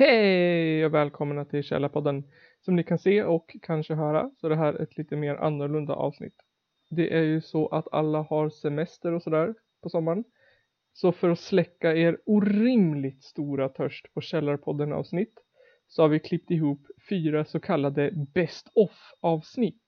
Hej 0.00 0.86
och 0.86 0.94
välkomna 0.94 1.44
till 1.44 1.62
Källarpodden. 1.62 2.24
Som 2.60 2.76
ni 2.76 2.84
kan 2.84 2.98
se 2.98 3.22
och 3.22 3.56
kanske 3.62 3.94
höra 3.94 4.30
så 4.36 4.46
är 4.46 4.50
det 4.50 4.56
här 4.56 4.82
ett 4.82 4.96
lite 4.96 5.16
mer 5.16 5.34
annorlunda 5.34 5.94
avsnitt. 5.94 6.34
Det 6.90 7.16
är 7.16 7.22
ju 7.22 7.40
så 7.40 7.68
att 7.68 7.92
alla 7.92 8.22
har 8.22 8.50
semester 8.50 9.12
och 9.12 9.22
sådär 9.22 9.54
på 9.82 9.88
sommaren. 9.88 10.24
Så 10.92 11.12
för 11.12 11.30
att 11.30 11.38
släcka 11.38 11.96
er 11.96 12.18
orimligt 12.26 13.22
stora 13.22 13.68
törst 13.68 14.14
på 14.14 14.20
Källarpodden 14.20 14.92
avsnitt 14.92 15.34
så 15.88 16.02
har 16.02 16.08
vi 16.08 16.20
klippt 16.20 16.50
ihop 16.50 16.86
fyra 17.08 17.44
så 17.44 17.60
kallade 17.60 18.26
Best 18.34 18.70
of 18.74 19.12
avsnitt. 19.20 19.82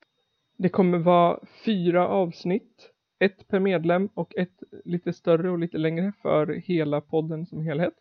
Det 0.59 0.69
kommer 0.69 0.99
vara 0.99 1.41
fyra 1.65 2.09
avsnitt, 2.09 2.91
ett 3.19 3.49
per 3.49 3.61
medlem 3.61 4.09
och 4.15 4.37
ett 4.37 4.63
lite 4.85 5.13
större 5.13 5.51
och 5.51 5.59
lite 5.59 5.79
längre 5.79 6.13
för 6.23 6.47
hela 6.47 7.01
podden 7.01 7.47
som 7.47 7.61
helhet. 7.61 7.95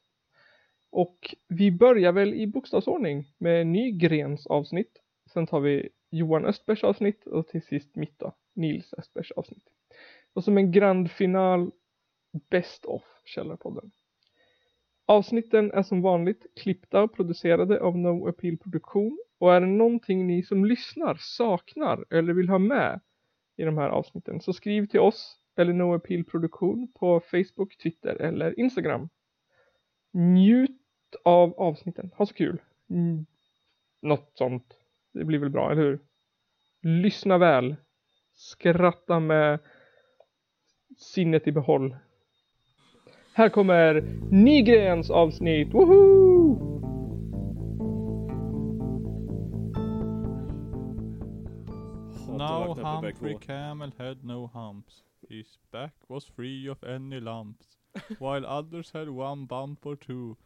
Och 0.91 1.35
vi 1.47 1.71
börjar 1.71 2.11
väl 2.11 2.33
i 2.33 2.47
bokstavsordning 2.47 3.25
med 3.37 3.67
Nygrens 3.67 4.47
avsnitt. 4.47 5.01
Sen 5.33 5.47
tar 5.47 5.59
vi 5.59 5.89
Johan 6.09 6.45
Östbergs 6.45 6.83
avsnitt 6.83 7.27
och 7.27 7.47
till 7.47 7.61
sist 7.61 7.95
mitt 7.95 8.19
då, 8.19 8.36
Nils 8.54 8.93
Östbergs 8.93 9.32
avsnitt. 9.32 9.63
Och 10.33 10.43
som 10.43 10.57
en 10.57 10.71
grand 10.71 11.11
final 11.11 11.71
Best 12.49 12.85
of 12.85 13.04
Källarpodden. 13.25 13.91
Avsnitten 15.05 15.71
är 15.71 15.83
som 15.83 16.01
vanligt 16.01 16.46
klippta 16.55 17.04
och 17.04 17.15
producerade 17.15 17.82
av 17.82 17.97
No 17.97 18.27
Appeal 18.27 18.57
Produktion 18.57 19.19
och 19.39 19.54
är 19.54 19.61
det 19.61 19.68
någonting 19.68 20.27
ni 20.27 20.43
som 20.43 20.65
lyssnar 20.65 21.18
saknar 21.19 22.05
eller 22.10 22.33
vill 22.33 22.49
ha 22.49 22.60
med 22.60 23.01
i 23.57 23.63
de 23.63 23.77
här 23.77 23.89
avsnitten 23.89 24.41
så 24.41 24.54
skriv 24.54 24.85
till 24.87 24.99
oss 24.99 25.37
eller 25.55 25.73
No 25.73 25.93
Appeal 25.93 26.23
Produktion 26.23 26.91
på 26.99 27.19
Facebook, 27.19 27.77
Twitter 27.77 28.15
eller 28.15 28.60
Instagram. 28.60 29.10
Njut 30.13 30.80
av 31.25 31.54
avsnitten. 31.60 32.11
Ha 32.16 32.25
så 32.25 32.33
kul. 32.33 32.61
Mm. 32.89 33.25
Något 34.02 34.31
sånt. 34.33 34.73
Det 35.14 35.25
blir 35.25 35.39
väl 35.39 35.50
bra, 35.50 35.72
eller 35.72 35.81
hur? 35.81 36.00
Lyssna 36.81 37.38
väl. 37.38 37.75
Skratta 38.33 39.19
med 39.19 39.59
sinnet 40.97 41.47
i 41.47 41.52
behåll. 41.52 41.95
Här 43.33 43.50
kommer 43.50 44.02
Nygrens 44.31 45.09
avsnitt. 45.09 45.73
Woho! 45.73 46.72
Now 52.38 52.73
Humphrey 52.73 53.38
Camel 53.38 53.91
had 53.97 54.23
no 54.23 54.47
humps. 54.53 55.03
His 55.30 55.57
back 55.72 55.94
was 56.07 56.25
free 56.25 56.69
of 56.69 56.83
any 56.83 57.19
lumps. 57.19 57.78
While 58.19 58.45
others 58.45 58.91
had 58.91 59.09
one 59.09 59.45
bump 59.45 59.85
or 59.85 59.95
two. 59.95 60.38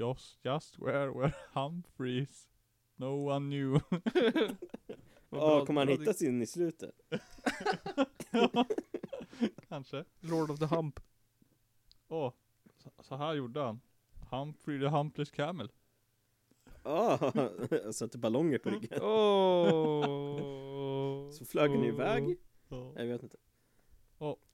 Just, 0.00 0.38
just 0.42 0.78
where 0.78 1.12
were 1.12 1.32
Humphreys? 1.54 2.48
No 2.96 3.26
one 3.26 3.50
knew. 3.50 3.80
Ja, 5.32 5.66
kommer 5.66 5.80
han 5.80 5.88
hitta 5.88 6.14
sin 6.14 6.42
i 6.42 6.46
slutet? 6.46 6.94
Kanske. 9.68 10.04
Lord 10.20 10.50
of 10.50 10.58
the 10.58 10.66
Hump. 10.66 11.00
Åh, 12.08 12.32
så, 12.76 12.90
så 12.98 13.16
här 13.16 13.34
gjorde 13.34 13.60
han. 13.60 13.80
Humphrey 14.30 14.80
the 14.80 14.88
Humpless 14.88 15.30
Camel. 15.30 15.72
Ja, 16.82 17.32
jag 17.70 17.94
satte 17.94 18.18
ballonger 18.18 18.58
på 18.58 18.70
ryggen. 18.70 19.02
Oh. 19.02 20.50
Så 21.30 21.44
flög 21.44 21.70
den 21.70 21.84
iväg? 21.84 22.36
Ja. 22.68 22.92
Jag 22.96 23.06
vet 23.06 23.22
inte. 23.22 23.36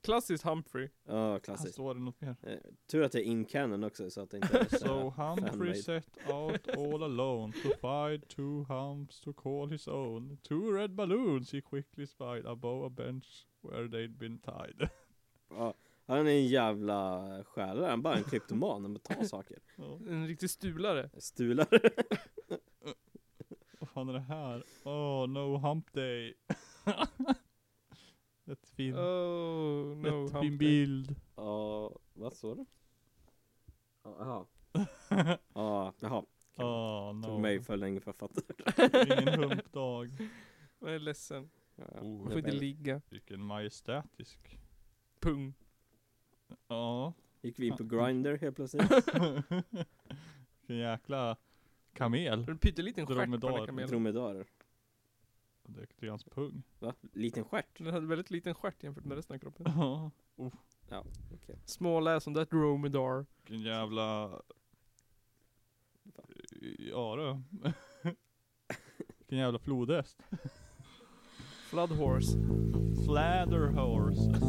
Klassiskt 0.03 0.43
Humphrey. 0.43 0.89
Ja, 1.05 1.31
Här 1.31 1.39
klassiskt. 1.39 1.73
står 1.73 1.93
det 1.93 1.99
något 2.01 2.21
mer. 2.21 2.35
Eh, 2.43 2.57
Tur 2.91 3.03
att 3.03 3.13
jag 3.13 3.23
är 3.23 3.27
in 3.27 3.45
canon 3.45 3.83
också 3.83 4.09
så 4.09 4.21
att 4.21 4.29
det 4.29 4.37
inte 4.37 4.57
är 4.59 4.65
så 4.65 4.77
So 4.77 5.09
här 5.09 5.35
Humphrey 5.35 5.75
set 5.75 6.17
out 6.29 6.69
all 6.77 7.03
alone 7.03 7.53
to 7.53 7.69
find 7.81 8.27
two 8.27 8.73
humps 8.73 9.21
to 9.21 9.33
call 9.33 9.69
his 9.69 9.87
own. 9.87 10.37
Two 10.43 10.71
red 10.73 10.91
balloons 10.95 11.53
he 11.53 11.61
quickly 11.61 12.07
spied 12.07 12.45
above 12.45 12.85
a 12.85 12.89
bench 12.89 13.47
where 13.61 13.87
they'd 13.87 14.17
been 14.17 14.39
tied. 14.39 14.89
Ja, 15.49 15.73
han 16.05 16.17
är 16.27 16.31
en 16.31 16.47
jävla 16.47 17.23
stjälare, 17.43 17.85
han 17.89 17.99
är 17.99 18.03
bara 18.03 18.15
en 18.15 18.23
klyptoman, 18.23 18.81
han 18.81 18.93
bara 18.93 18.99
tar 19.15 19.23
saker. 19.27 19.57
Ja. 19.77 19.99
En 20.09 20.27
riktig 20.27 20.49
stulare. 20.49 21.09
Stulare. 21.17 21.79
Vad 23.79 23.89
fan 23.89 24.09
är 24.09 24.13
det 24.13 24.19
här? 24.19 24.63
Oh, 24.83 25.27
no 25.29 25.57
hump 25.57 25.93
day. 25.93 26.33
Ett 28.51 28.69
fin, 28.69 28.95
Oh 28.95 29.97
no 29.97 30.07
ett 30.25 30.31
Hump 30.33 30.43
fin 30.43 30.49
Day. 30.51 30.57
bild. 30.57 31.15
Ja, 31.35 31.91
vad 32.13 32.33
sa 32.33 32.55
du? 32.55 32.65
Ja, 34.03 34.15
Jaha. 34.19 34.45
Ja, 35.53 35.93
jaha. 35.99 36.23
Oh, 36.55 37.13
no. 37.15 37.23
Tog 37.27 37.39
mig 37.39 37.61
för 37.63 37.77
länge 37.77 37.99
för 37.99 38.11
att 38.11 38.17
fatta. 38.17 38.41
Ingen 39.21 39.39
humpdag. 39.39 40.11
Jag 40.79 40.95
är 40.95 40.99
ledsen. 40.99 41.49
Ja, 41.75 41.83
ja. 41.95 42.01
Oh. 42.01 42.21
Jag 42.23 42.29
får 42.31 42.37
inte 42.37 42.51
ligga. 42.51 43.01
Vilken 43.09 43.41
majestätisk. 43.41 44.59
Pung. 45.19 45.53
Ja. 46.67 47.13
Gick 47.41 47.59
vi 47.59 47.67
in 47.67 47.77
på 47.77 47.83
Grindr 47.83 48.37
helt 48.37 48.55
plötsligt? 48.55 48.91
Vilken 50.61 50.77
jäkla 50.77 51.37
kamel. 51.93 52.45
En 52.49 52.57
pytteliten 52.57 53.07
stjärt 53.07 53.29
på 53.29 53.37
den 53.37 53.65
kamelen. 53.65 53.89
Dromedarer. 53.89 54.45
Det 55.99 56.05
är 56.05 56.09
hans 56.09 56.23
pung. 56.23 56.63
Va? 56.79 56.93
Liten 57.13 57.43
stjärt? 57.43 57.77
Den 57.77 57.93
hade 57.93 58.07
väldigt 58.07 58.31
liten 58.31 58.55
stjärt 58.55 58.83
jämfört 58.83 59.05
med 59.05 59.15
resten 59.15 59.35
av 59.35 59.39
kroppen. 59.39 59.65
Ja. 59.75 60.11
Ja, 60.89 61.03
okej. 61.33 61.59
Small 61.65 62.07
ass 62.07 62.27
on 62.27 62.33
that 62.33 62.49
dromedar. 62.49 63.25
Vilken 63.43 63.61
jävla... 63.61 64.41
Ja 66.79 67.15
du. 67.15 67.41
Vilken 69.17 69.37
jävla 69.37 69.59
flodhäst. 69.59 70.23
Flood 71.69 71.91
horse. 71.91 72.37
Flather 73.05 73.67
horses. 73.67 74.43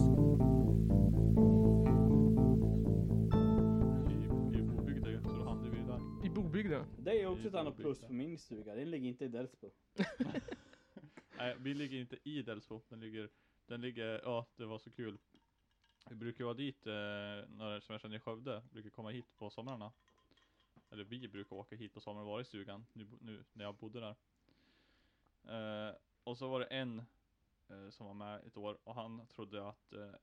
I, 4.52 4.58
i 4.58 4.62
Bobygda 4.62 5.22
så 5.22 5.36
då 5.36 5.44
hamnade 5.44 5.70
vi 5.70 5.82
där. 5.82 6.26
I 6.26 6.30
Bobygda. 6.30 6.86
Det 6.98 7.22
är 7.22 7.26
också 7.26 7.48
ett 7.48 7.54
annat 7.54 7.76
plus 7.76 8.00
på 8.00 8.12
min 8.12 8.38
stuga, 8.38 8.74
den 8.74 8.90
ligger 8.90 9.08
inte 9.08 9.24
i 9.24 9.28
Delsbo. 9.28 9.70
Nej, 11.38 11.56
vi 11.58 11.74
ligger 11.74 11.98
inte 11.98 12.18
i 12.22 12.42
Delsbo. 12.42 12.82
Den 12.88 13.00
ligger, 13.00 13.28
den 13.66 13.80
ligger, 13.80 14.20
ja 14.24 14.46
det 14.56 14.66
var 14.66 14.78
så 14.78 14.90
kul. 14.90 15.18
Vi 16.10 16.14
brukar 16.14 16.44
vara 16.44 16.54
dit, 16.54 16.86
eh, 16.86 16.92
när, 16.92 17.80
som 17.80 17.92
jag 17.92 18.00
känner 18.00 18.16
i 18.16 18.20
Skövde, 18.20 18.62
brukar 18.70 18.90
komma 18.90 19.10
hit 19.10 19.36
på 19.36 19.50
somrarna. 19.50 19.92
Eller 20.90 21.04
vi 21.04 21.28
brukar 21.28 21.56
åka 21.56 21.76
hit 21.76 21.94
på 21.94 22.00
sommaren 22.00 22.26
och 22.26 22.30
vara 22.30 22.40
i 22.40 22.44
stugan, 22.44 22.86
nu, 22.92 23.08
nu 23.20 23.44
när 23.52 23.64
jag 23.64 23.74
bodde 23.74 24.00
där. 24.00 24.16
Eh, 25.48 25.94
och 26.24 26.38
så 26.38 26.48
var 26.48 26.60
det 26.60 26.66
en 26.66 26.98
eh, 27.68 27.90
som 27.90 28.06
var 28.06 28.14
med 28.14 28.46
ett 28.46 28.56
år 28.56 28.78
och 28.84 28.94
han 28.94 29.26
trodde 29.26 29.68
att 29.68 29.92
eh, 29.92 30.14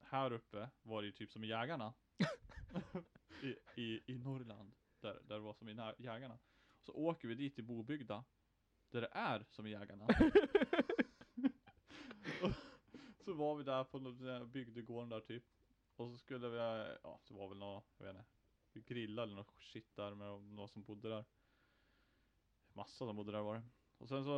här 0.00 0.32
uppe 0.32 0.68
var 0.82 1.02
det 1.02 1.06
ju 1.06 1.12
typ 1.12 1.32
som 1.32 1.44
i 1.44 1.46
Jägarna. 1.46 1.94
I, 3.42 3.80
i, 3.82 4.02
I 4.06 4.18
Norrland, 4.18 4.72
där, 5.00 5.20
där 5.24 5.34
det 5.34 5.40
var 5.40 5.54
som 5.54 5.68
i 5.68 5.76
Jägarna. 5.98 6.38
Så 6.80 6.92
åker 6.92 7.28
vi 7.28 7.34
dit 7.34 7.54
till 7.54 7.64
Bobygda, 7.64 8.24
där 8.90 9.00
det 9.00 9.10
är 9.12 9.44
som 9.50 9.66
i 9.66 9.70
Jägarna. 9.70 10.06
Så 13.24 13.32
var 13.34 13.56
vi 13.56 13.64
där 13.64 13.84
på 13.84 13.98
den 13.98 14.18
där 14.18 14.44
bygdegården 14.44 15.08
där 15.08 15.20
typ. 15.20 15.44
Och 15.96 16.10
så 16.10 16.18
skulle 16.18 16.48
vi, 16.48 16.56
ja 17.02 17.20
det 17.28 17.34
var 17.34 17.48
väl 17.48 17.58
något, 17.58 17.94
jag 17.98 18.06
vet 18.06 18.16
inte. 18.16 18.26
Vi 18.72 18.80
grillade 18.80 19.22
eller 19.26 19.36
något 19.36 19.54
shit 19.62 19.96
där 19.96 20.14
med 20.14 20.42
någon 20.42 20.68
som 20.68 20.82
bodde 20.82 21.08
där. 21.08 21.24
Massa 22.72 23.06
som 23.06 23.16
bodde 23.16 23.32
där 23.32 23.40
var 23.42 23.54
det. 23.54 23.62
Och 23.98 24.08
sen 24.08 24.24
så, 24.24 24.30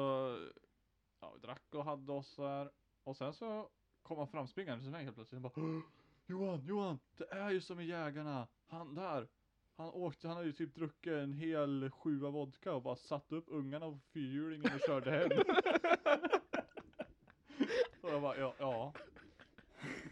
ja 1.21 1.33
vi 1.35 1.41
drack 1.41 1.75
och 1.75 1.85
hade 1.85 2.13
oss 2.13 2.37
där. 2.37 2.71
Och 3.03 3.17
sen 3.17 3.35
så 3.35 3.71
kom 4.03 4.19
han 4.19 4.29
framspringande 4.29 4.83
till 4.85 4.93
mig 4.93 5.05
helt 5.05 5.17
plötsligt. 5.17 5.45
Och 5.45 5.53
bara 5.53 5.65
"Åh, 5.67 5.81
Johan, 6.27 6.67
Johan, 6.67 6.99
det 7.17 7.31
är 7.31 7.51
ju 7.51 7.61
som 7.61 7.81
i 7.81 7.85
Jägarna. 7.85 8.49
Han 8.67 8.95
där. 8.95 9.29
Han 9.81 9.91
åkte, 9.91 10.29
han 10.29 10.37
hade 10.37 10.47
ju 10.47 10.53
typ 10.53 10.75
druckit 10.75 11.13
en 11.13 11.33
hel 11.33 11.91
sjua 11.91 12.31
vodka 12.31 12.73
och 12.73 12.83
bara 12.83 12.97
satt 12.97 13.33
upp 13.33 13.45
ungarna 13.49 13.91
på 13.91 13.99
fyrhjulingen 14.13 14.71
och 14.75 14.81
körde 14.87 15.11
hem. 15.11 15.31
och 18.01 18.11
jag 18.11 18.23
bara, 18.23 18.39
ja, 18.39 18.55
ja. 18.59 18.93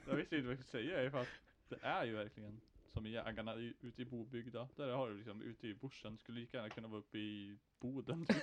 Jag 0.07 0.17
visste 0.17 0.37
inte 0.37 0.47
vad 0.47 0.57
jag 0.57 0.65
skulle 0.65 0.83
säga 0.85 1.11
för 1.11 1.21
att 1.21 1.29
det 1.69 1.79
är 1.83 2.05
ju 2.05 2.15
verkligen 2.15 2.61
som 2.87 3.07
Jägarna 3.07 3.55
ute 3.55 4.03
i 4.03 4.05
Bobygda. 4.05 4.69
Där 4.77 4.93
har 4.93 5.09
du 5.09 5.17
liksom 5.17 5.43
ute 5.43 5.69
i 5.69 5.75
bushen. 5.75 6.19
Skulle 6.19 6.41
lika 6.41 6.57
gärna 6.57 6.71
kunna 6.71 6.89
vara 6.89 7.01
uppe 7.01 7.19
i 7.19 7.59
Boden. 7.81 8.27
Typ. 8.27 8.43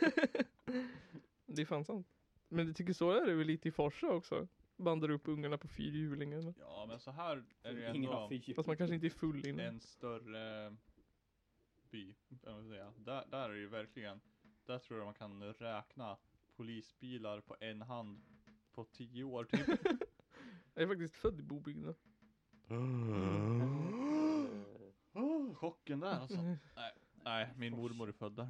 Det 1.46 1.62
är 1.62 1.66
fan 1.66 1.86
sant. 1.86 2.08
Men 2.48 2.66
du 2.66 2.74
tycker 2.74 2.94
så 2.94 3.12
är 3.12 3.26
det 3.26 3.36
väl 3.36 3.48
lite 3.48 3.68
i 3.68 3.72
Forsa 3.72 4.08
också? 4.08 4.48
Bandar 4.76 5.10
upp 5.10 5.28
ungarna 5.28 5.58
på 5.58 5.68
fyrhjulingen. 5.68 6.54
Ja 6.60 6.86
men 6.88 7.00
så 7.00 7.12
här 7.12 7.44
är 7.64 7.74
det 7.74 7.80
ju 7.80 7.96
Ingen 7.96 8.12
har 8.12 8.34
ändå. 8.34 8.54
Fast 8.56 8.68
man 8.68 8.78
kanske 8.78 8.96
inte 8.96 9.08
är 9.08 9.10
full 9.10 9.48
innan. 9.48 9.66
en 9.66 9.80
större 9.80 10.76
by. 11.92 12.16
Man 12.46 12.68
säga. 12.70 12.94
Där, 12.98 13.26
där 13.32 13.50
är 13.50 13.54
det 13.54 13.60
ju 13.60 13.68
verkligen. 13.68 14.22
Där 14.66 14.80
tror 14.80 15.00
jag 15.00 15.06
man 15.06 15.14
kan 15.14 15.44
räkna 15.44 16.18
polisbilar 16.56 17.42
på 17.42 17.56
en 17.60 17.82
hand 17.82 18.22
på 18.72 18.84
tio 18.84 19.24
år 19.24 19.44
typ. 19.46 19.68
Jag 20.74 20.84
är 20.84 20.88
faktiskt 20.88 21.16
född 21.16 21.40
i 21.40 21.44
Bobygda. 21.44 21.94
Oh, 25.14 25.54
chocken 25.54 26.00
där 26.00 26.08
alltså. 26.20 26.42
Nej, 26.42 26.58
nej, 26.76 26.94
Nej, 27.24 27.50
min 27.58 27.74
mormor 27.76 28.08
är 28.08 28.12
född 28.12 28.36
där. 28.36 28.50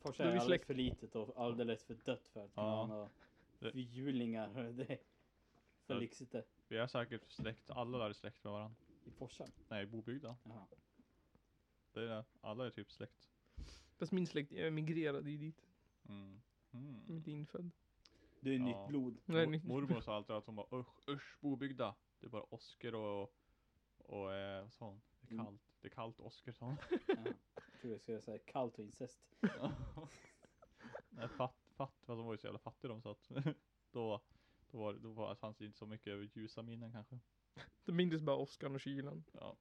Forsa 0.00 0.22
är 0.22 0.26
alldeles 0.26 0.44
släkt. 0.46 0.66
för 0.66 0.74
litet 0.74 1.14
och 1.16 1.40
alldeles 1.44 1.84
för 1.84 1.94
dött 1.94 2.28
för 2.28 2.44
att 2.44 2.50
Ja. 2.54 2.82
kunna 2.86 2.94
ha 2.94 3.10
Det- 3.58 3.72
fyrhjulingar. 3.72 4.72
Det 4.72 4.90
är 4.92 4.98
för 5.86 5.94
lyxigt 6.00 6.32
det. 6.32 6.44
Vi 6.68 6.76
är 6.76 6.86
säkert 6.86 7.30
släkt, 7.30 7.70
alla 7.70 7.98
där 7.98 8.08
är 8.08 8.12
släkt 8.12 8.44
med 8.44 8.52
varandra. 8.52 8.76
I 9.04 9.10
Forsa? 9.10 9.46
Nej, 9.68 9.86
Bobygda. 9.86 10.36
Jaha. 10.44 10.66
Det 11.92 12.00
är 12.02 12.06
det. 12.06 12.24
Alla 12.40 12.66
är 12.66 12.70
typ 12.70 12.90
släkt. 12.92 13.28
Fast 13.98 14.12
min 14.12 14.26
släkt 14.26 14.52
emigrerade 14.52 15.30
ju 15.30 15.36
dit. 15.38 15.66
Mm. 16.08 16.40
Mm. 16.72 17.02
Mitt 17.06 17.26
infödd. 17.26 17.70
Du 18.40 18.54
är 18.54 18.58
Ja. 18.58 18.64
nytt 18.64 18.88
blod. 18.88 19.18
Nej, 19.24 19.46
Mor- 19.46 19.50
ni- 19.50 19.62
Mormor 19.64 20.00
sa 20.00 20.16
alltid 20.16 20.36
att 20.36 20.46
hon 20.46 20.56
bara 20.56 20.66
usch, 20.80 21.08
usch 21.08 21.38
Bobygda. 21.40 21.94
Det 22.20 22.26
är 22.26 22.30
bara 22.30 22.42
Oskar 22.42 22.92
och, 22.94 23.34
och 23.98 24.34
eh, 24.34 24.62
vad 24.62 24.72
sa 24.72 24.86
hon? 24.86 25.00
Det 25.20 25.28
är 25.28 25.32
Mm. 25.32 25.44
kallt. 25.46 25.62
Det 25.80 25.88
är 25.88 25.92
kallt 25.92 26.20
Oskar 26.20 26.52
sa 26.52 26.66
hon. 26.66 26.76
Ja. 26.90 26.96
Jag 27.72 27.80
tror 27.80 27.92
jag 27.92 28.00
skulle 28.00 28.22
säga 28.22 28.38
kallt 28.38 28.78
och 28.78 28.84
incest. 28.84 29.20
Nej, 31.10 31.28
fatt, 31.28 31.56
fatt, 31.76 31.94
fast 32.04 32.06
de 32.06 32.24
var 32.26 32.32
ju 32.34 32.38
så 32.38 32.46
jävla 32.46 32.58
fattiga 32.58 32.88
de 32.88 33.02
så 33.02 33.10
att 33.10 33.28
då, 33.90 34.20
då 34.70 34.78
var 34.78 34.92
då 34.94 35.12
var, 35.12 35.34
fanns 35.34 35.56
det 35.56 35.64
inte 35.64 35.78
så 35.78 35.86
mycket 35.86 36.36
ljusa 36.36 36.62
minnen 36.62 36.92
kanske. 36.92 37.18
Det 37.84 37.92
minns 37.92 38.22
bara 38.22 38.36
Oskar 38.36 38.74
och 38.74 38.80
kylan. 38.80 39.24
Ja. 39.32 39.56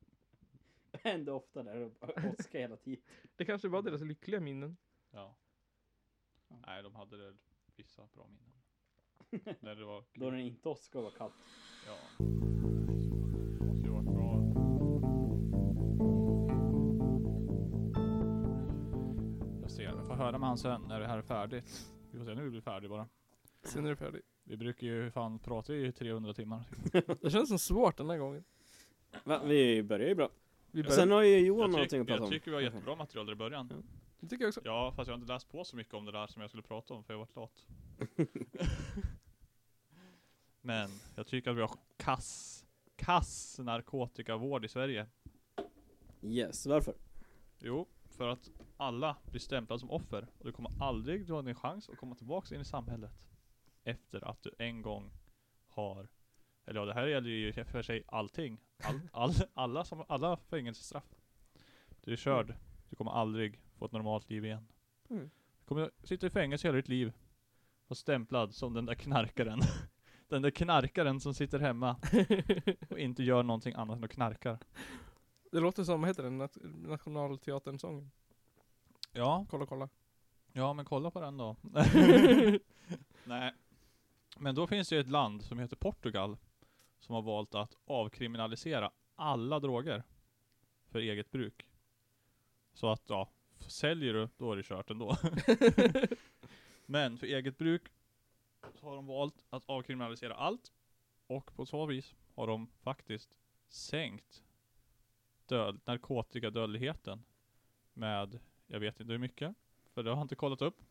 Hände 1.04 1.32
ofta 1.32 1.64
där 1.64 1.82
och 1.82 2.10
åska 2.40 2.60
hela 2.60 2.78
tiden. 2.78 3.04
Det 3.36 3.46
kanske 3.46 3.68
var 3.68 3.82
deras 3.82 4.02
lyckliga 4.02 4.40
minnen. 4.40 4.78
ja. 5.12 5.36
Ja. 6.50 6.58
Nej, 6.68 6.84
de 6.84 6.96
hade 6.96 7.18
det, 7.18 7.38
vissa 7.76 8.08
bra 8.14 8.28
minnen. 8.28 9.56
När 9.60 9.76
det 9.76 9.86
var 9.86 10.04
Då 10.14 10.30
den 10.32 10.40
inte 10.40 10.70
åska 10.70 11.02
var 11.02 11.12
kallt. 11.12 11.34
Ja. 11.88 12.24
Måste 13.66 13.88
ju 13.88 13.90
varit 13.90 14.06
bra. 14.06 14.42
Jag 19.62 19.72
ser, 19.72 19.84
jag 19.84 20.08
får 20.08 20.14
höra 20.14 20.38
med 20.38 20.48
han 20.50 20.58
sen 20.58 20.82
när 20.88 21.00
det 21.00 21.08
här 21.08 21.18
är 21.18 21.22
färdigt. 21.22 21.92
Vi 22.12 22.18
får 22.18 22.26
se 22.26 22.36
när 22.36 22.44
vi 22.44 22.50
blir 22.50 22.62
färdiga 22.62 22.90
bara. 22.90 23.10
Sen 23.64 23.86
är 23.86 23.90
det 23.90 23.96
färdigt. 23.96 24.26
Vi 24.44 24.58
brukar 24.58 24.88
ju 24.88 25.12
fan 25.12 25.40
prata 25.40 25.76
i 25.76 25.92
300 25.92 26.34
timmar. 26.34 26.64
Det 27.22 27.30
känns 27.30 27.50
som 27.50 27.60
svårt 27.60 27.98
den 27.98 28.10
här 28.10 28.18
gången. 28.18 28.44
Va? 29.24 29.42
Vi 29.46 29.84
börjar 29.84 30.08
ju 30.08 30.16
bra. 30.16 30.30
Vi 30.72 30.84
börjar, 30.84 30.96
Sen 30.96 31.12
har 31.12 31.22
ju 31.22 31.38
Johan 31.38 31.62
Jag, 31.62 31.72
någonting 31.72 32.02
att 32.02 32.08
prata 32.08 32.18
jag 32.18 32.24
om. 32.24 32.30
tycker 32.30 32.52
vi 32.52 32.56
har 32.56 32.62
jättebra 32.62 32.96
material 32.96 33.26
där 33.26 33.34
i 33.34 33.36
början. 33.36 33.84
det 34.20 34.28
tycker 34.28 34.44
jag 34.44 34.50
också. 34.50 34.62
Ja, 34.64 34.94
fast 34.96 35.08
jag 35.08 35.16
har 35.16 35.20
inte 35.22 35.34
läst 35.34 35.50
på 35.52 35.64
så 35.64 35.76
mycket 35.76 35.94
om 35.94 36.06
det 36.06 36.12
där 36.12 36.28
som 36.28 36.42
jag 36.42 36.50
skulle 36.50 36.64
prata 36.64 36.94
om 36.94 37.04
för 37.04 37.14
jag 37.14 37.20
har 37.20 37.26
varit 37.26 37.36
lat. 37.36 37.66
Men 40.62 40.90
jag 41.16 41.28
tycker 41.28 41.52
att 41.52 41.58
vi 41.58 41.62
har 41.62 41.72
kass, 41.98 42.66
kass 42.96 43.60
narkotikavård 43.60 44.66
i 44.66 44.68
Sverige. 44.68 45.08
Yes, 46.22 46.66
varför? 46.66 46.94
Jo, 47.60 47.88
för 48.10 48.28
att 48.28 48.50
alla 48.78 49.18
blir 49.32 49.40
stämplade 49.40 49.80
som 49.80 49.92
offer 49.92 50.28
och 50.38 50.46
du 50.46 50.52
kommer 50.52 50.72
aldrig 50.84 51.30
ha 51.30 51.40
en 51.40 51.56
chans 51.56 51.90
att 51.90 51.98
komma 51.98 52.16
tillbaka 52.16 52.56
in 52.56 52.62
i 52.62 52.66
samhället. 52.66 53.28
Efter 53.84 54.28
att 54.28 54.44
du 54.44 54.52
en 54.58 54.82
gång 54.82 55.12
har, 55.68 56.08
eller 56.72 56.80
ja 56.82 56.86
det 56.86 56.94
här 56.94 57.08
gäller 57.08 57.30
ju 57.30 57.66
för 57.66 57.82
sig 57.82 58.04
allting. 58.08 58.58
All, 58.84 59.00
all, 59.12 59.32
alla, 59.54 59.86
som, 59.86 60.04
alla 60.08 60.38
fängelsestraff. 60.38 61.16
Du 62.02 62.12
är 62.14 62.18
körd. 62.18 62.56
Du 62.90 62.96
kommer 62.96 63.12
aldrig 63.12 63.60
få 63.78 63.86
ett 63.86 63.92
normalt 63.92 64.30
liv 64.30 64.46
igen. 64.46 64.68
Mm. 65.10 65.30
Du 65.60 65.66
kommer 65.68 65.92
sitta 66.04 66.28
i 66.28 66.30
fängelse 66.30 66.68
hela 66.68 66.76
ditt 66.76 66.88
liv. 66.88 67.14
Och 67.88 67.98
stämplad 67.98 68.54
som 68.54 68.74
den 68.74 68.86
där 68.86 68.96
knarkaren. 68.96 69.60
Den 70.28 70.42
där 70.42 70.52
knarkaren 70.52 71.20
som 71.20 71.34
sitter 71.34 71.60
hemma 71.60 71.96
och 72.90 73.00
inte 73.00 73.24
gör 73.24 73.44
någonting 73.44 73.74
annat 73.74 73.98
än 73.98 74.04
att 74.04 74.12
knarkar. 74.12 74.60
Det 75.52 75.60
låter 75.60 75.84
som, 75.84 76.02
vad 76.02 76.10
heter 76.10 76.24
den? 76.24 76.42
Nat- 76.42 76.88
Nationalteatern-sången. 76.88 78.12
Ja, 79.12 79.46
Kolla, 79.50 79.66
kolla. 79.66 79.90
Ja, 80.54 80.74
men 80.74 80.86
kolla 80.86 81.12
på 81.12 81.22
den 81.22 81.38
då. 81.38 81.56
Nej. 83.24 83.54
Men 84.38 84.56
då 84.56 84.68
finns 84.68 84.90
det 84.90 84.96
ju 84.96 85.02
ett 85.02 85.10
land 85.10 85.44
som 85.44 85.60
heter 85.60 85.76
Portugal. 85.76 86.38
Som 87.02 87.16
har 87.16 87.22
valt 87.22 87.56
att 87.56 87.78
avkriminalisera 87.86 88.92
alla 89.16 89.60
droger. 89.60 90.04
För 90.90 91.00
eget 91.00 91.32
bruk. 91.32 91.68
Så 92.74 92.92
att 92.92 93.04
ja, 93.08 93.30
säljer 93.60 94.14
du, 94.14 94.30
då 94.38 94.52
är 94.52 94.56
det 94.56 94.64
kört 94.64 94.90
ändå. 94.90 95.18
men 96.86 97.18
för 97.18 97.28
eget 97.28 97.58
bruk 97.58 97.82
så 98.74 98.86
har 98.86 98.96
de 98.96 99.06
valt 99.06 99.46
att 99.50 99.64
avkriminalisera 99.66 100.36
allt. 100.36 100.72
Och 101.28 101.56
på 101.56 101.66
så 101.66 101.86
vis 101.86 102.16
har 102.36 102.48
de 102.48 102.68
faktiskt 102.68 103.38
sänkt 103.70 104.44
död, 105.46 105.80
narkotikadödligheten 105.86 107.24
med, 107.94 108.40
jag 108.68 108.80
vet 108.80 109.00
inte 109.00 109.12
hur 109.12 109.20
mycket. 109.20 109.56
För 109.94 110.04
det 110.04 110.10
har 110.10 110.18
jag 110.18 110.24
inte 110.24 110.36
kollat 110.36 110.62
upp. 110.62 110.82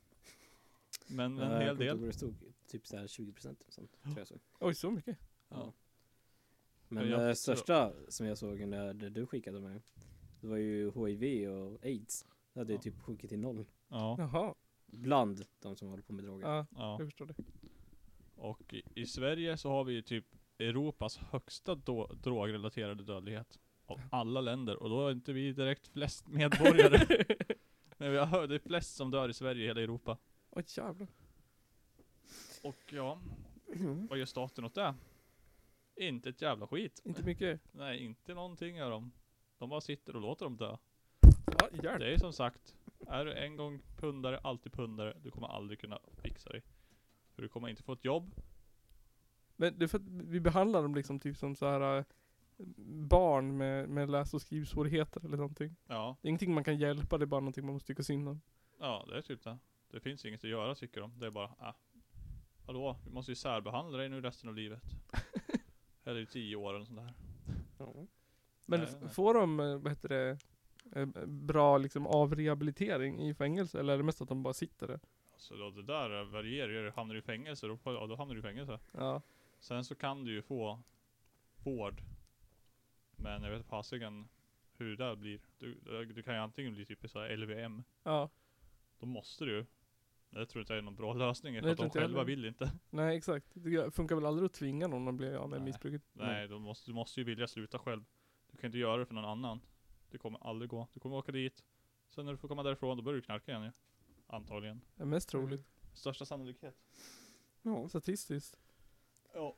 Men 1.06 1.38
en 1.38 1.62
hel 1.62 1.76
del. 1.76 2.00
Det 2.00 2.12
stod 2.12 2.34
typ 2.66 2.86
såhär 2.86 3.06
20% 3.06 3.46
eller 3.46 3.56
sånt, 3.68 4.02
tror 4.02 4.18
jag 4.18 4.28
så. 4.28 4.38
Oj, 4.60 4.74
så 4.74 4.90
mycket. 4.90 5.18
Ja. 5.48 5.72
Men 6.92 7.08
Ja, 7.08 7.18
det 7.18 7.34
största 7.36 7.92
som 8.08 8.26
jag 8.26 8.38
såg 8.38 8.60
när 8.60 8.94
det 8.94 9.08
du 9.10 9.26
skickade 9.26 9.60
mig, 9.60 9.82
det 10.40 10.46
var 10.46 10.56
ju 10.56 10.90
HIV 11.06 11.48
och 11.50 11.84
AIDS. 11.84 12.26
Det 12.52 12.60
hade 12.60 12.72
ju 12.72 12.76
Ja. 12.78 12.82
typ 12.82 13.00
sjunkit 13.02 13.30
till 13.30 13.38
noll. 13.38 13.64
Ja. 13.88 14.16
Jaha. 14.18 14.54
Bland 14.86 15.44
de 15.58 15.76
som 15.76 15.88
håller 15.88 16.02
på 16.02 16.12
med 16.12 16.24
droger. 16.24 16.46
Ja, 16.48 16.66
ja. 16.70 16.96
jag 16.98 17.08
förstår 17.08 17.26
det. 17.26 17.34
Och 18.34 18.74
i, 18.74 18.82
i 18.94 19.06
Sverige 19.06 19.56
så 19.56 19.70
har 19.70 19.84
vi 19.84 19.92
ju 19.92 20.02
typ 20.02 20.24
Europas 20.58 21.16
högsta 21.18 21.74
do, 21.74 22.06
drogrelaterade 22.06 23.02
dödlighet. 23.04 23.58
Av 23.86 24.00
alla 24.10 24.40
länder. 24.40 24.82
Och 24.82 24.90
då 24.90 25.06
är 25.08 25.12
inte 25.12 25.32
vi 25.32 25.52
direkt 25.52 25.86
flest 25.88 26.28
medborgare. 26.28 27.24
Men 27.98 28.12
vi 28.12 28.18
har 28.18 28.26
hört, 28.26 28.48
det 28.48 28.54
är 28.54 28.58
flest 28.58 28.96
som 28.96 29.10
dör 29.10 29.28
i 29.28 29.34
Sverige 29.34 29.64
i 29.64 29.66
hela 29.66 29.80
Europa. 29.80 30.18
Oj, 30.50 30.64
jävlar. 30.76 31.08
Och 32.62 32.76
ja, 32.92 33.20
Mm. 33.74 34.06
vad 34.06 34.18
gör 34.18 34.26
staten 34.26 34.64
åt 34.64 34.74
det? 34.74 34.94
Inte 36.00 36.28
ett 36.28 36.42
jävla 36.42 36.66
skit. 36.66 37.00
Inte 37.04 37.22
mycket. 37.22 37.60
Nej, 37.72 38.04
inte 38.04 38.34
någonting 38.34 38.76
gör 38.76 38.90
de. 38.90 39.12
De 39.58 39.68
bara 39.68 39.80
sitter 39.80 40.16
och 40.16 40.22
låter 40.22 40.44
dem 40.44 40.56
dö. 40.56 40.76
Ja, 41.20 41.68
hjälp. 41.82 41.98
Det 41.98 42.14
är 42.14 42.18
som 42.18 42.32
sagt, 42.32 42.76
är 43.06 43.24
du 43.24 43.34
en 43.34 43.56
gång 43.56 43.82
pundare, 43.96 44.38
alltid 44.38 44.72
pundare. 44.72 45.16
Du 45.22 45.30
kommer 45.30 45.48
aldrig 45.48 45.80
kunna 45.80 45.98
fixa 46.22 46.50
dig. 46.50 46.62
För 47.34 47.42
du 47.42 47.48
kommer 47.48 47.68
inte 47.68 47.82
få 47.82 47.92
ett 47.92 48.04
jobb. 48.04 48.34
Men 49.56 49.78
det 49.78 49.84
är 49.84 49.88
för 49.88 49.98
att 49.98 50.08
vi 50.08 50.40
behandlar 50.40 50.82
dem 50.82 50.94
liksom 50.94 51.20
typ 51.20 51.36
som 51.36 51.56
så 51.56 51.66
här 51.66 51.98
äh, 51.98 52.04
barn 53.08 53.56
med, 53.56 53.88
med 53.88 54.10
läs 54.10 54.34
och 54.34 54.42
skrivsvårigheter 54.42 55.24
eller 55.24 55.36
någonting. 55.36 55.76
Ja, 55.86 56.16
Det 56.22 56.26
är 56.26 56.30
ingenting 56.30 56.54
man 56.54 56.64
kan 56.64 56.78
hjälpa, 56.78 57.18
det 57.18 57.24
är 57.24 57.26
bara 57.26 57.40
någonting 57.40 57.64
man 57.64 57.72
måste 57.74 57.86
tycka 57.86 58.02
synd 58.02 58.28
om. 58.28 58.40
ja 58.78 59.04
det 59.08 59.18
är 59.18 59.22
typ 59.22 59.42
det. 59.44 59.58
Det 59.90 60.00
finns 60.00 60.24
inget 60.24 60.44
att 60.44 60.50
göra 60.50 60.74
tycker 60.74 61.00
de. 61.00 61.18
Det 61.18 61.26
är 61.26 61.30
bara, 61.30 61.44
äh. 61.44 61.74
Hallå, 62.66 62.96
vi 63.04 63.10
måste 63.10 63.30
ju 63.32 63.36
särbehandla 63.36 63.98
dig 63.98 64.08
nu 64.08 64.20
resten 64.20 64.48
av 64.48 64.54
livet. 64.54 64.82
Eller 66.04 66.20
i 66.20 66.26
tio 66.26 66.56
år 66.56 66.74
eller 66.74 66.84
sånt 66.84 66.98
där. 66.98 67.14
Ja. 67.78 67.94
Men 68.66 68.80
Nej, 68.80 68.88
nej. 69.00 69.10
får 69.10 69.34
de, 69.34 69.60
äh, 69.60 69.76
vad 69.76 69.92
heter 69.92 70.08
det, 70.08 70.38
äh, 71.00 71.06
bra 71.26 71.78
liksom 71.78 72.06
avrehabilitering 72.06 73.28
i 73.28 73.34
fängelse? 73.34 73.80
Eller 73.80 73.92
är 73.92 73.96
det 73.96 74.02
mest 74.02 74.22
att 74.22 74.28
de 74.28 74.42
bara 74.42 74.54
sitter 74.54 74.86
där? 74.86 75.00
Så 75.36 75.56
då, 75.56 75.70
det 75.70 75.82
där 75.82 76.24
varierar 76.24 76.68
ju. 76.68 76.90
Hamnar 76.90 77.14
du 77.14 77.18
i 77.18 77.22
fängelse, 77.22 77.66
då, 77.66 77.78
ja, 77.84 78.06
då 78.06 78.16
hamnar 78.16 78.34
du 78.34 78.40
i 78.40 78.42
fängelse. 78.42 78.78
Ja. 78.92 79.22
Sen 79.60 79.84
så 79.84 79.94
kan 79.94 80.24
du 80.24 80.32
ju 80.32 80.42
få 80.42 80.82
vård. 81.64 82.02
Men 83.16 83.42
jag 83.42 83.50
vet 83.50 83.66
fasiken 83.66 84.28
hur 84.76 84.96
det 84.96 85.04
där 85.04 85.16
blir. 85.16 85.40
Du, 85.58 85.74
du 86.14 86.22
kan 86.22 86.34
ju 86.34 86.40
antingen 86.40 86.74
bli 86.74 86.86
typ 86.86 87.04
i 87.04 87.08
så 87.08 87.20
här 87.20 87.36
LVM. 87.36 87.84
Ja. 88.02 88.30
Då 88.98 89.06
måste 89.06 89.44
du. 89.44 89.66
Det 90.30 90.46
tror 90.46 90.60
jag 90.60 90.62
inte 90.62 90.74
är 90.74 90.82
någon 90.82 90.96
bra 90.96 91.12
lösning. 91.12 91.52
Nej, 91.52 91.58
att 91.58 91.64
tror 91.64 91.76
de 91.76 91.84
inte 91.84 91.98
jag 91.98 92.02
själva 92.04 92.18
heller. 92.20 92.36
vill 92.36 92.44
inte. 92.44 92.72
Nej 92.90 93.16
exakt. 93.16 93.46
Det 93.52 93.94
funkar 93.94 94.14
väl 94.14 94.26
aldrig 94.26 94.46
att 94.46 94.52
tvinga 94.52 94.86
någon 94.86 95.08
att 95.08 95.14
bli 95.14 95.34
av 95.34 95.50
med 95.50 95.60
Nej. 95.60 95.64
missbruket? 95.66 96.02
Nej, 96.12 96.48
du 96.48 96.58
måste, 96.58 96.90
du 96.90 96.94
måste 96.94 97.20
ju 97.20 97.24
vilja 97.24 97.46
sluta 97.46 97.78
själv. 97.78 98.04
Du 98.50 98.56
kan 98.56 98.68
inte 98.68 98.78
göra 98.78 98.96
det 98.96 99.06
för 99.06 99.14
någon 99.14 99.24
annan. 99.24 99.60
Det 100.10 100.18
kommer 100.18 100.46
aldrig 100.46 100.70
gå. 100.70 100.88
Du 100.94 101.00
kommer 101.00 101.16
åka 101.16 101.32
dit. 101.32 101.64
Sen 102.08 102.24
när 102.24 102.32
du 102.32 102.38
får 102.38 102.48
komma 102.48 102.62
därifrån, 102.62 102.96
då 102.96 103.02
börjar 103.02 103.16
du 103.16 103.22
knarka 103.22 103.52
igen 103.52 103.64
ju. 103.64 103.70
Antagligen. 104.26 104.80
Det 104.96 105.02
är 105.02 105.06
mest 105.06 105.28
troligt. 105.28 105.66
Största 105.94 106.24
sannolikhet. 106.24 106.76
Ja. 107.62 107.88
Statistiskt. 107.88 108.56
Ja. 109.34 109.56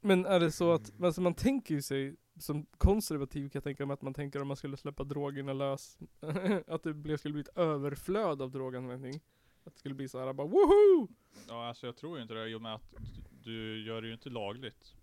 Men 0.00 0.26
är 0.26 0.40
det 0.40 0.52
så 0.52 0.72
att, 0.72 1.02
alltså 1.02 1.20
man 1.20 1.34
tänker 1.34 1.74
ju 1.74 1.82
sig 1.82 2.16
som 2.38 2.66
konservativ 2.78 3.42
kan 3.48 3.50
jag 3.58 3.64
tänka 3.64 3.86
mig 3.86 3.94
att 3.94 4.02
man 4.02 4.14
tänker 4.14 4.42
om 4.42 4.48
man 4.48 4.56
skulle 4.56 4.76
släppa 4.76 5.04
drogerna 5.04 5.52
lös. 5.52 5.98
att 6.66 6.82
det 6.82 6.94
blev, 6.94 7.16
skulle 7.16 7.32
bli 7.32 7.40
ett 7.42 7.58
överflöd 7.58 8.42
av 8.42 8.50
droganvändning. 8.50 9.20
Att 9.64 9.72
det 9.72 9.78
skulle 9.78 9.94
bli 9.94 10.08
så 10.08 10.18
här 10.18 10.32
bara 10.32 10.46
woho! 10.46 11.08
Ja, 11.48 11.68
alltså 11.68 11.86
jag 11.86 11.96
tror 11.96 12.16
ju 12.16 12.22
inte 12.22 12.34
det 12.34 12.48
i 12.48 12.54
och 12.54 12.62
med 12.62 12.74
att 12.74 12.94
du, 13.30 13.84
gör 13.86 14.02
det 14.02 14.06
ju 14.08 14.14
inte 14.14 14.30
lagligt. 14.30 14.94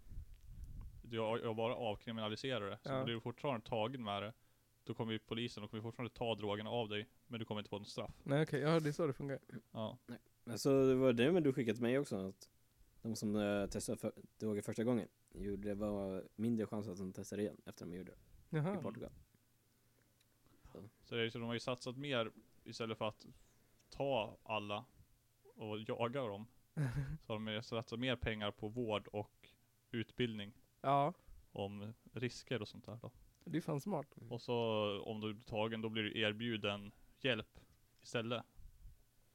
Du 1.02 1.16
jag, 1.16 1.56
bara 1.56 1.76
avkriminaliserar 1.76 2.70
det. 2.70 2.78
Så 2.84 2.90
Ja. 2.90 3.04
blir 3.04 3.14
du 3.14 3.22
fortfarande 3.22 3.66
tagen 3.68 4.04
med 4.04 4.24
det. 4.24 4.34
Då 4.84 4.94
kommer 4.94 5.12
ju 5.12 5.20
polisen 5.20 5.64
och 5.64 5.70
kommer 5.70 5.84
fortfarande 5.84 6.14
ta 6.16 6.36
drogerna 6.36 6.70
av 6.70 6.90
dig. 6.90 7.08
Men 7.28 7.40
du 7.40 7.46
kommer 7.46 7.62
inte 7.62 7.70
få 7.70 7.80
något 7.80 7.88
straff. 7.88 8.12
Nej 8.24 8.44
okej, 8.44 8.60
ja 8.62 8.80
det 8.80 8.90
är 8.90 8.94
så 8.94 9.08
det 9.08 9.14
funkar. 9.14 9.40
Ja. 9.72 9.98
Alltså 10.46 10.86
det 10.88 10.96
var 10.96 11.14
det 11.14 11.32
men 11.32 11.44
du 11.44 11.54
skickade 11.54 11.76
till 11.76 11.84
mig 11.84 12.00
också 12.00 12.16
att 12.16 12.50
de 13.02 13.16
som 13.16 13.36
uh, 13.36 13.68
testade 13.68 13.98
för, 13.98 14.12
droger 14.40 14.62
första 14.62 14.84
gången 14.84 15.08
gjorde 15.34 15.68
det 15.68 15.76
var 15.76 16.24
mindre 16.36 16.66
chans 16.66 16.88
att 16.88 16.98
de 16.98 17.14
testar 17.14 17.38
igen 17.40 17.58
efter 17.66 17.86
de 17.86 17.94
gjorde 17.98 18.12
det 18.12 18.58
i 18.58 18.62
Jaha. 18.62 18.82
Portugal. 18.82 19.12
Så, 21.04 21.16
det 21.16 21.22
är, 21.26 21.30
så 21.30 21.40
de 21.40 21.48
har 21.48 21.54
ju 21.54 21.60
satsat 21.60 21.98
mer 21.98 22.32
istället 22.64 22.98
för 22.98 23.08
att 23.08 23.26
ta 23.90 24.38
alla 24.44 24.86
och 25.56 25.80
jaga 25.88 26.22
dem. 26.28 26.48
Så 27.22 27.34
har 27.34 27.36
de 27.36 27.48
ju 27.48 27.62
satsat 27.62 28.00
mer 28.00 28.16
pengar 28.16 28.52
på 28.52 28.68
vård 28.68 29.08
och 29.08 29.50
utbildning 29.92 30.54
Ja, 30.82 31.14
om 31.52 31.94
risker 32.14 32.62
och 32.62 32.68
sånt 32.68 32.86
där 32.86 33.00
då. 33.02 33.12
det 33.46 33.58
är 33.58 33.62
fan 33.62 33.82
smart. 33.82 34.16
Och 34.30 34.42
så 34.42 34.56
om 35.02 35.20
du 35.22 35.34
blir 35.34 35.44
tagen 35.44 35.82
då 35.82 35.90
blir 35.90 36.04
du 36.04 36.20
erbjuden 36.20 36.92
hjälp 37.20 37.60
istället 38.02 38.44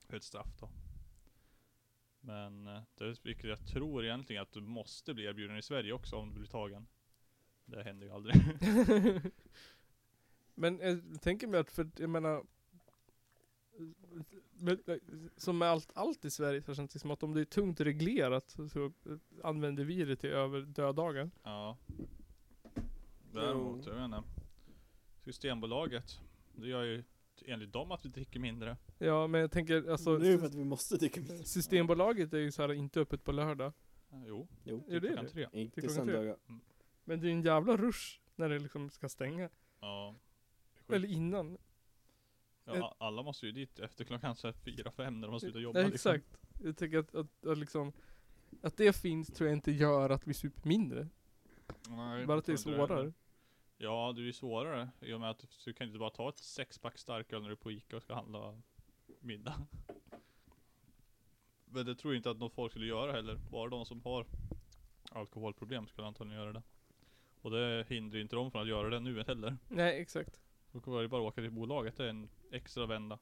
för 0.06 0.16
ett 0.16 0.22
straff 0.24 0.56
då. 0.60 0.68
Men 2.26 2.66
eh, 2.66 2.82
det 2.94 3.24
vilket 3.24 3.50
jag 3.50 3.66
tror 3.66 4.04
egentligen 4.04 4.42
att 4.42 4.52
du 4.52 4.60
måste 4.60 5.14
bli 5.14 5.24
erbjuden 5.24 5.56
i 5.56 5.62
Sverige 5.62 5.92
också 5.92 6.16
om 6.16 6.30
du 6.30 6.38
blir 6.38 6.48
tagen. 6.48 6.86
Det 7.64 7.82
händer 7.82 8.06
ju 8.06 8.12
aldrig. 8.12 8.36
Men 10.54 10.78
jag 10.78 11.22
tänker 11.22 11.46
mig 11.46 11.60
att, 11.60 11.70
för 11.70 11.90
jag 11.96 12.10
menar 12.10 12.44
men, 14.52 14.78
eh, 14.86 14.96
som 15.36 15.58
med 15.58 15.68
allt, 15.68 15.92
allt 15.94 16.24
i 16.24 16.30
Sverige 16.30 16.62
så 16.62 16.74
känns 16.74 16.92
det 16.92 16.98
som 16.98 17.10
att 17.10 17.22
om 17.22 17.34
det 17.34 17.40
är 17.40 17.44
tungt 17.44 17.80
reglerat 17.80 18.56
så, 18.72 18.92
använder 19.42 19.84
vi 19.84 20.04
det 20.04 20.16
till 20.16 20.30
över 20.30 20.60
döddagar. 20.60 21.30
ja. 21.42 21.76
Däremot, 23.32 23.86
jag 23.86 23.94
vet 23.94 24.04
inte. 24.04 24.22
Systembolaget, 25.24 26.20
det 26.52 26.68
gör 26.68 26.82
ju 26.82 27.04
enligt 27.46 27.72
dem 27.72 27.92
att 27.92 28.04
vi 28.04 28.08
dricker 28.08 28.40
mindre. 28.40 28.76
Ja 29.06 29.26
men 29.26 29.40
jag 29.40 29.50
tänker 29.50 29.90
alltså 29.90 30.24
ju 30.24 30.38
för 30.38 30.46
att 30.46 30.54
vi 30.54 30.64
måste 30.64 30.98
tycka 30.98 31.20
mer. 31.20 31.42
Systembolaget 31.42 32.32
är 32.32 32.38
ju 32.38 32.52
så 32.52 32.62
här 32.62 32.72
inte 32.72 33.00
öppet 33.00 33.24
på 33.24 33.32
lördag. 33.32 33.72
Ja, 34.10 34.22
Jo, 34.26 34.48
Jo, 34.64 34.84
Är 34.88 35.00
det 35.00 35.06
klockan 35.08 35.24
det? 35.24 35.30
tre. 35.30 35.46
inte 35.52 35.80
klockan 35.80 35.96
tre. 36.06 36.14
söndagar. 36.14 36.36
Men 37.04 37.20
det 37.20 37.28
är 37.28 37.32
en 37.32 37.42
jävla 37.42 37.76
rush 37.76 38.20
när 38.36 38.48
det 38.48 38.58
liksom 38.58 38.90
ska 38.90 39.08
stänga. 39.08 39.48
Ja. 39.80 40.14
Eller 40.88 41.08
innan. 41.08 41.58
Ja, 42.64 42.94
alla 42.98 43.22
måste 43.22 43.46
ju 43.46 43.52
dit 43.52 43.78
efter 43.78 44.04
klockan 44.04 44.36
så 44.36 44.46
här 44.46 44.52
fyra, 44.52 44.90
fem 44.90 45.20
när 45.20 45.28
de 45.28 45.32
har 45.32 45.38
slutat 45.38 45.62
jobba 45.62 45.80
Ja, 45.80 45.86
liksom. 45.88 46.12
exakt. 46.14 46.36
Jag 46.64 46.76
tänker 46.76 46.98
att, 46.98 47.14
att, 47.14 47.46
att 47.46 47.58
liksom 47.58 47.92
Att 48.62 48.76
det 48.76 48.96
finns 48.96 49.28
tror 49.28 49.48
jag 49.48 49.56
inte 49.56 49.72
gör 49.72 50.10
att 50.10 50.26
vi 50.26 50.34
super 50.34 50.68
mindre. 50.68 51.08
Nej, 51.88 52.26
Bara 52.26 52.38
att 52.38 52.44
det 52.44 52.52
är 52.52 52.56
svårare. 52.56 53.12
Ja, 53.78 54.12
det 54.16 54.20
är 54.20 54.24
ju 54.24 54.32
svårare 54.32 54.90
i 55.00 55.12
och 55.12 55.20
med 55.20 55.30
att 55.30 55.44
du 55.64 55.72
kan 55.72 55.86
inte 55.86 55.98
bara 55.98 56.10
ta 56.10 56.28
ett 56.28 56.38
sexpack 56.38 56.98
starköl 56.98 57.40
när 57.42 57.48
du 57.48 57.52
är 57.52 57.56
på 57.56 57.72
Ica 57.72 57.96
och 57.96 58.02
ska 58.02 58.14
handla 58.14 58.62
middag. 59.24 59.66
Men 61.64 61.86
det 61.86 61.94
tror 61.94 62.14
jag 62.14 62.18
inte 62.18 62.30
att 62.30 62.38
något 62.38 62.54
folk 62.54 62.72
skulle 62.72 62.86
göra 62.86 63.12
heller. 63.12 63.40
Bara 63.50 63.70
de 63.70 63.86
som 63.86 64.02
har 64.02 64.26
alkoholproblem 65.10 65.86
skulle 65.86 66.06
antagligen 66.06 66.40
göra 66.40 66.52
det. 66.52 66.62
Och 67.40 67.50
det 67.50 67.86
hindrar 67.88 68.16
ju 68.16 68.22
inte 68.22 68.36
dem 68.36 68.50
från 68.50 68.62
att 68.62 68.68
göra 68.68 68.90
det 68.90 69.00
nu 69.00 69.24
heller. 69.26 69.56
Nej 69.68 70.00
exakt. 70.00 70.40
Då 70.72 70.80
kommer 70.80 71.02
det 71.02 71.08
bara 71.08 71.22
åka 71.22 71.40
till 71.40 71.50
bolaget, 71.50 71.96
det 71.96 72.04
är 72.04 72.08
en 72.08 72.28
extra 72.50 72.86
vända. 72.86 73.18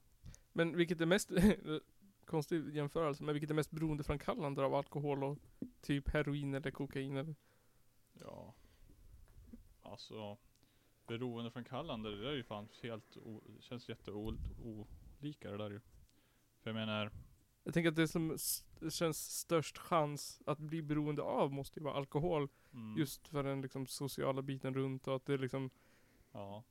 Men 0.53 0.77
vilket 0.77 1.01
är 1.01 1.05
mest 1.05 1.31
Konstig 2.25 2.75
jämförelse, 2.75 3.23
men 3.23 3.33
vilket 3.33 3.49
är 3.49 3.53
mest 3.53 3.71
beroendeframkallande 3.71 4.63
av 4.63 4.75
alkohol 4.75 5.23
och 5.23 5.37
typ 5.81 6.09
heroin 6.09 6.53
eller 6.53 6.71
kokain 6.71 7.17
eller? 7.17 7.35
Ja. 8.13 8.53
Alltså. 9.81 10.37
Beroendeframkallande, 11.07 12.09
det 12.09 12.21
där 12.21 12.29
är 12.29 12.35
ju 12.35 12.43
fan 12.43 12.69
helt, 12.81 13.17
o, 13.17 13.41
känns 13.59 13.89
jätteolika 13.89 15.51
det 15.51 15.57
där 15.57 15.69
ju. 15.69 15.79
För 16.63 16.69
jag 16.69 16.75
menar, 16.75 17.11
Jag 17.63 17.73
tänker 17.73 17.89
att 17.89 17.95
det 17.95 18.07
som 18.07 18.37
känns 18.91 19.39
störst 19.39 19.77
chans 19.77 20.41
att 20.45 20.59
bli 20.59 20.81
beroende 20.81 21.21
av 21.21 21.51
måste 21.51 21.79
ju 21.79 21.83
vara 21.83 21.93
alkohol. 21.95 22.47
mm, 22.73 22.97
Just 22.97 23.27
för 23.27 23.43
den 23.43 23.61
liksom 23.61 23.87
sociala 23.87 24.41
biten 24.41 24.73
runt 24.73 25.07
och 25.07 25.15
att 25.15 25.25
det 25.25 25.37
liksom 25.37 25.69
Ja. 26.31 26.63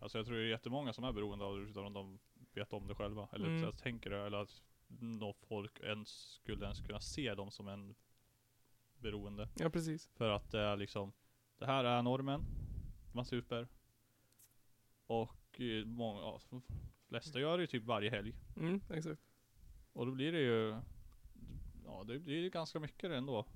Alltså 0.00 0.18
jag 0.18 0.26
tror 0.26 0.36
det 0.36 0.42
är 0.42 0.46
jättemånga 0.48 0.92
som 0.92 1.04
är 1.04 1.12
beroende 1.12 1.44
av 1.44 1.56
det 1.58 1.62
utan 1.62 1.86
att 1.86 1.94
de 1.94 2.18
vet 2.54 2.72
om 2.72 2.86
det 2.86 2.94
själva. 2.94 3.28
Eller 3.32 3.46
Mm. 3.46 3.62
ens 3.62 3.76
tänker 3.78 4.10
det. 4.10 4.26
Eller 4.26 4.38
att 4.38 4.62
nå 4.88 5.32
folk 5.32 5.80
ens 5.80 6.08
skulle 6.08 6.64
ens 6.64 6.80
kunna 6.80 7.00
se 7.00 7.34
dem 7.34 7.50
som 7.50 7.68
en 7.68 7.94
beroende. 8.98 9.48
Ja 9.58 9.70
precis. 9.70 10.10
För 10.14 10.30
att 10.30 10.50
det 10.50 10.60
är 10.60 10.76
liksom, 10.76 11.12
det 11.58 11.66
här 11.66 11.84
är 11.84 12.02
normen. 12.02 12.44
Man 13.12 13.24
super. 13.24 13.68
Och 15.06 15.60
eh, 15.60 15.84
många, 15.84 16.20
ja, 16.20 16.40
flesta 17.12 17.40
gör 17.40 17.56
det 17.58 17.62
ju 17.62 17.66
typ 17.66 17.84
varje 17.84 18.10
helg. 18.10 18.34
Mm, 18.56 18.80
exakt. 18.90 19.20
Och 19.92 20.06
då 20.06 20.12
blir 20.12 20.32
det 20.32 20.40
ju, 20.40 20.80
ja 21.84 22.04
det 22.06 22.18
blir 22.18 22.38
ju 22.40 22.50
ganska 22.50 22.80
mycket 22.80 23.10
det 23.10 23.16
ändå. 23.16 23.46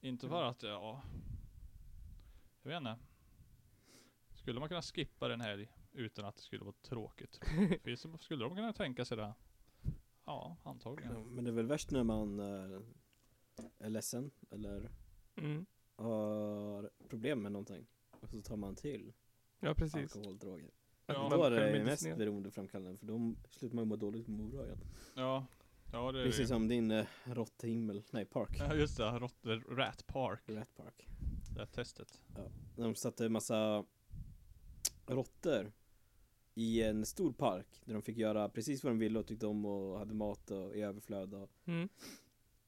Inte 0.00 0.28
för 0.28 0.42
att, 0.44 0.62
ja, 0.62 1.02
jag 2.62 2.70
vet 2.70 2.76
inte. 2.78 2.96
Skulle 4.34 4.60
man 4.60 4.68
kunna 4.68 4.82
skippa 4.82 5.28
den 5.28 5.40
helg 5.40 5.68
utan 5.92 6.24
att 6.24 6.36
det 6.36 6.42
skulle 6.42 6.64
vara 6.64 6.74
tråkigt? 6.82 7.40
Finns 7.82 8.02
det- 8.02 8.18
skulle 8.18 8.44
de 8.44 8.54
kunna 8.56 8.72
tänka 8.72 9.04
sig 9.04 9.16
det? 9.16 9.34
Ja, 10.24 10.56
antagligen. 10.62 11.12
Ja, 11.12 11.24
men 11.24 11.44
det 11.44 11.50
är 11.50 11.54
väl 11.54 11.66
värst 11.66 11.90
när 11.90 12.04
man 12.04 12.40
eh, 12.40 12.80
är 13.78 13.88
ledsen 13.90 14.30
eller 14.50 14.90
Mm. 15.36 15.66
har 15.96 16.90
problem 17.08 17.42
med 17.42 17.52
någonting. 17.52 17.86
Och 18.10 18.30
så 18.30 18.42
tar 18.42 18.56
man 18.56 18.76
till 18.76 19.12
Ja 19.60 19.74
precis. 19.74 20.16
alkohol, 20.16 20.38
droger. 20.38 20.70
Ja. 21.06 21.28
då 21.30 21.44
är 21.44 21.50
det 21.50 21.84
mest 21.84 22.16
beroendeframkallande 22.16 22.98
för 22.98 23.06
då 23.06 23.34
slutar 23.50 23.74
man 23.76 23.84
ju 23.84 23.88
må 23.88 23.96
dåligt 23.96 24.26
på 24.26 24.30
morgonen. 24.32 24.78
Ja, 25.14 25.46
ja 25.92 26.12
det 26.12 26.20
är 26.20 26.24
Precis 26.24 26.40
det. 26.40 26.46
som 26.46 26.68
din 26.68 26.90
eh, 26.90 27.06
råtthimmel, 27.24 28.02
nej 28.10 28.24
park. 28.24 28.56
Ja 28.58 28.74
just 28.74 28.96
det, 28.96 29.04
Rot 29.18 29.34
Rat 29.70 30.06
Park. 30.06 30.40
Rat 30.46 30.74
Park. 30.76 31.06
Det 31.54 31.58
här 31.60 31.66
testet. 31.66 32.20
När 32.76 32.84
de 32.84 32.94
satte 32.94 33.26
en 33.26 33.32
massa 33.32 33.84
råttor 35.06 35.72
i 36.54 36.82
en 36.82 37.06
stor 37.06 37.32
park 37.32 37.66
där 37.84 37.92
de 37.94 38.02
fick 38.02 38.16
göra 38.16 38.48
precis 38.48 38.84
vad 38.84 38.92
de 38.92 38.98
ville 38.98 39.18
och 39.18 39.26
tyckte 39.26 39.46
om 39.46 39.64
och 39.64 39.98
hade 39.98 40.14
mat 40.14 40.50
och 40.50 40.76
i 40.76 40.80
överflöd 40.82 41.34
och, 41.34 41.50
Mm. 41.66 41.88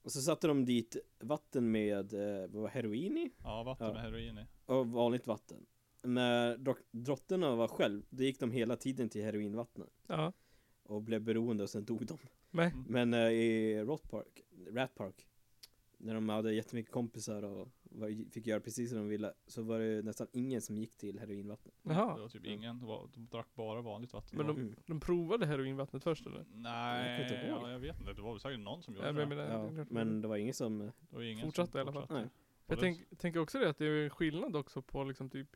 och 0.03 0.13
så 0.13 0.21
satte 0.21 0.47
de 0.47 0.65
dit 0.65 0.97
vatten 1.21 1.71
med, 1.71 2.13
eh, 2.15 2.41
vad 2.51 2.63
var 2.63 2.69
heroin 2.69 3.17
i? 3.19 3.31
Ja, 3.43 3.63
vatten 3.63 3.87
Ja. 3.87 3.93
med 3.93 4.03
heroin 4.03 4.39
i. 4.39 4.45
Och 4.67 4.87
vanligt 4.87 5.27
vatten. 5.27 5.67
När 6.07 6.57
dro- 6.57 7.57
var 7.57 7.69
själv, 7.69 8.03
då 8.11 8.23
gick 8.23 8.41
de 8.41 8.51
hela 8.51 8.77
tiden 8.77 9.09
till 9.09 9.25
heroinvattnet 9.25 9.91
Ja. 10.07 10.33
och 10.83 11.03
blev 11.03 11.23
beroende 11.23 11.63
och 11.63 11.71
sen 11.71 11.85
dog 11.85 12.07
de. 12.07 12.19
Men, 12.51 12.73
Mm. 12.73 12.85
Men 12.89 13.15
eh, 13.15 13.31
i 13.31 13.85
Rat 13.85 14.11
Park, 14.11 14.43
Rat 14.73 14.95
Park 14.95 15.27
När 15.99 16.15
de 16.15 16.29
hade 16.29 16.55
jättemycket 16.55 16.93
kompisar 16.93 17.43
och 17.43 17.69
var, 17.83 18.31
fick 18.31 18.47
göra 18.47 18.61
precis 18.61 18.91
som 18.91 18.99
de 18.99 19.09
ville 19.09 19.33
Så 19.47 19.63
var 19.63 19.79
det 19.81 20.03
nästan 20.03 20.27
ingen 20.33 20.61
som 20.63 20.77
gick 20.79 20.97
till 20.97 21.19
heroinvattnet 21.19 21.75
Det 21.83 21.93
jaha. 21.95 22.19
var 22.19 22.29
typ 22.29 22.47
ingen, 22.47 22.79
det 22.79 22.87
var, 22.87 23.09
de 23.15 23.27
drack 23.27 23.55
bara 23.55 23.83
vanligt 23.83 24.13
vatten. 24.13 24.37
Men 24.39 24.47
Det 24.47 24.53
de, 24.53 24.61
Mm. 24.61 24.75
de 24.87 25.01
provade 25.01 25.47
heroinvattnet 25.47 26.03
först 26.05 26.27
eller? 26.27 26.39
Jag 26.39 26.47
Nej, 26.53 27.23
inte 27.23 27.35
ihåg. 27.35 27.59
ja, 27.63 27.71
jag 27.71 27.79
vet 27.79 28.01
inte. 28.01 28.13
Det 28.13 28.23
var 28.23 28.33
väl 28.33 28.41
säkert 28.41 28.61
någon 28.61 28.83
som 28.83 28.95
gjorde 28.95 29.07
Ja, 29.07 29.13
men 29.13 29.21
jag 29.21 29.31
det. 29.31 29.37
menar, 29.37 29.65
Ja, 29.77 29.85
det 29.85 29.91
men 29.91 30.21
det 30.21 30.29
var 30.29 30.37
ingen 30.37 30.55
som 30.55 30.79
Det 30.79 30.93
var 31.17 31.23
ingen 31.23 31.47
Fortsatte 31.47 31.73
som 31.73 31.79
i 31.79 31.81
alla 31.83 31.93
fall. 31.93 32.07
Nej. 32.11 32.27
Jag 32.67 32.77
Och 32.77 32.81
tänk, 32.83 33.19
tänker 33.19 33.41
också 33.41 33.59
det 33.59 33.69
att 33.71 33.79
det 33.79 33.87
är 33.87 34.05
en 34.05 34.11
skillnad 34.11 34.57
också 34.57 34.83
på 34.83 35.05
liksom 35.05 35.31
typ 35.31 35.49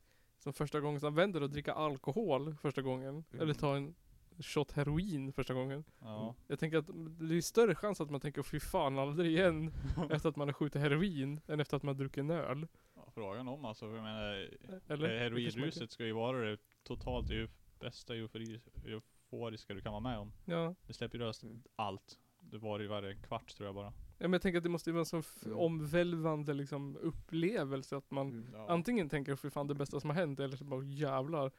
Som 0.43 0.53
första 0.53 0.81
gången 0.81 1.01
som 1.01 1.15
vänder 1.15 1.41
att 1.41 1.53
dricka 1.53 1.73
alkohol 1.73 2.55
första 2.63 2.83
gången 2.83 3.25
Mm. 3.33 3.43
Eller 3.43 3.55
ta 3.55 3.77
en 3.77 3.95
shot 4.39 4.73
heroin 4.73 5.33
första 5.33 5.55
gången 5.55 5.85
Ja. 6.01 6.35
Jag 6.47 6.59
tänker 6.59 6.79
att 6.79 6.87
det 7.29 7.37
är 7.37 7.41
större 7.41 7.75
chans 7.75 8.01
att 8.01 8.11
man 8.11 8.21
tänker 8.21 8.43
fy 8.43 8.61
fan 8.61 8.99
aldrig 8.99 9.31
igen 9.33 9.73
Efter 10.11 10.29
att 10.29 10.37
man 10.37 10.49
har 10.49 10.53
skjutit 10.53 10.81
heroin 10.83 11.41
Än 11.47 11.61
efter 11.61 11.77
att 11.77 11.83
man 11.83 11.95
har 11.95 11.99
druckit 11.99 12.19
en 12.19 12.31
öl 12.31 12.67
ja. 12.95 13.11
Frågan 13.15 13.49
om 13.49 13.65
alltså, 13.65 13.85
jag 13.87 14.03
menar, 14.03 14.23
Eller? 14.33 14.45
eh, 14.75 14.79
kanske 14.87 14.97
man 14.97 15.11
heroinruset 15.11 15.91
ska 15.91 16.05
ju 16.05 16.13
vara 16.13 16.39
det 16.51 16.59
totalt 16.83 17.31
eu- 17.31 17.49
bästa 17.81 18.15
eufori, 18.15 18.61
euforiska 18.87 19.75
du 19.75 19.81
kan 19.81 19.93
vara 19.93 20.01
med 20.01 20.19
om. 20.19 20.33
Ja 20.45 20.75
Det 20.87 20.93
släpper 20.93 21.19
ju 21.19 21.25
lös 21.25 21.43
Mm. 21.43 21.63
allt. 21.77 22.19
Det 22.41 22.59
var 22.59 22.81
ju 22.81 22.87
varje 22.87 23.15
kvart 23.15 23.57
tror 23.57 23.67
jag 23.67 23.75
bara. 23.75 23.93
Ja, 24.23 24.29
men 24.29 24.33
jag 24.33 24.43
tänker 24.43 24.59
att 24.59 24.63
det 24.65 24.71
måste 24.71 24.91
ju 24.91 24.95
vara 24.95 25.01
en 25.01 25.07
så 25.07 25.19
f- 25.19 25.43
Mm. 25.47 25.59
omvälvande 25.59 26.55
liksom 26.55 26.97
upplevelse 26.97 27.97
att 27.97 28.11
man 28.11 28.29
Mm. 28.31 28.51
Ja. 28.53 28.69
Antingen 28.69 29.09
tänker 29.09 29.37
för 29.37 29.51
fan 29.51 29.67
det 29.67 29.75
bästa 29.75 30.01
som 30.01 30.11
har 30.11 30.17
hänt 30.17 30.41
eller 30.41 30.57
så 30.57 30.65
bara 30.65 30.85
jävlar 30.85 31.53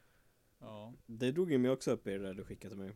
ja. 0.60 0.94
Det 1.06 1.32
drog 1.32 1.51
ju 1.51 1.58
mig 1.58 1.72
också 1.72 1.91
upp 1.91 2.08
i 2.08 2.12
det 2.12 2.18
där 2.20 2.34
du 2.34 2.44
skickade 2.44 2.75
till 2.75 2.84
mig 2.84 2.91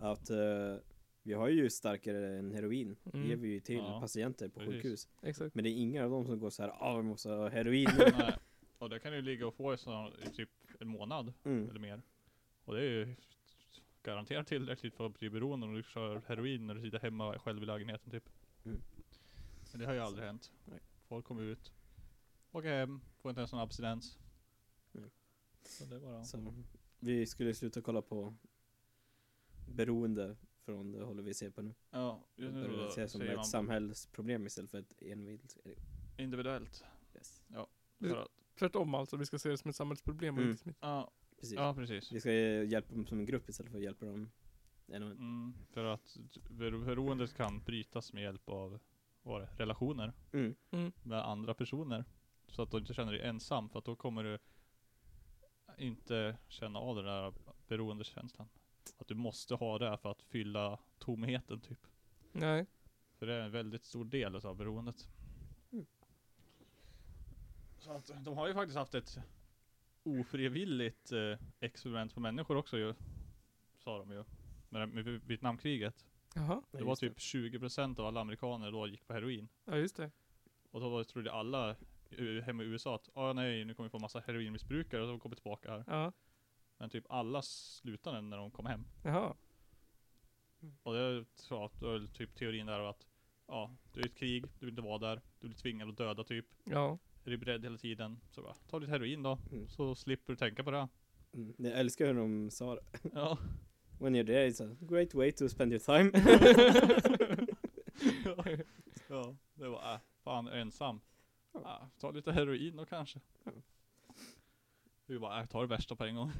Att 0.00 0.30
eh, 0.30 0.76
vi 1.22 1.32
har 1.32 1.48
ju 1.48 1.70
starkare 1.70 2.38
än 2.38 2.52
heroin 2.52 2.96
Mm. 3.12 3.28
ger 3.28 3.36
vi 3.36 3.48
ju 3.48 3.60
till 3.60 3.76
Ja, 3.76 4.00
patienter 4.00 4.48
på 4.48 4.60
precis. 4.60 4.74
sjukhus 4.74 5.08
Exakt 5.22 5.54
Men 5.54 5.64
det 5.64 5.70
är 5.70 5.76
ingen 5.82 6.04
av 6.04 6.10
dem 6.10 6.26
som 6.26 6.38
går 6.38 6.50
så 6.50 6.62
här, 6.62 6.70
ah 6.80 6.96
vi 6.96 7.02
måste 7.02 7.28
ha 7.28 7.48
heroin 7.48 7.88
nu." 7.98 8.04
Nej. 8.18 8.34
Och 8.78 8.90
det 8.90 8.98
kan 8.98 9.12
du 9.12 9.22
ligga 9.22 9.46
och 9.46 9.54
få 9.54 9.74
i, 9.74 9.78
så, 9.78 10.12
i 10.26 10.30
typ 10.30 10.50
en 10.80 10.88
månad 10.88 11.32
mm. 11.44 11.68
eller 11.70 11.80
mer. 11.80 12.02
Och 12.64 12.74
det 12.74 12.80
är 12.80 12.90
ju 12.90 13.14
garanterat 14.02 14.46
tillräckligt 14.46 14.94
för 14.94 15.06
att 15.06 15.18
bli 15.18 15.30
beroende 15.30 15.66
om 15.66 15.74
du 15.74 15.82
kör 15.82 16.22
heroin 16.26 16.66
när 16.66 16.74
du 16.74 16.80
sitter 16.80 16.98
hemma 16.98 17.38
själv 17.38 17.62
i 17.62 17.66
lägenheten 17.66 18.10
typ. 18.10 18.28
Men 19.74 19.80
det 19.80 19.86
har 19.86 19.94
ju 19.94 20.00
aldrig 20.00 20.26
hänt. 20.26 20.52
Nej. 20.64 20.80
Folk 21.08 21.24
kommer 21.26 21.42
ut, 21.42 21.72
åker 22.52 22.68
hem, 22.72 23.00
får 23.18 23.30
inte 23.30 23.40
ens 23.40 23.52
någon 23.52 23.60
abstinens. 23.60 24.18
Mm. 24.94 25.10
Så 25.64 25.84
det 25.84 25.96
är 25.96 26.00
bara... 26.00 26.24
Så 26.24 26.54
vi 27.00 27.26
skulle 27.26 27.54
sluta 27.54 27.80
kolla 27.82 28.02
på 28.02 28.34
beroende 29.68 30.36
från 30.64 30.92
det 30.92 31.04
håller 31.04 31.22
vi 31.22 31.34
ser 31.34 31.50
på 31.50 31.62
nu 31.62 31.74
Ja, 31.90 32.24
just 32.36 32.54
nu 32.54 32.62
börjar 32.68 32.84
då 32.84 32.90
se 32.90 33.08
som 33.08 33.20
ett 33.20 33.36
man 33.36 33.44
samhällsproblem 33.44 34.46
istället 34.46 34.70
för 34.70 34.78
ett 34.78 35.02
enskilt 35.02 35.56
individuellt. 36.16 36.84
yes. 37.14 37.42
För 37.98 38.16
att, 38.22 38.28
Tvärtom 38.58 38.94
alltså, 38.94 39.16
vi 39.16 39.26
ska 39.26 39.38
se 39.38 39.48
det 39.48 39.58
som 39.58 39.68
ett 39.68 39.76
samhällsproblem 39.76 40.34
och 40.34 40.40
Mm. 40.40 40.50
inte 40.50 40.62
som 40.62 40.70
ett 40.70 40.76
ja, 40.80 41.10
precis. 41.40 41.54
Ja, 41.54 41.74
precis. 41.74 42.12
Vi 42.12 42.20
ska 42.20 42.32
hjälpa 42.32 42.94
dem 42.94 43.06
som 43.06 43.18
en 43.18 43.26
grupp 43.26 43.48
istället 43.48 43.72
för 43.72 43.78
att 43.78 43.84
hjälpa 43.84 44.06
dem 44.06 44.30
en 44.86 45.02
och 45.02 45.10
en. 45.10 45.16
Mm, 45.16 45.54
för 45.70 45.84
att 45.84 46.16
bero- 46.48 46.84
beroendet 46.84 47.34
kan 47.34 47.60
brytas 47.62 48.12
med 48.12 48.22
hjälp 48.22 48.48
av 48.48 48.78
var 49.24 49.40
det, 49.40 49.48
relationer 49.56 50.12
Mm. 50.32 50.54
med 51.02 51.24
andra 51.28 51.54
personer. 51.54 52.04
Så 52.48 52.62
att 52.62 52.70
du 52.70 52.78
inte 52.78 52.94
känner 52.94 53.12
dig 53.12 53.22
ensam, 53.22 53.68
för 53.68 53.78
att 53.78 53.84
då 53.84 53.96
kommer 53.96 54.24
du 54.24 54.38
inte 55.78 56.36
känna 56.48 56.78
av 56.78 56.96
den 56.96 57.04
där 57.04 57.32
beroendekänslan. 57.68 58.48
Att 58.98 59.08
du 59.08 59.14
måste 59.14 59.54
ha 59.54 59.78
det 59.78 59.98
för 59.98 60.10
att 60.10 60.22
fylla 60.22 60.78
tomheten 60.98 61.60
typ. 61.60 61.86
Nej. 62.32 62.66
För 63.18 63.26
det 63.26 63.34
är 63.34 63.40
en 63.40 63.50
väldigt 63.50 63.84
stor 63.84 64.04
del 64.04 64.36
av 64.36 64.56
beroendet. 64.56 65.08
Mm. 65.72 65.86
Så 67.78 67.92
att 67.92 68.10
de 68.24 68.36
har 68.36 68.48
ju 68.48 68.54
faktiskt 68.54 68.78
haft 68.78 68.94
ett 68.94 69.18
ofrivilligt 70.02 71.12
eh, 71.12 71.38
experiment 71.60 72.14
på 72.14 72.20
människor 72.20 72.56
också 72.56 72.78
ju. 72.78 72.94
Sa 73.78 73.98
de 73.98 74.10
ju. 74.10 74.24
Med, 74.68 74.88
med 74.88 75.04
Vietnamkriget. 75.04 76.06
Jaha. 76.34 76.62
Ja, 76.70 76.78
Det 76.78 76.84
var 76.84 76.96
typ 76.96 77.18
20% 77.18 77.98
av 78.00 78.06
alla 78.06 78.20
amerikaner 78.20 78.70
då 78.72 78.86
gick 78.86 79.06
på 79.06 79.12
heroin. 79.12 79.48
Ja 79.64 79.76
just 79.76 79.96
det. 79.96 80.10
Och 80.70 80.80
då 80.80 80.88
var- 80.88 81.04
trodde 81.04 81.32
alla 81.32 81.76
hemma 82.44 82.62
i 82.62 82.66
USA 82.66 82.94
att 82.94 83.08
ah, 83.14 83.32
nej, 83.32 83.64
nu 83.64 83.74
kommer 83.74 83.88
vi 83.88 83.90
få 83.90 83.98
massa 83.98 84.20
heroinmissbrukare 84.26 85.02
och 85.02 85.08
så 85.08 85.18
kommer 85.18 85.36
tillbaka 85.36 85.70
här. 85.70 85.84
Ja. 85.86 86.12
Men 86.78 86.90
typ 86.90 87.04
alla 87.08 87.42
slutade 87.42 88.20
när 88.20 88.36
de 88.36 88.50
kom 88.50 88.66
hem. 88.66 88.84
Jaha. 89.04 89.34
Och 90.82 90.94
det 90.94 91.24
då 91.50 91.90
är 91.94 92.06
typ 92.12 92.34
teorin 92.34 92.66
där 92.66 92.80
att 92.80 93.06
ja, 93.46 93.76
du 93.92 94.00
är 94.00 94.06
i 94.06 94.08
ett 94.08 94.16
krig, 94.16 94.44
du 94.58 94.66
vill 94.66 94.72
inte 94.72 94.82
vara 94.82 94.98
där, 94.98 95.20
du 95.40 95.48
blir 95.48 95.58
tvingad 95.58 95.88
att 95.88 95.96
döda 95.96 96.24
typ. 96.24 96.46
Ja. 96.64 96.98
Är 97.24 97.30
du 97.30 97.36
beredd 97.36 97.64
hela 97.64 97.78
tiden? 97.78 98.20
Så 98.30 98.42
bara, 98.42 98.54
ta 98.54 98.78
lite 98.78 98.92
heroin 98.92 99.22
då, 99.22 99.38
Mm. 99.52 99.68
så 99.68 99.94
slipper 99.94 100.32
du 100.32 100.36
tänka 100.36 100.64
på 100.64 100.70
det. 100.70 100.88
Mm. 101.32 101.54
Jag 101.58 101.72
älskar 101.80 102.06
hur 102.06 102.14
de 102.14 102.50
sa 102.50 102.74
det. 102.74 102.82
Ja. 103.12 103.38
When 104.04 104.14
you're 104.14 104.26
there 104.26 104.46
it's 104.46 104.60
a 104.60 104.76
great 104.80 105.14
way 105.14 105.32
to 105.32 105.48
spend 105.48 105.72
your 105.72 105.80
time. 105.80 106.10
ja, 109.08 109.36
det 109.54 109.68
var 109.68 109.94
äh, 109.94 110.00
fan 110.24 110.48
ensam. 110.48 111.00
Ah, 111.52 111.86
ta 111.98 112.10
lite 112.10 112.32
heroin 112.32 112.76
då 112.76 112.84
kanske. 112.84 113.20
Ja. 113.44 113.52
Vi 115.06 115.18
bara, 115.18 115.40
äh, 115.40 115.46
ta 115.46 115.60
det 115.60 115.66
värsta 115.66 115.96
på 115.96 116.04
en 116.04 116.14
gång. 116.14 116.32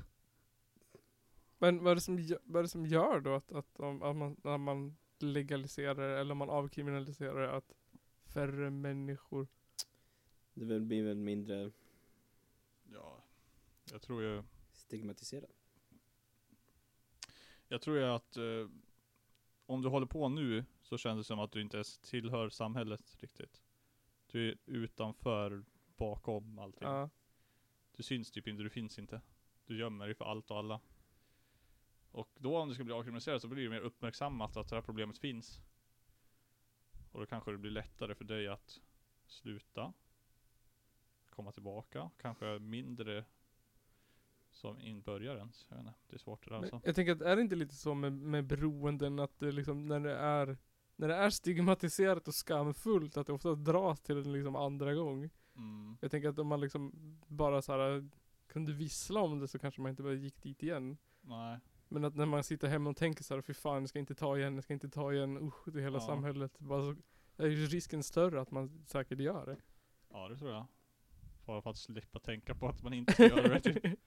Men 1.59 1.85
vad 1.85 1.91
är 1.91 1.95
det 1.95 2.01
som, 2.01 2.19
gö- 2.19 2.39
vad 2.45 2.61
är 2.61 2.63
det 2.63 2.69
som 2.69 2.87
gör 2.87 3.21
då 3.21 3.35
att, 3.35 3.53
att, 3.53 3.81
om, 3.81 4.03
att 4.03 4.17
man, 4.17 4.37
när 4.45 4.59
man 4.59 4.97
legaliserar 5.19 6.21
eller 6.21 6.35
man 6.35 6.51
avkriminaliserar 6.51 7.57
att 7.57 7.73
färre 8.25 8.71
människor 8.71 9.49
det 10.55 10.81
blir 10.81 11.05
väl 11.05 11.17
mindre 11.17 11.71
Ja, 12.93 13.25
jag 13.93 14.03
tror 14.03 14.23
ju 14.23 14.43
stigmatiserat. 14.73 15.54
Jag 17.75 17.83
tror 17.83 17.99
ju 17.99 18.05
att 18.05 18.37
eh, 18.37 18.69
om 19.67 19.83
du 19.83 19.89
håller 19.89 20.07
på 20.07 20.29
nu 20.29 20.65
så 20.83 20.99
känns 20.99 21.19
det 21.19 21.25
som 21.25 21.39
att 21.39 21.53
du 21.53 21.61
inte 21.61 21.77
ens 21.77 21.99
tillhör 21.99 22.49
samhället 22.49 23.17
riktigt. 23.21 23.63
Du 24.27 24.49
är 24.49 24.57
utanför, 24.67 25.65
bakom 25.97 26.59
allting. 26.59 26.89
Ja. 26.89 27.11
Du 27.97 28.03
syns 28.03 28.31
typ 28.31 28.49
inte, 28.49 28.63
du 28.63 28.71
finns 28.71 28.99
inte. 28.99 29.21
Du 29.67 29.79
gömmer 29.79 30.07
dig 30.07 30.15
för 30.15 30.25
allt 30.25 30.51
och 30.51 30.59
alla. 30.59 30.81
Och 32.11 32.31
då 32.35 32.59
om 32.59 32.69
det 32.69 32.75
ska 32.75 32.85
bli 32.85 32.95
avkriminaliserat 32.95 33.43
så 33.43 33.49
blir 33.49 33.65
det 33.65 33.71
mer 33.71 33.81
uppmärksammat 33.81 34.57
att 34.57 34.69
det 34.69 34.77
här 34.77 34.83
problemet 34.83 35.19
finns. 35.19 35.61
Och 37.13 37.21
då 37.21 37.27
kanske 37.27 37.51
det 37.51 37.59
blir 37.59 37.71
lättare 37.71 38.15
för 38.15 38.25
dig 38.25 38.49
att 38.49 38.81
sluta. 39.27 39.93
Komma 41.31 41.53
tillbaka. 41.53 42.11
Kanske 42.19 42.59
mindre 42.59 43.25
som 44.55 44.81
inbörjaren. 44.81 45.53
Jag 45.69 45.77
vet 45.77 45.87
inte, 45.87 45.99
det 46.09 46.17
är 46.17 46.19
svårt 46.19 46.45
det 46.45 46.51
där 46.51 46.57
alltså. 46.57 46.81
Jag 46.85 46.95
tänker 46.95 47.13
att 47.13 47.21
är 47.23 47.37
det 47.37 47.43
inte 47.43 47.57
lite 47.57 47.75
så 47.75 47.95
med, 47.95 48.13
med 48.13 48.45
beroenden 48.47 49.19
att 49.19 49.39
det 49.39 49.53
liksom 49.53 49.87
när 49.87 50.01
det 50.01 50.17
är 50.17 50.59
när 50.97 51.09
det 51.09 51.15
är 51.15 51.31
stigmatiserat 51.31 52.29
och 52.29 52.35
skamfullt 52.35 53.17
att 53.17 53.27
det 53.27 53.33
ofta 53.33 53.55
dras 53.55 54.01
till 54.01 54.17
en 54.17 54.33
liksom 54.33 54.57
andra 54.57 54.95
gång. 54.95 55.31
Mm. 55.57 55.97
Jag 56.01 56.11
tänker 56.11 56.29
att 56.29 56.39
om 56.39 56.47
man 56.47 56.61
liksom 56.61 56.93
bara 57.27 57.63
så 57.63 57.73
här 57.73 58.09
kunde 58.47 58.73
vissla 58.73 59.21
om 59.21 59.39
det 59.39 59.49
så 59.49 59.59
kanske 59.59 59.81
man 59.81 59.91
inte 59.91 60.03
bara 60.03 60.15
gick 60.15 60.43
dit 60.43 60.63
igen. 60.63 60.97
Nej. 61.21 61.59
Men 61.89 62.05
att 62.05 62.15
när 62.15 62.27
man 62.27 62.45
sitter 62.45 62.69
hemma 62.69 62.91
och 62.91 62.97
tänker 62.97 63.25
så 63.25 63.35
här, 63.35 63.43
fy 63.43 63.55
fan 63.55 63.83
jag 63.83 63.89
ska 63.89 63.99
inte 63.99 64.15
ta 64.15 64.39
igen, 64.39 64.55
jag 64.55 64.65
ska 64.65 64.73
inte 64.73 64.89
ta 64.89 65.13
igen, 65.13 65.37
usch 65.37 65.73
det 65.73 65.81
hela 65.81 65.99
Ja. 65.99 66.07
samhället. 66.07 66.59
Bara 66.59 66.81
så, 66.83 66.97
är 67.37 67.47
ju 67.47 67.67
risken 67.67 68.03
större 68.03 68.41
att 68.41 68.51
man 68.51 68.85
säkert 68.87 69.19
gör 69.19 69.47
det. 69.47 69.57
Ja 70.11 70.29
det 70.29 70.37
tror 70.37 70.51
jag. 70.51 70.67
Bara 71.47 71.63
för 71.63 71.71
att 71.71 71.77
slippa 71.77 72.19
tänka 72.19 72.55
på 72.55 72.69
att 72.69 72.83
man 72.83 72.93
inte 72.95 73.13
ska 73.13 73.27
göra 73.29 73.49
det. 73.49 73.61
Typ. 73.81 73.99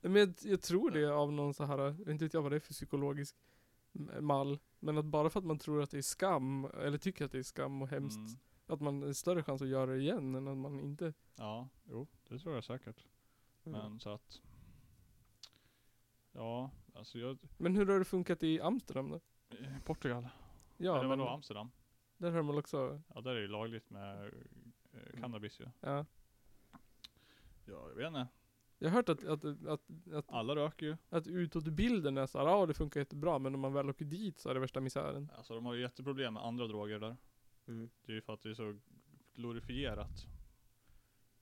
Men 0.00 0.16
jag, 0.16 0.34
jag 0.42 0.62
tror 0.62 0.90
det 0.90 1.04
av 1.14 1.32
någon 1.32 1.54
så 1.54 1.64
här, 1.64 1.78
jag 1.78 2.08
inte 2.08 2.24
vet 2.24 2.34
jag 2.34 2.42
vad 2.42 2.52
det 2.52 2.56
är 2.56 2.60
för 2.60 2.72
psykologisk 2.74 3.36
mall. 4.20 4.58
Men 4.78 4.98
att 4.98 5.04
bara 5.04 5.30
för 5.30 5.38
att 5.40 5.46
man 5.46 5.58
tror 5.58 5.82
att 5.82 5.90
det 5.90 5.98
är 5.98 6.02
skam, 6.02 6.64
eller 6.64 6.98
tycker 6.98 7.24
att 7.24 7.32
det 7.32 7.38
är 7.38 7.42
skam 7.42 7.82
och 7.82 7.88
hemskt, 7.88 8.16
Mm. 8.18 8.38
att 8.66 8.80
man 8.80 9.02
har 9.02 9.12
större 9.12 9.42
chans 9.42 9.62
att 9.62 9.68
göra 9.68 9.86
det 9.90 9.98
igen 10.00 10.34
än 10.34 10.48
att 10.48 10.56
man 10.56 10.80
inte. 10.80 11.12
Ja, 11.36 11.68
jo, 11.84 12.06
det 12.28 12.38
tror 12.38 12.54
jag 12.54 12.64
säkert. 12.64 13.04
Mm. 13.64 13.78
Men 13.80 14.00
så 14.00 14.10
att 14.10 14.40
Ja, 16.32 16.70
alltså 16.94 17.18
jag 17.18 17.38
Men 17.58 17.76
hur 17.76 17.86
har 17.86 17.98
det 17.98 18.04
funkat 18.04 18.42
i 18.42 18.60
Amsterdam 18.60 19.10
då? 19.10 19.20
Portugal. 19.84 20.28
Ja, 20.76 20.98
Eller 20.98 21.08
vadå 21.08 21.28
Amsterdam? 21.28 21.70
där 22.16 22.30
har 22.30 22.42
man 22.42 22.58
också, 22.58 23.02
Ja 23.14 23.20
där 23.20 23.30
är 23.34 23.40
det 23.42 23.48
lagligt 23.48 23.90
med 23.90 24.24
eh, 24.92 25.20
cannabis 25.20 25.60
ju. 25.60 25.64
ja. 25.80 26.04
Ja, 27.66 27.88
jag 27.88 27.96
vet 27.96 28.06
inte. 28.06 28.26
Jag 28.78 28.88
har 28.90 28.96
hört 28.96 29.08
att, 29.08 29.24
att, 29.24 29.44
att, 29.44 29.80
att, 30.12 30.24
Alla 30.28 30.56
röker 30.56 30.86
ju. 30.86 30.96
att 31.08 31.26
utåt 31.26 31.64
bilden 31.64 32.18
är 32.18 32.26
såhär, 32.26 32.46
ja 32.46 32.66
det 32.66 32.74
funkar 32.74 33.00
jättebra, 33.00 33.38
men 33.38 33.54
om 33.54 33.60
man 33.60 33.72
väl 33.72 33.90
åker 33.90 34.04
dit 34.04 34.38
så 34.38 34.48
är 34.48 34.54
det 34.54 34.60
värsta 34.60 34.80
misären. 34.80 35.30
Alltså 35.36 35.54
de 35.54 35.66
har 35.66 35.74
ju 35.74 35.80
jätteproblem 35.80 36.34
med 36.34 36.44
andra 36.44 36.66
droger 36.66 36.98
där. 36.98 37.16
Mm. 37.68 37.90
Det 38.06 38.12
är 38.12 38.14
ju 38.14 38.22
för 38.22 38.32
att 38.34 38.42
det 38.42 38.50
är 38.50 38.54
så 38.54 38.78
glorifierat. 39.34 40.26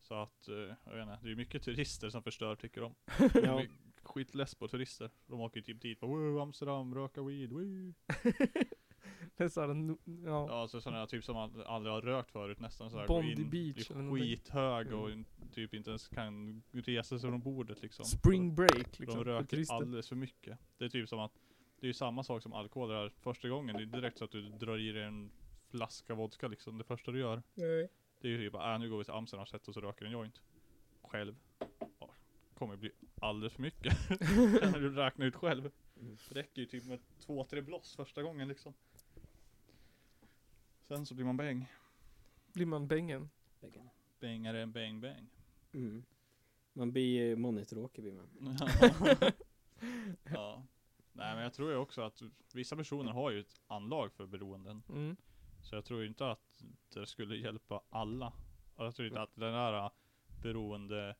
Så 0.00 0.14
att, 0.14 0.48
eh, 0.48 0.54
jag 0.84 0.94
vet 0.94 1.02
inte, 1.02 1.18
det 1.22 1.30
är 1.30 1.37
mycket 1.37 1.62
turister 1.62 2.10
som 2.10 2.22
förstör 2.22 2.56
tycker 2.56 2.80
de. 2.80 2.94
De 3.32 3.48
är 3.48 3.68
skitless 4.02 4.54
på 4.54 4.68
turister. 4.68 5.10
De 5.26 5.40
åker 5.40 5.56
ju 5.56 5.62
typ 5.62 5.80
dit 5.82 6.02
och 6.02 6.08
wow, 6.08 6.40
Amsterdam, 6.40 6.94
röka 6.94 7.22
weed, 7.22 7.52
woo. 7.52 7.94
det 9.37 9.44
är 9.44 9.48
såhär, 9.48 9.74
no, 9.74 9.98
ja. 10.04 10.46
Ja, 10.48 10.60
alltså 10.60 10.80
sådana 10.80 11.06
typ 11.06 11.24
som 11.24 11.34
man 11.34 11.62
aldrig 11.66 11.92
har 11.94 12.02
rökt 12.02 12.30
förut 12.30 12.60
nästan 12.60 12.90
såhär. 12.90 13.06
Bondi 13.06 13.44
Beach 13.44 13.90
eller 13.90 14.00
blir 14.00 14.02
någonting. 14.02 14.28
skithög 14.37 14.92
och 14.92 15.06
Mm. 15.10 15.24
Typ 15.54 15.74
inte 15.74 15.90
ens 15.90 16.08
kan 16.08 16.62
resa 16.72 17.18
sig 17.18 17.30
från 17.30 17.40
bordet 17.40 17.82
liksom. 17.82 18.04
Spring 18.04 18.54
break 18.54 18.98
liksom. 18.98 19.24
De 19.24 19.24
röker 19.24 19.64
alldeles 19.68 20.08
för 20.08 20.16
mycket. 20.16 20.58
Det 20.78 20.84
är 20.84 20.88
typ 20.88 21.08
som 21.08 21.20
att, 21.20 21.32
det 21.80 21.86
är 21.86 21.88
ju 21.88 21.94
samma 21.94 22.24
sak 22.24 22.42
som 22.42 22.52
alkohol 22.52 22.88
där 22.88 23.12
första 23.20 23.48
gången. 23.48 23.76
Det 23.76 23.82
är 23.82 23.86
direkt 23.86 24.18
så 24.18 24.24
att 24.24 24.30
du 24.30 24.42
drar 24.42 24.78
i 24.78 24.92
dig 24.92 25.02
en 25.02 25.30
flaska 25.70 26.14
vodka 26.14 26.48
liksom, 26.48 26.78
det 26.78 26.84
första 26.84 27.10
du 27.10 27.18
gör. 27.18 27.42
Nej. 27.54 27.88
Det 28.20 28.28
är 28.28 28.32
ju 28.32 28.38
typ, 28.38 28.54
äh, 28.54 28.78
nu 28.78 28.90
går 28.90 28.98
vi 28.98 29.04
till 29.04 29.12
Amsterdam 29.12 29.42
och 29.42 29.48
sätter 29.48 29.70
oss 29.70 29.76
och 29.76 29.82
röker 29.82 30.04
en 30.04 30.12
joint. 30.12 30.42
Själv. 31.02 31.36
Ja, 31.98 32.14
kommer 32.54 32.76
bli 32.76 32.90
alldeles 33.20 33.52
för 33.52 33.62
mycket. 33.62 34.10
När 34.72 34.80
du 34.80 34.94
räknar 34.94 35.26
ut 35.26 35.34
själv. 35.34 35.70
Det 35.94 36.34
räcker 36.34 36.60
ju 36.62 36.66
typ 36.66 36.84
med 36.84 37.00
två, 37.20 37.44
tre 37.44 37.60
bloss 37.60 37.96
första 37.96 38.22
gången 38.22 38.48
liksom. 38.48 38.74
Sen 40.88 41.06
så 41.06 41.14
blir 41.14 41.24
man 41.24 41.36
bäng. 41.36 41.72
Blir 42.52 42.66
man 42.66 42.88
bängen? 42.88 43.30
Bängare 44.20 44.62
en 44.62 44.72
bäng 44.72 45.00
bäng. 45.00 45.30
Mm. 45.74 46.04
Man 46.72 46.92
blir 46.92 47.22
ju 47.22 47.37
monitoråker 47.37 48.02
blir 48.02 48.12
man. 48.12 48.28
ja. 50.24 50.62
Nej 51.12 51.34
men 51.34 51.42
jag 51.42 51.52
tror 51.52 51.70
ju 51.70 51.76
också 51.76 52.02
att 52.02 52.22
vissa 52.54 52.76
personer 52.76 53.12
har 53.12 53.30
ju 53.30 53.40
ett 53.40 53.60
anlag 53.66 54.12
för 54.12 54.26
beroenden. 54.26 54.82
Mm. 54.88 55.16
Så 55.62 55.74
jag 55.74 55.84
tror 55.84 56.04
inte 56.04 56.30
att 56.30 56.64
det 56.88 57.06
skulle 57.06 57.37
hjälpa 57.37 57.82
alla. 57.90 58.32
Och 58.74 58.84
Jag 58.84 58.94
tror 58.94 59.08
inte 59.08 59.22
att 59.22 59.34
den 59.34 59.52
där 59.52 59.90
beroende 60.42 61.16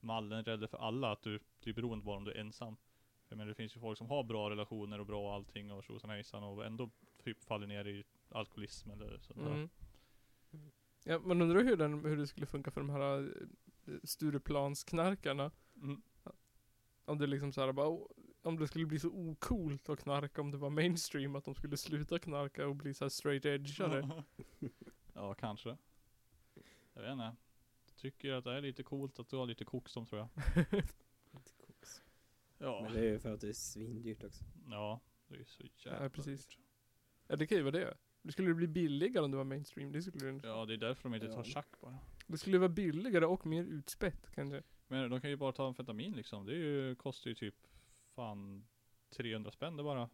mallen 0.00 0.44
räddar 0.44 0.66
för 0.66 0.78
alla, 0.78 1.12
att 1.12 1.22
du 1.22 1.40
blir 1.62 1.74
beroende 1.74 2.04
bara 2.04 2.16
om 2.16 2.24
du 2.24 2.30
är 2.30 2.36
ensam. 2.36 2.76
Jag 3.28 3.36
menar 3.36 3.48
det 3.48 3.54
finns 3.54 3.76
ju 3.76 3.80
folk 3.80 3.98
som 3.98 4.06
har 4.06 4.22
bra 4.22 4.50
relationer 4.50 5.00
och 5.00 5.06
bra 5.06 5.34
allting 5.34 5.72
och 5.72 5.84
tjosan 5.84 6.10
hejsan 6.10 6.42
och 6.42 6.66
ändå 6.66 6.90
typ 7.24 7.44
faller 7.44 7.66
ner 7.66 7.84
i 7.84 8.04
alkoholism 8.28 8.90
eller 8.90 9.18
sånt 9.18 9.40
där. 9.40 9.54
Mm. 9.54 9.68
Ja, 11.04 11.18
man 11.18 11.42
undrar 11.42 11.64
hur, 11.64 11.76
den, 11.76 12.04
hur 12.04 12.16
det 12.16 12.26
skulle 12.26 12.46
funka 12.46 12.70
för 12.70 12.80
de 12.80 12.90
här 12.90 13.18
eh, 13.22 13.46
Stureplansknarkarna. 14.04 15.50
Mm. 15.76 16.02
Om 17.04 17.18
det 17.18 17.26
liksom 17.26 17.52
såhär 17.52 17.72
bara, 17.72 17.88
oh, 17.88 18.06
om 18.42 18.58
det 18.58 18.68
skulle 18.68 18.86
bli 18.86 18.98
så 18.98 19.08
ocoolt 19.08 19.88
att 19.88 20.00
knarka 20.00 20.40
om 20.40 20.50
det 20.50 20.58
var 20.58 20.70
mainstream 20.70 21.36
att 21.36 21.44
de 21.44 21.54
skulle 21.54 21.76
sluta 21.76 22.18
knarka 22.18 22.66
och 22.66 22.76
bli 22.76 22.94
såhär 22.94 23.08
straight 23.08 23.44
edgeare. 23.44 24.24
ja, 25.14 25.34
kanske. 25.34 25.76
Jag 26.94 27.02
vet 27.02 27.12
inte. 27.12 27.36
Jag 27.86 27.96
tycker 27.96 28.32
att 28.32 28.44
det 28.44 28.52
är 28.52 28.60
lite 28.60 28.82
coolt 28.82 29.18
att 29.18 29.28
du 29.28 29.36
har 29.36 29.46
lite 29.46 29.64
koksom 29.64 30.06
tror 30.06 30.20
jag. 30.20 30.28
Lite 31.32 31.52
koks. 31.66 32.02
Ja. 32.58 32.80
Men 32.82 32.92
det 32.92 33.00
är 33.00 33.04
ju 33.04 33.18
för 33.18 33.34
att 33.34 33.40
det 33.40 33.48
är 33.48 33.52
svindyrt 33.52 34.24
också. 34.24 34.44
Ja, 34.70 35.00
det 35.28 35.36
är 35.36 35.44
så 35.44 35.62
jävla 35.62 36.02
Ja, 36.02 36.08
precis. 36.08 36.46
dyrt. 36.46 36.58
Ja 37.26 37.36
det 37.36 37.46
kan 37.46 37.58
ju 37.58 37.62
vara 37.62 37.72
det. 37.72 37.94
Det 38.26 38.32
skulle 38.32 38.54
bli 38.54 38.66
billigare 38.66 39.24
om 39.24 39.30
det 39.30 39.36
var 39.36 39.44
mainstream. 39.44 39.92
Det 39.92 40.02
skulle, 40.02 40.40
Ja, 40.42 40.64
det 40.66 40.72
är 40.74 40.76
därför 40.76 41.02
de 41.08 41.14
inte 41.14 41.28
tar 41.28 41.36
Ja. 41.36 41.44
schack 41.44 41.80
bara. 41.80 41.98
det 42.26 42.38
skulle 42.38 42.58
vara 42.58 42.68
billigare 42.68 43.24
och 43.26 43.46
mer 43.46 43.64
utspätt 43.64 44.30
kanske. 44.34 44.62
Men 44.88 45.00
Men 45.00 45.10
de 45.10 45.20
kan 45.20 45.30
ju 45.30 45.36
bara 45.36 45.52
ta 45.52 45.66
amfetamin 45.66 46.12
liksom. 46.12 46.46
Det 46.46 46.52
är 46.52 46.56
ju, 46.56 46.94
kostar 46.94 47.28
ju 47.28 47.34
typ 47.34 47.54
fan 48.14 48.64
300 49.10 49.50
spänn 49.50 49.76
det 49.76 49.82
bara. 49.82 50.08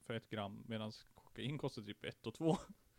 För 0.00 0.14
ett 0.14 0.30
gram. 0.30 0.64
Medan 0.66 0.92
kokain 1.14 1.58
kostar 1.58 1.82
typ 1.82 2.04
ett 2.04 2.26
och 2.26 2.34
två. 2.34 2.56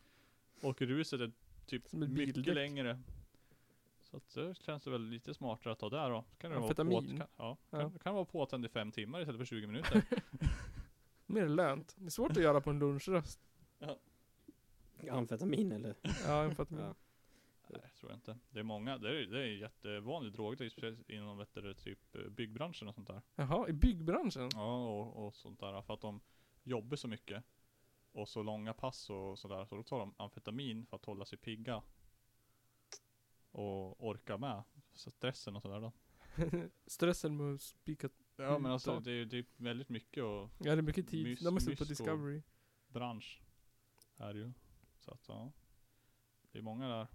Och 0.62 0.82
ruset 0.82 1.22
är 1.22 1.32
typ 1.66 1.88
Som 1.90 2.00
mycket 2.00 2.16
bildäck. 2.16 2.56
längre. 2.56 3.00
Så 4.02 4.18
att 4.18 4.34
det 4.34 4.56
känns 4.58 4.84
det 4.84 4.90
väl 4.92 5.02
lite 5.10 5.34
smartare 5.34 5.74
att 5.74 5.80
ta 5.80 5.90
där 5.90 6.10
då. 6.10 6.26
Kan 6.38 6.52
det 6.52 6.56
vara 6.58 6.64
Amfetamin? 6.70 7.12
på, 7.12 7.18
kan, 7.18 7.28
ja, 7.38 7.58
Ja. 7.70 7.80
Kan, 7.80 8.00
kan 8.00 8.14
vara 8.16 8.26
påtänd 8.26 8.66
i 8.66 8.70
fem 8.70 8.92
timmar 8.92 9.20
istället 9.22 9.40
för 9.40 9.46
20 9.46 9.68
minuter. 9.68 10.04
Mer 11.26 11.48
lönt. 11.48 11.96
Det 11.98 12.06
är 12.06 12.10
svårt 12.10 12.32
att 12.32 12.44
göra 12.44 12.62
på 12.62 12.70
en 12.70 12.80
lunchrast. 12.80 13.40
Amfetamin 15.10 15.72
eller? 15.72 15.96
Ja, 16.26 16.44
amfetamin. 16.44 16.84
Ja. 16.84 16.96
Nej, 17.70 17.92
tror 18.00 18.12
jag 18.12 18.18
inte. 18.18 18.38
Det 18.50 18.60
är 18.60 18.64
många, 18.64 18.98
det 18.98 19.10
är, 19.10 19.26
det 19.28 19.40
är 19.42 19.48
jättevanlig 19.48 20.34
drog, 20.34 20.58
det 20.58 20.66
är 20.66 20.70
speciellt 20.70 21.10
inom 21.10 21.38
vet 21.38 21.54
du, 21.54 21.74
typ 21.74 22.16
eh, 22.16 22.22
byggbranschen 22.30 22.88
och 22.88 22.96
sånt 22.96 23.08
där. 23.08 23.22
Jaha, 23.36 23.70
i 23.70 23.74
byggbranschen? 23.74 24.50
Ja, 24.54 24.88
och, 24.88 25.26
och 25.28 25.36
sånt 25.36 25.60
där. 25.60 25.82
För 25.82 25.94
att 25.94 26.02
de 26.02 26.22
jobbar 26.64 26.98
så 26.98 27.08
mycket. 27.08 27.44
Och 28.12 28.30
så 28.30 28.44
långa 28.44 28.74
pass 28.74 29.10
och 29.10 29.40
sådär. 29.40 29.66
Så 29.66 29.76
då 29.76 29.84
tar 29.84 30.00
de 30.00 30.14
amfetamin 30.18 30.86
för 30.86 30.96
att 30.96 31.06
hålla 31.06 31.26
sig 31.26 31.38
pigga. 31.38 31.82
Och 33.52 34.08
orka 34.08 34.38
med. 34.38 34.64
Så 34.94 35.12
stressen 35.12 35.56
och 35.56 35.62
sådär 35.62 35.82
då. 35.82 35.92
Stressen 36.86 37.38
med 37.38 37.56
att 37.56 37.62
spika. 37.62 38.10
Ja 38.36 38.60
men 38.60 38.72
alltså 38.72 39.00
det 39.00 39.12
är, 39.12 39.26
det 39.26 39.38
är 39.38 39.46
väldigt 39.58 39.90
mycket 39.90 40.24
och 40.24 40.50
Ja, 40.60 40.76
det 40.76 40.78
är 40.78 40.82
mycket 40.82 41.08
tid. 41.08 41.28
Mys- 41.28 41.44
De 41.44 41.60
sett 41.60 41.78
på. 41.78 41.84
Discovery. 41.84 42.42
bransch. 42.88 43.42
Är 44.18 44.34
det 44.34 44.40
ju. 44.40 44.52
Så 45.04 45.12
att 45.12 45.28
ja. 45.28 45.52
Det 46.52 46.58
är 46.58 46.62
många 46.62 46.88
där. 46.88 47.08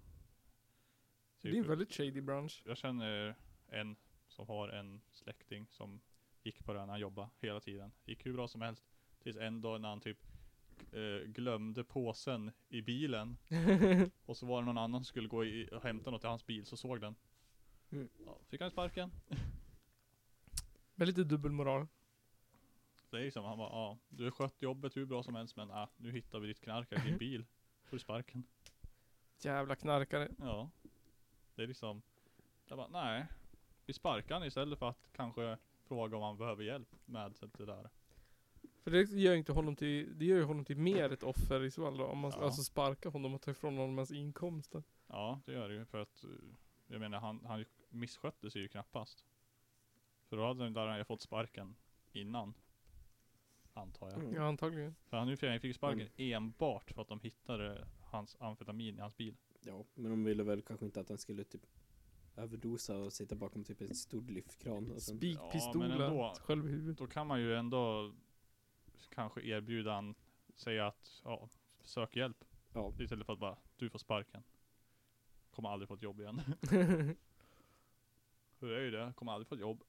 Det 1.41 1.49
är 1.49 1.55
en 1.55 1.69
väldigt 1.69 1.93
shady 1.93 2.21
bransch. 2.21 2.63
Jag 2.67 2.77
känner 2.77 3.35
en 3.69 3.97
som 4.29 4.47
har 4.47 4.69
en 4.69 5.01
släkting 5.13 5.67
som 5.71 6.01
gick 6.43 6.65
på 6.65 6.73
det 6.73 6.81
när 6.81 6.87
han 6.87 7.01
jobbade 7.01 7.29
hela 7.41 7.61
tiden. 7.61 7.93
Gick 8.05 8.27
hur 8.27 8.33
bra 8.33 8.49
som 8.49 8.61
helst. 8.61 8.85
Tills 9.19 9.37
en 9.37 9.61
dag 9.61 9.81
när 9.81 9.89
han 9.89 10.01
typ 10.01 10.19
eh, 10.93 11.29
glömde 11.29 11.85
påsen 11.85 12.53
i 12.69 12.83
bilen. 12.83 13.39
Och 14.25 14.37
så 14.37 14.47
var 14.47 14.61
det 14.61 14.67
någon 14.67 14.79
annan 14.79 15.01
som 15.01 15.05
skulle 15.05 15.29
gå 15.29 15.45
i, 15.45 15.69
och 15.73 15.83
hämta 15.83 16.11
något 16.11 16.25
i 16.25 16.27
hans 16.27 16.47
bil, 16.47 16.67
så 16.67 16.77
såg 16.77 17.01
den. 17.01 17.17
Mm. 17.91 18.09
Ja, 18.27 18.39
fick 18.49 18.61
han 18.61 18.71
sparken. 18.71 19.11
Med 20.95 21.09
lite 21.09 21.25
dubbelmoral. 21.25 21.87
Det 23.11 23.17
är 23.17 23.25
liksom, 23.25 23.45
han 23.45 23.59
bara, 23.59 23.69
ja, 23.69 23.99
du 24.09 24.25
har 24.25 24.31
skött 24.31 24.63
jobbet 24.63 24.97
hur 24.97 25.07
bra 25.07 25.23
som 25.23 25.35
helst 25.35 25.57
men 25.57 25.71
äh, 25.71 25.89
nu 25.97 26.13
hittar 26.13 26.39
vi 26.39 26.47
ditt 26.49 26.61
knark 26.61 26.93
i 26.93 26.97
din 26.97 27.19
bil. 27.19 27.47
Får 27.89 27.97
du 27.97 28.01
sparken. 28.01 28.45
Jävla 29.39 29.77
knarkare. 29.77 30.29
Ja. 30.39 30.71
Det 31.55 31.63
är 31.63 31.67
liksom, 31.67 32.03
jag 32.67 32.79
bara, 32.79 32.89
nej. 32.89 33.27
Vi 33.87 33.93
sparkar 33.93 34.35
han 34.35 34.45
istället 34.45 34.79
för 34.79 34.89
att 34.89 35.09
kanske 35.13 35.59
fråga 35.85 36.17
om 36.17 36.23
han 36.23 36.37
behöver 36.37 36.65
hjälp 36.65 36.89
med 37.05 37.35
det 37.59 37.65
där. 37.67 37.91
För 38.83 38.91
det 38.91 39.03
gör 39.03 39.33
ju 39.33 39.39
inte 39.39 39.53
honom 39.53 39.77
till, 39.77 40.19
det 40.19 40.25
gör 40.25 40.37
ju 40.37 40.45
honom 40.45 40.65
till 40.65 40.77
mer 40.77 41.13
ett 41.13 41.23
offer 41.23 41.63
i 41.65 41.71
så 41.71 41.83
fall 41.83 41.97
då. 41.97 42.07
Om 42.07 42.19
man 42.19 42.33
Ja. 42.37 42.45
alltså 42.45 42.63
sparkar 42.63 43.11
honom 43.11 43.35
och 43.35 43.43
tar 43.43 43.53
ifrån 43.53 43.79
honom 43.79 43.99
hans 43.99 44.11
inkomster. 44.13 44.83
Ja, 45.07 45.41
det 45.47 45.53
gör 45.53 45.69
det 45.69 45.75
ju 45.75 45.85
för 45.85 46.03
att 46.03 46.25
Jag 46.87 47.01
menar 47.01 47.21
han, 47.21 47.47
han 47.47 47.65
misskötte 47.89 48.51
sig 48.51 48.63
ju 48.63 48.69
knappast. 48.69 49.25
För 50.29 50.37
då 50.37 50.47
hade 50.47 50.81
han 50.81 50.99
ju 50.99 51.05
fått 51.05 51.21
sparken 51.21 51.77
innan. 52.13 52.55
Antar 53.79 54.11
jag. 54.11 54.21
Mm. 54.21 54.35
Ja, 54.35 54.43
antagligen. 54.43 54.95
För 55.07 55.17
han 55.17 55.37
fick 55.37 55.65
ju 55.65 55.73
sparken 55.75 56.09
Mm. 56.17 56.33
enbart 56.37 56.91
för 56.91 57.03
att 57.03 57.09
de 57.09 57.21
hittade 57.21 57.87
hans 58.01 58.37
amfetamin 58.41 58.97
i 58.99 59.01
hans 59.01 59.17
bil. 59.17 59.37
Ja, 59.61 59.85
men 59.95 60.11
de 60.11 60.25
ville 60.25 60.43
väl 60.43 60.63
kanske 60.63 60.87
inte 60.87 61.01
att 61.01 61.09
han 61.09 61.19
skulle 61.19 61.45
typ 61.45 61.67
överdosa 62.37 62.97
och 62.99 63.13
sitta 63.13 63.35
bakom 63.35 63.65
typ 63.65 63.81
en 63.81 63.95
stor 63.95 64.23
lyftkran 64.29 65.01
Spikpistolen 65.01 65.91
ändå. 65.91 66.35
själv 66.41 66.69
i 66.69 66.71
huvudet. 66.71 66.99
Då 66.99 67.07
kan 67.07 67.27
man 67.27 67.41
ju 67.41 67.55
ändå 67.55 68.13
kanske 69.11 69.43
erbjuda 69.43 69.93
han, 69.95 70.15
säga 70.55 70.87
att 70.87 71.21
ja, 71.25 71.49
sök 71.83 72.17
hjälp. 72.17 72.45
Ja, 72.75 72.93
Istället 73.01 73.27
för 73.27 73.33
att 73.33 73.39
bara, 73.39 73.57
du 73.77 73.91
får 73.91 73.99
sparken. 73.99 74.43
Kommer 75.51 75.69
aldrig 75.69 75.89
få 75.89 75.95
ett 75.95 76.03
jobb 76.03 76.21
igen. 76.21 76.41
Hur 78.61 78.73
är 78.73 78.81
ju 78.81 78.91
det? 78.91 79.13
Kommer 79.17 79.33
aldrig 79.33 79.49
få 79.49 79.55
ett 79.55 79.61
jobb. 79.61 79.85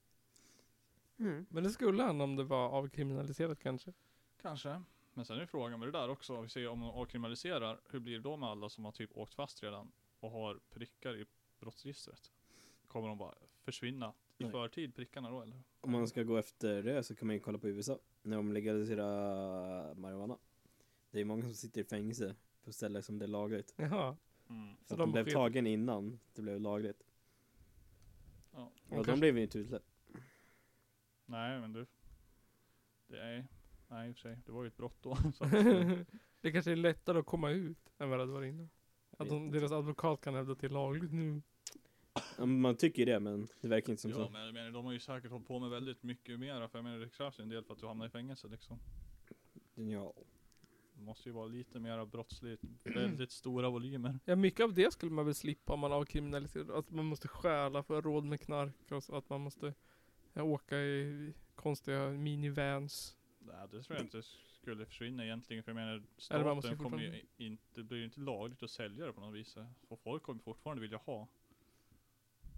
Men 1.50 1.64
det 1.64 1.70
skulle 1.70 2.04
han 2.04 2.22
om 2.22 2.36
det 2.36 2.44
var 2.44 2.70
avkriminaliserat 2.70 3.60
kanske. 3.60 3.94
Kanske. 4.42 4.82
Men 5.14 5.26
sen 5.26 5.40
är 5.40 5.46
frågan 5.46 5.80
med 5.80 5.88
det 5.88 5.92
där 5.92 6.10
också, 6.10 6.42
vi 6.42 6.50
ser 6.50 6.68
om 6.68 6.80
de 6.80 6.90
avkriminaliserar, 6.90 7.80
hur 7.90 8.00
blir 8.00 8.14
det 8.14 8.20
då 8.24 8.38
med 8.38 8.50
alla 8.50 8.70
som 8.70 8.86
har 8.86 8.92
typ 8.92 9.18
åkt 9.18 9.34
fast 9.34 9.64
redan 9.64 9.92
och 10.20 10.32
har 10.32 10.60
prickar 10.70 11.16
i 11.16 11.26
brottsregistret? 11.60 12.32
Kommer 12.88 13.08
de 13.08 13.18
bara 13.18 13.36
försvinna 13.64 14.14
i 14.38 14.44
Nej. 14.44 14.52
förtid, 14.52 14.96
prickarna 14.96 15.30
då 15.30 15.42
eller? 15.42 15.64
om 15.82 15.92
man 15.92 16.08
ska 16.08 16.24
gå 16.24 16.38
efter 16.38 16.84
det 16.84 17.04
så 17.04 17.16
kan 17.16 17.28
man 17.28 17.36
ju 17.36 17.40
kolla 17.40 17.58
på 17.58 17.68
USA. 17.70 18.00
När 18.22 18.38
de 18.38 18.52
legaliserar 18.54 19.94
marijuana. 19.96 20.38
Det 21.12 21.20
är 21.20 21.26
många 21.26 21.44
som 21.44 21.54
sitter 21.54 21.82
i 21.82 21.84
fängelse 21.84 22.36
på 22.64 22.72
ställen 22.74 23.04
som 23.04 23.20
det 23.20 23.26
är 23.26 23.28
lagligt. 23.28 23.74
Jaha. 23.78 24.18
Mm. 24.50 24.76
Så 24.82 24.86
För 24.88 24.94
att 24.96 24.98
de 25.00 25.06
de 25.06 25.12
blev 25.12 25.24
sket- 25.26 25.34
tagen 25.34 25.68
innan 25.68 26.20
det 26.34 26.42
blev 26.42 26.62
lagligt. 26.62 27.04
Ja. 28.54 28.60
Och 28.64 28.72
De 28.90 28.96
de 28.96 29.04
kanske- 29.04 29.20
blev 29.20 29.38
ju 29.38 29.44
inte 29.44 29.60
utsläppta. 29.60 29.89
Nej 31.30 31.60
men 31.60 31.74
du. 31.74 31.86
Det 33.08 33.20
är, 33.20 33.48
nej 33.88 34.10
i 34.10 34.12
och 34.12 34.16
för 34.16 34.22
sig, 34.22 34.38
det 34.46 34.52
var 34.52 34.64
ju 34.64 34.68
ett 34.68 34.78
brott 34.78 34.98
då. 35.02 35.16
Så 35.34 35.44
att, 35.44 35.52
det 36.42 36.52
kanske 36.52 36.72
är 36.72 36.76
lättare 36.76 37.20
att 37.20 37.26
komma 37.26 37.50
ut 37.52 37.78
än 37.98 38.10
vad 38.10 38.20
det 38.20 38.26
var 38.26 38.44
innan. 38.44 38.70
Att 39.18 39.30
de, 39.30 39.52
deras 39.52 39.72
advokat 39.72 40.22
kan 40.22 40.36
hävda 40.36 40.52
att 40.52 40.60
det 40.60 40.68
är 40.68 40.72
lagligt 40.72 41.14
nu. 41.14 41.42
Ja, 42.38 42.46
Man 42.46 42.76
tycker 42.76 43.00
ju 43.00 43.06
det 43.06 43.20
men 43.20 43.48
det 43.62 43.68
verkar 43.68 43.90
inte 43.94 44.02
som 44.02 44.12
ja 44.12 44.18
så. 44.18 44.30
men 44.30 44.46
jag 44.46 44.54
menar, 44.54 44.72
de 44.72 44.86
har 44.86 44.92
ju 44.94 45.00
säkert 45.00 45.32
hållit 45.32 45.48
på 45.48 45.60
med 45.60 45.70
väldigt 45.70 46.04
mycket 46.04 46.40
mera. 46.40 46.70
För 46.70 46.78
jag 46.78 46.84
menar 46.84 47.00
det 47.00 47.10
krävs 47.10 47.40
ju 47.40 47.44
en 47.44 47.50
del 47.50 47.64
för 47.64 47.74
att 47.74 47.80
du 47.80 47.88
hamnar 47.88 48.06
i 48.06 48.10
fängelse 48.10 48.48
liksom. 48.48 48.80
Ja. 49.76 50.14
Det 50.94 51.02
måste 51.02 51.30
ju 51.30 51.34
vara 51.34 51.48
lite 51.48 51.80
mera 51.80 52.06
brottsligt, 52.06 52.64
väldigt 52.84 53.32
stora 53.32 53.70
volymer. 53.70 54.20
Ja, 54.26 54.36
mycket 54.36 54.64
av 54.64 54.74
det 54.74 54.94
skulle 54.94 55.12
man 55.12 55.26
väl 55.26 55.36
slippa 55.36 55.74
om 55.74 55.80
man 55.80 55.92
avkriminaliserar. 55.92 56.80
Att 56.80 56.90
man 56.92 57.06
måste 57.06 57.28
stjäla 57.28 57.84
för 57.84 58.02
råd 58.02 58.26
med 58.26 58.42
knark 58.42 58.92
och 58.92 59.04
så. 59.04 59.16
Att 59.16 59.30
man 59.30 59.42
måste 59.42 59.74
åka 60.36 60.78
i 60.78 61.34
konstiga 61.56 62.10
minivans. 62.10 63.18
Nej 63.40 63.68
det 63.72 63.84
tror 63.84 63.98
jag 63.98 64.06
inte 64.06 64.22
skulle 64.62 64.86
försvinna 64.86 65.26
egentligen. 65.26 65.64
För 65.64 65.72
jag 65.72 65.76
menar 65.76 66.04
staten 66.18 66.78
kommer 66.78 67.00
ju 67.00 67.26
inte, 67.38 67.64
det 67.76 67.84
blir 67.84 67.98
ju 67.98 68.06
inte 68.06 68.20
lagligt 68.20 68.64
att 68.64 68.72
sälja 68.72 69.06
det 69.06 69.14
på 69.14 69.22
något 69.22 69.36
vis. 69.36 69.58
Och 69.88 70.00
folk 70.00 70.24
kommer 70.24 70.40
fortfarande 70.40 70.82
vilja 70.82 70.98
ha. 70.98 71.28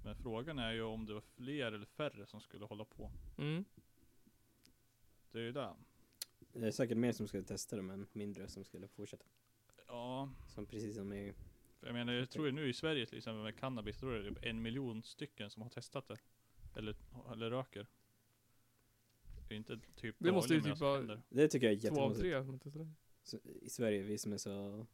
Men 0.04 0.16
frågan 0.16 0.60
är 0.60 0.72
ju 0.72 0.82
om 0.82 1.06
det 1.06 1.14
var 1.14 1.22
fler 1.22 1.72
eller 1.72 1.86
färre 1.86 2.26
som 2.26 2.42
skulle 2.42 2.66
hålla 2.66 2.86
på. 2.86 3.12
Mm. 3.38 3.66
Det 5.32 5.40
är 5.40 5.44
ju 5.44 5.52
det. 5.52 5.74
Det 6.54 6.68
är 6.68 6.72
säkert 6.72 6.98
mer 6.98 7.12
som 7.12 7.28
skulle 7.28 7.44
testa 7.44 7.76
det 7.76 7.82
men 7.82 8.08
mindre 8.14 8.48
som 8.48 8.64
skulle 8.64 8.88
fortsätta. 8.88 9.26
Ja, 9.88 10.30
Som 10.48 10.66
precis 10.66 10.96
som 10.96 11.14
i 11.14 11.34
för 11.82 11.88
jag 11.88 11.94
menar 11.94 12.14
jag 12.14 12.30
tror 12.30 12.46
ju 12.46 12.52
nu 12.52 12.70
i 12.70 12.74
Sverige 12.74 13.06
till 13.06 13.18
exempel 13.18 13.44
med 13.44 13.60
cannabis, 13.60 14.00
då 14.00 14.10
är 14.10 14.20
det 14.20 14.30
typ 14.30 14.46
en 14.46 14.62
miljon 14.62 15.04
stycken 15.04 15.50
som 15.50 15.62
har 15.62 15.70
testat 15.70 16.08
det. 16.08 16.18
Eller, 16.76 16.96
eller 17.34 17.50
röker. 17.50 17.88
Det 19.48 19.54
är 19.56 19.58
inte 19.58 19.80
typ 19.96 20.16
Det 20.20 20.32
måste 20.32 20.54
ju 20.54 20.62
typ 20.62 20.80
vara-. 20.80 21.22
Det 21.30 21.48
tycker 21.48 21.68
jag 21.72 21.74
är 21.86 21.90
Två 21.90 22.02
av 22.02 22.12
jättekonstigt. 22.18 22.64
tre. 22.64 22.72
sådär. 22.72 22.94
Så 23.24 23.38
I 23.62 23.70
Sverige, 23.70 24.04
vi 24.04 24.18
som 24.18 24.34
är 24.34 24.38
så 24.38 24.88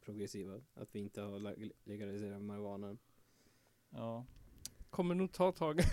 progressiva, 0.00 0.60
att 0.74 0.94
vi 0.94 0.98
inte 1.00 1.20
har 1.22 1.38
leg- 1.38 1.72
legaliserat 1.84 2.42
marijuana. 2.42 2.96
Ja. 3.90 4.26
Kommer 4.90 5.14
nog 5.14 5.32
ta 5.32 5.52
tag. 5.52 5.80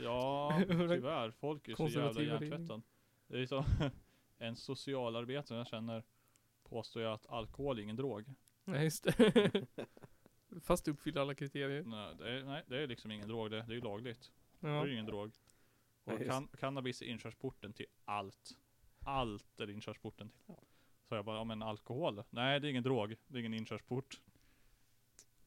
Ja, 0.00 0.60
tyvärr. 0.68 1.30
Folk 1.30 1.68
är 1.68 1.74
så 1.74 1.82
jävla 1.88 2.02
Konservativa 2.02 2.32
hjärntvättade. 2.44 2.82
Det 3.28 3.38
är 3.38 3.46
så, 3.46 3.64
en 4.38 4.56
socialarbetare 4.56 5.58
jag 5.58 5.66
känner 5.66 6.02
påstår 6.64 7.02
jag 7.02 7.12
att 7.12 7.26
alkohol 7.26 7.78
är 7.78 7.82
ingen 7.82 7.96
drog. 7.96 8.24
Nej, 8.64 8.84
just 8.84 9.04
det. 9.04 9.66
Fast 10.60 10.84
det 10.84 10.90
uppfyller 10.90 11.20
alla 11.20 11.34
kriterier. 11.34 11.82
Nej, 11.84 12.14
det 12.18 12.30
är, 12.30 12.44
nej, 12.44 12.64
det 12.66 12.82
är 12.82 12.86
liksom 12.86 13.10
ingen 13.10 13.28
drog 13.28 13.50
det. 13.50 13.56
Det 13.56 13.72
är 13.72 13.74
ju 13.74 13.80
lagligt. 13.80 14.30
Det 14.60 14.68
Ja. 14.68 14.82
är 14.82 14.86
ju 14.86 14.92
ingen 14.92 15.06
drog. 15.06 15.30
Och 16.04 16.12
just. 16.12 16.30
kan, 16.30 16.48
cannabis 16.48 17.02
är 17.02 17.06
inkörsporten 17.06 17.72
till 17.72 17.86
allt. 18.04 18.56
Allt 19.04 19.60
är 19.60 19.70
inkörsporten 19.70 20.28
till. 20.28 20.54
Så 21.08 21.14
jag 21.14 21.24
bara, 21.24 21.36
ja 21.36 21.44
men 21.44 21.62
alkohol? 21.62 22.22
Nej, 22.30 22.60
det 22.60 22.68
är 22.68 22.70
ingen 22.70 22.82
drog. 22.82 23.16
Det 23.26 23.36
är 23.36 23.40
ingen 23.40 23.54
inkörsport. 23.54 24.20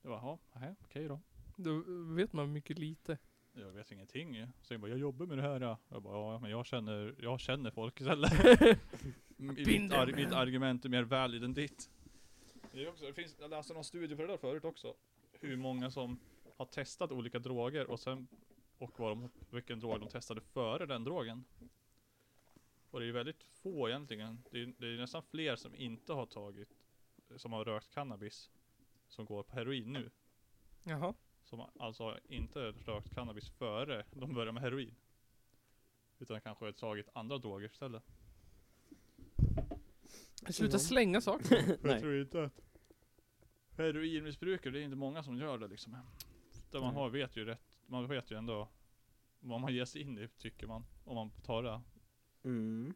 Jag 0.01 0.11
bara, 0.11 0.21
ja, 0.21 0.39
nej, 0.59 0.75
okej 0.83 1.07
då. 1.07 1.19
Då 1.55 1.83
vet 2.15 2.33
man 2.33 2.51
mycket 2.53 2.79
lite. 2.79 3.17
Jag 3.53 3.71
vet 3.71 3.91
ingenting. 3.91 4.47
Så 4.61 4.73
jag 4.73 4.81
bara, 4.81 4.87
jag 4.91 4.99
jobbar 4.99 5.25
med 5.25 5.37
det 5.37 5.41
här 5.41 5.59
ja. 5.61 5.77
Jag 5.89 6.01
bara, 6.01 6.33
ja 6.33 6.39
men 6.39 6.51
jag 6.51 6.65
känner, 6.65 7.15
jag 7.19 7.39
känner 7.39 7.71
folk 7.71 8.01
istället. 8.01 8.31
Mitt, 9.37 9.93
ar- 9.93 10.15
mitt 10.15 10.31
argument 10.33 10.85
är 10.85 10.89
mer 10.89 11.03
valid 11.03 11.43
än 11.43 11.53
ditt. 11.53 11.89
Det, 12.71 12.83
är 12.85 12.89
också, 12.89 13.05
det 13.05 13.13
finns, 13.13 13.35
jag 13.39 13.49
läste 13.49 13.73
någon 13.73 13.83
studie 13.83 14.15
på 14.15 14.21
det 14.21 14.27
där 14.27 14.37
förut 14.37 14.65
också. 14.65 14.93
Hur 15.31 15.55
många 15.57 15.91
som 15.91 16.19
har 16.57 16.65
testat 16.65 17.11
olika 17.11 17.39
droger 17.39 17.89
och 17.91 17.99
sen 17.99 18.27
och 18.81 18.99
vad 18.99 19.11
de, 19.11 19.29
vilken 19.49 19.79
drog 19.79 19.99
de 19.99 20.09
testade 20.09 20.41
före 20.41 20.85
den 20.85 21.03
drogen. 21.03 21.45
Och 22.91 22.99
det 22.99 23.03
är 23.03 23.07
ju 23.07 23.11
väldigt 23.11 23.43
få 23.43 23.89
egentligen. 23.89 24.43
Det 24.51 24.61
är, 24.61 24.73
det 24.77 24.87
är 24.87 24.97
nästan 24.97 25.23
fler 25.23 25.55
som 25.55 25.75
inte 25.75 26.13
har 26.13 26.25
tagit, 26.25 26.69
som 27.35 27.53
har 27.53 27.65
rökt 27.65 27.93
cannabis, 27.93 28.51
som 29.07 29.25
går 29.25 29.43
på 29.43 29.55
heroin 29.55 29.93
nu. 29.93 30.11
Jaha. 30.83 31.13
som 31.43 31.65
alltså 31.79 32.19
inte 32.27 32.59
rökt 32.59 33.15
cannabis 33.15 33.49
före 33.49 34.05
de 34.11 34.33
började 34.33 34.51
med 34.51 34.63
heroin. 34.63 34.95
Utan 36.19 36.41
kanske 36.41 36.73
tagit 36.73 37.09
andra 37.13 37.37
droger 37.37 37.65
istället. 37.65 38.03
Sluta 40.49 40.79
slänga 40.79 41.21
saker. 41.21 41.57
Jag 41.67 41.83
Nej. 41.83 41.99
tror 41.99 42.21
inte 42.21 42.43
att 42.43 42.61
heroinmissbrukare, 43.77 44.73
det 44.73 44.79
är 44.79 44.83
inte 44.83 44.95
många 44.95 45.23
som 45.23 45.37
gör 45.37 45.57
det 45.57 45.67
liksom. 45.67 45.97
Det 46.71 46.79
man 46.79 46.95
har 46.95 47.09
vet 47.09 47.37
ju 47.37 47.45
rätt, 47.45 47.70
man 47.91 48.07
vet 48.07 48.31
ju 48.31 48.37
ändå 48.37 48.67
vad 49.39 49.61
man 49.61 49.73
ger 49.73 49.85
sig 49.85 50.01
in 50.01 50.17
i 50.17 50.27
tycker 50.27 50.67
man. 50.67 50.85
Om 51.03 51.15
man 51.15 51.29
tar 51.43 51.63
det. 51.63 51.81
Mm. 52.43 52.93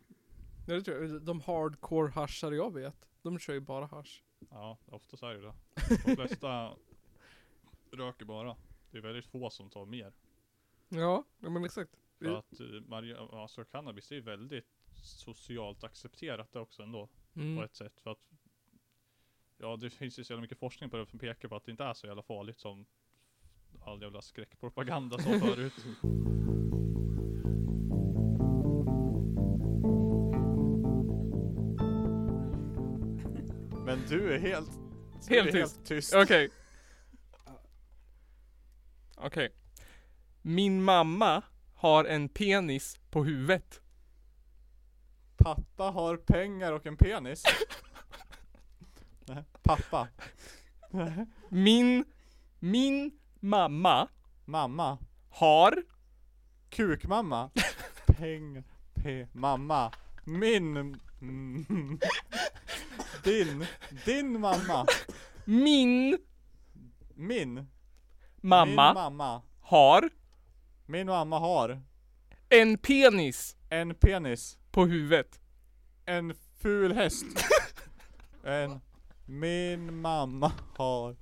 Ja, 0.68 0.74
det 0.74 0.82
tror 0.82 1.06
jag. 1.06 1.22
De 1.22 1.42
hardcore 1.42 2.12
haschare 2.12 2.56
jag 2.56 2.74
vet, 2.74 3.10
de 3.22 3.40
kör 3.40 3.54
ju 3.54 3.60
bara 3.60 3.86
hasch. 3.86 4.24
Ja, 4.50 4.78
oftast 4.86 5.24
är 5.24 5.34
det 5.34 5.42
det. 5.42 5.54
De 6.06 6.16
flesta 6.16 6.76
röker 7.92 8.26
bara. 8.26 8.56
Det 8.92 8.98
är 8.98 9.02
väldigt 9.02 9.26
få 9.26 9.50
som 9.50 9.70
tar 9.70 9.86
mer. 9.86 10.14
Ja, 10.90 11.24
men 11.38 11.66
exakt. 11.66 11.92
För 12.20 12.26
att 12.38 12.60
eh, 12.60 12.66
mari- 12.66 13.42
alltså 13.42 13.64
cannabis 13.66 14.12
är 14.12 14.22
väldigt 14.22 14.68
socialt 15.04 15.84
accepterat 15.84 16.52
det 16.52 16.60
också 16.60 16.84
ändå. 16.84 17.08
På 17.34 17.40
Mm. 17.40 17.64
ett 17.64 17.76
sätt. 17.76 18.00
För 18.00 18.12
att 18.12 18.32
Ja 19.58 19.76
det 19.78 19.90
finns 19.90 20.20
ju 20.20 20.24
så 20.24 20.34
jävla 20.34 20.42
mycket 20.42 20.60
forskning 20.60 20.90
på 20.90 20.98
det 20.98 21.06
som 21.06 21.20
pekar 21.20 21.50
på 21.50 21.56
att 21.56 21.66
det 21.66 21.72
inte 21.72 21.84
är 21.84 21.94
så 21.94 22.08
jävla 22.08 22.22
farligt 22.24 22.60
som 22.60 22.86
all 23.82 24.02
jävla 24.02 24.22
skräckpropaganda 24.22 25.18
sa 25.18 25.40
förut. 25.40 25.74
Men 33.86 34.00
du 34.10 34.34
är 34.34 34.40
helt, 34.40 34.72
du 35.28 35.36
Helt 35.36 35.48
är 35.48 35.52
tyst. 35.52 35.76
helt 35.76 35.86
tyst. 35.86 36.14
Okej. 36.16 36.50
Okej. 39.18 39.56
Min 40.42 40.84
mamma 40.84 41.44
har 41.76 42.06
en 42.06 42.30
penis 42.30 43.00
på 43.10 43.24
huvudet. 43.24 43.82
Pappa 45.38 45.84
har 45.84 46.18
pengar 46.18 46.72
och 46.72 46.86
en 46.86 46.98
penis. 46.98 47.44
Nej, 49.28 49.44
pappa. 49.64 50.08
Min, 51.50 52.06
min 52.60 53.20
mamma 53.50 54.08
Mamma. 54.46 54.98
har 55.30 55.84
Kukmamma. 56.70 57.50
Pengar. 58.08 58.64
P. 58.94 59.28
Mamma. 59.32 59.92
Min. 60.26 61.00
Mm, 61.22 62.00
din. 63.24 63.66
Din 64.06 64.40
mamma. 64.40 64.86
min 65.46 66.18
Min. 67.16 67.68
mamma 68.42 68.66
Min 68.66 68.94
mamma. 68.94 69.42
har 69.62 70.10
Min 70.86 71.08
mamma 71.08 71.40
har 71.40 71.82
en 72.50 72.78
penis 72.78 73.56
en 73.70 73.96
penis. 73.96 74.58
på 74.72 74.86
huvudet. 74.86 75.40
En 76.06 76.34
ful 76.62 76.92
häst. 76.94 77.26
En. 78.44 78.82
Min 79.26 79.94
mamma 80.02 80.52
har 80.78 81.16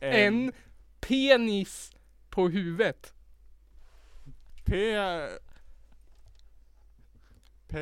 En 0.00 0.52
penis 1.00 1.92
på 2.30 2.48
huvudet. 2.48 3.14
P. 4.64 4.96
P. 7.68 7.74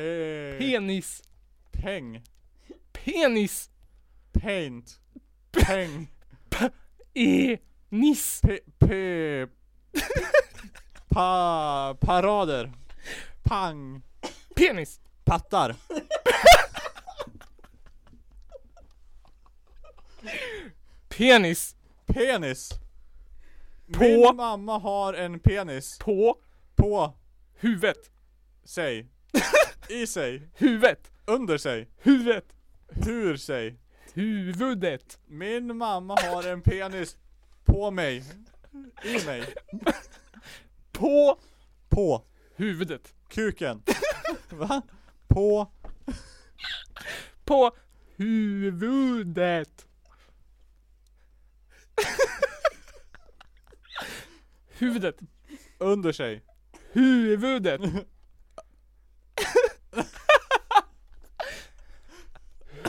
Penis. 0.57 1.23
Peng. 1.71 2.23
Penis. 2.91 3.69
Paint. 4.31 4.99
Peng. 5.51 6.07
Enis. 7.13 8.41
P. 8.41 8.59
P. 8.79 9.47
Pa. 11.09 11.95
Parader. 12.01 12.71
Pang. 13.43 14.01
Penis. 14.55 14.99
Pattar. 15.25 15.75
Penis. 21.09 21.75
Penis. 22.05 22.79
På- 23.93 23.99
Min 23.99 24.35
mamma 24.35 24.77
har 24.77 25.13
en 25.13 25.39
penis. 25.39 25.97
På 25.99 26.37
På 26.75 27.13
huvudet. 27.61 28.11
sig. 28.65 29.09
I 29.89 30.07
sig. 30.07 30.49
Huvudet. 30.59 31.11
Under 31.27 31.57
sig. 31.57 31.87
Huvudet. 32.03 32.45
Hur 33.05 33.37
sig. 33.37 33.79
Huvudet. 34.13 35.19
Min 35.27 35.77
mamma 35.77 36.15
har 36.19 36.43
en 36.53 36.61
penis. 36.61 37.17
På 37.65 37.91
mig. 37.91 38.23
I 39.05 39.25
mig. 39.25 39.43
På 40.91 41.39
På. 41.89 42.25
huvudet. 42.57 43.13
Kuken. 43.29 43.83
Va? 44.49 44.81
På. 45.27 45.67
På 47.45 47.71
huvudet. 48.17 49.85
Huvudet. 54.79 55.19
Under 55.79 56.11
sig. 56.11 56.41
Huvudet. 56.93 57.81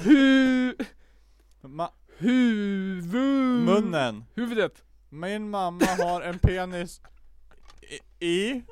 Hu... 0.05 0.74
Ma- 1.62 1.92
Huvud... 2.18 3.64
munnen. 3.64 4.24
Huvudet. 4.35 4.85
Min 5.09 5.50
mamma 5.50 5.87
har 5.87 6.20
en 6.20 6.38
penis. 6.38 7.00
I, 8.20 8.26
i 8.26 8.62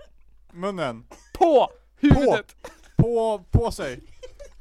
munnen. 0.53 1.07
På 1.35 1.71
huvudet. 2.01 2.57
På, 2.97 3.45
på 3.51 3.71
sig. 3.71 4.01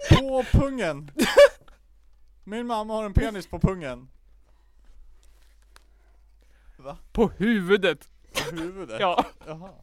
På 0.09 0.43
pungen. 0.51 1.11
Min 2.43 2.67
mamma 2.67 2.93
har 2.93 3.03
en 3.05 3.13
penis 3.13 3.47
på 3.47 3.59
pungen. 3.59 4.09
Va? 6.77 6.97
På 7.11 7.31
huvudet. 7.37 8.09
Huvudet? 8.51 8.99
Ja. 8.99 9.25
Jaha. 9.47 9.73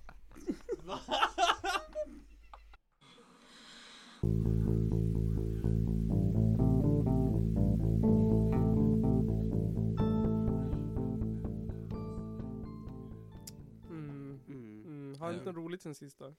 Mm. 13.90 14.40
Mm. 14.48 14.84
Mm. 14.86 15.20
Har 15.20 15.32
inte 15.32 15.52
roligt 15.52 15.82
sen 15.82 15.94
sista? 15.94 16.34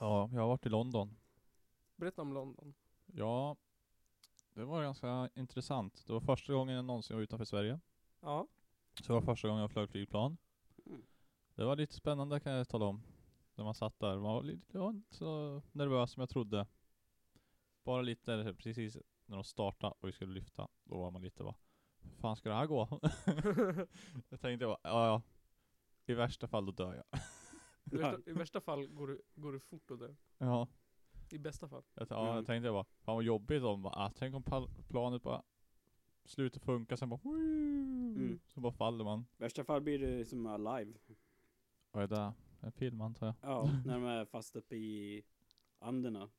Ja, 0.00 0.30
jag 0.32 0.40
har 0.40 0.48
varit 0.48 0.66
i 0.66 0.68
London. 0.68 1.16
Berätta 1.96 2.22
om 2.22 2.32
London. 2.32 2.74
Ja, 3.06 3.56
det 4.54 4.64
var 4.64 4.82
ganska 4.82 5.28
intressant. 5.34 6.04
Det 6.06 6.12
var 6.12 6.20
första 6.20 6.52
gången 6.52 6.74
jag 6.74 6.84
någonsin 6.84 7.16
var 7.16 7.22
utanför 7.22 7.44
Sverige. 7.44 7.80
Ja. 8.20 8.46
Så 8.94 9.06
det 9.06 9.12
var 9.12 9.20
första 9.20 9.48
gången 9.48 9.60
jag 9.60 9.70
flög 9.70 9.90
flygplan. 9.90 10.36
Mm. 10.86 11.02
Det 11.60 11.66
var 11.66 11.76
lite 11.76 11.94
spännande 11.94 12.40
kan 12.40 12.52
jag 12.52 12.68
tala 12.68 12.84
om. 12.86 13.02
När 13.54 13.64
man 13.64 13.74
satt 13.74 14.00
där. 14.00 14.14
Man 14.14 14.22
var 14.34 14.42
lite, 14.42 14.66
jag 14.72 14.80
var 14.80 14.90
inte 14.90 15.14
så 15.14 15.62
nervös 15.72 16.10
som 16.12 16.20
jag 16.20 16.30
trodde. 16.30 16.66
Bara 17.84 18.02
lite 18.02 18.54
precis 18.58 18.96
när 19.26 19.36
de 19.36 19.44
startade 19.44 19.94
och 20.00 20.08
vi 20.08 20.12
skulle 20.12 20.32
lyfta. 20.32 20.68
Då 20.84 20.98
var 20.98 21.10
man 21.10 21.22
lite 21.22 21.42
bara, 21.42 21.54
hur 22.02 22.10
fan 22.10 22.36
ska 22.36 22.48
det 22.48 22.54
här 22.54 22.66
gå? 22.66 22.88
jag 24.28 24.40
tänkte 24.40 24.66
bara, 24.66 24.78
ja 24.82 25.06
ja. 25.06 25.22
I 26.06 26.14
värsta 26.14 26.48
fall 26.48 26.66
då 26.66 26.72
dör 26.72 26.94
jag. 26.94 27.20
I 27.92 27.96
värsta, 27.96 28.20
I 28.30 28.32
värsta 28.32 28.60
fall 28.60 28.86
går 28.86 29.06
du, 29.06 29.22
går 29.34 29.52
du 29.52 29.60
fort 29.60 29.90
och 29.90 29.98
dör. 29.98 30.16
ja. 30.38 30.68
I 31.30 31.38
bästa 31.38 31.68
fall. 31.68 31.82
Jag, 31.94 32.06
ja, 32.10 32.22
Mm. 32.24 32.36
jag 32.36 32.46
tänkte 32.46 32.70
bara, 32.70 32.84
fan 32.84 33.14
vad 33.14 33.24
jobbigt 33.24 33.62
om 33.62 33.82
bara, 33.82 33.94
ah, 33.96 34.10
tänk 34.14 34.34
om 34.34 34.42
planet 34.88 35.22
bara 35.22 35.42
slutar 36.24 36.60
funka, 36.60 36.96
sen 36.96 37.08
bara 37.08 37.20
Mm. 37.24 38.40
Så 38.48 38.60
bara 38.60 38.72
faller 38.72 39.04
man. 39.04 39.20
I 39.20 39.42
värsta 39.42 39.64
fall 39.64 39.80
blir 39.80 39.98
det 39.98 40.24
som 40.24 40.46
Alive. 40.46 40.98
Vad 41.92 42.02
är 42.02 42.06
det? 42.08 42.32
En 42.60 42.72
film 42.72 43.00
antar 43.00 43.26
jag? 43.26 43.34
Ja, 43.40 43.70
när 43.84 43.94
de 43.94 44.04
är 44.04 44.24
fast 44.24 44.56
uppe 44.56 44.76
i 44.76 45.22
Anderna. 45.78 46.30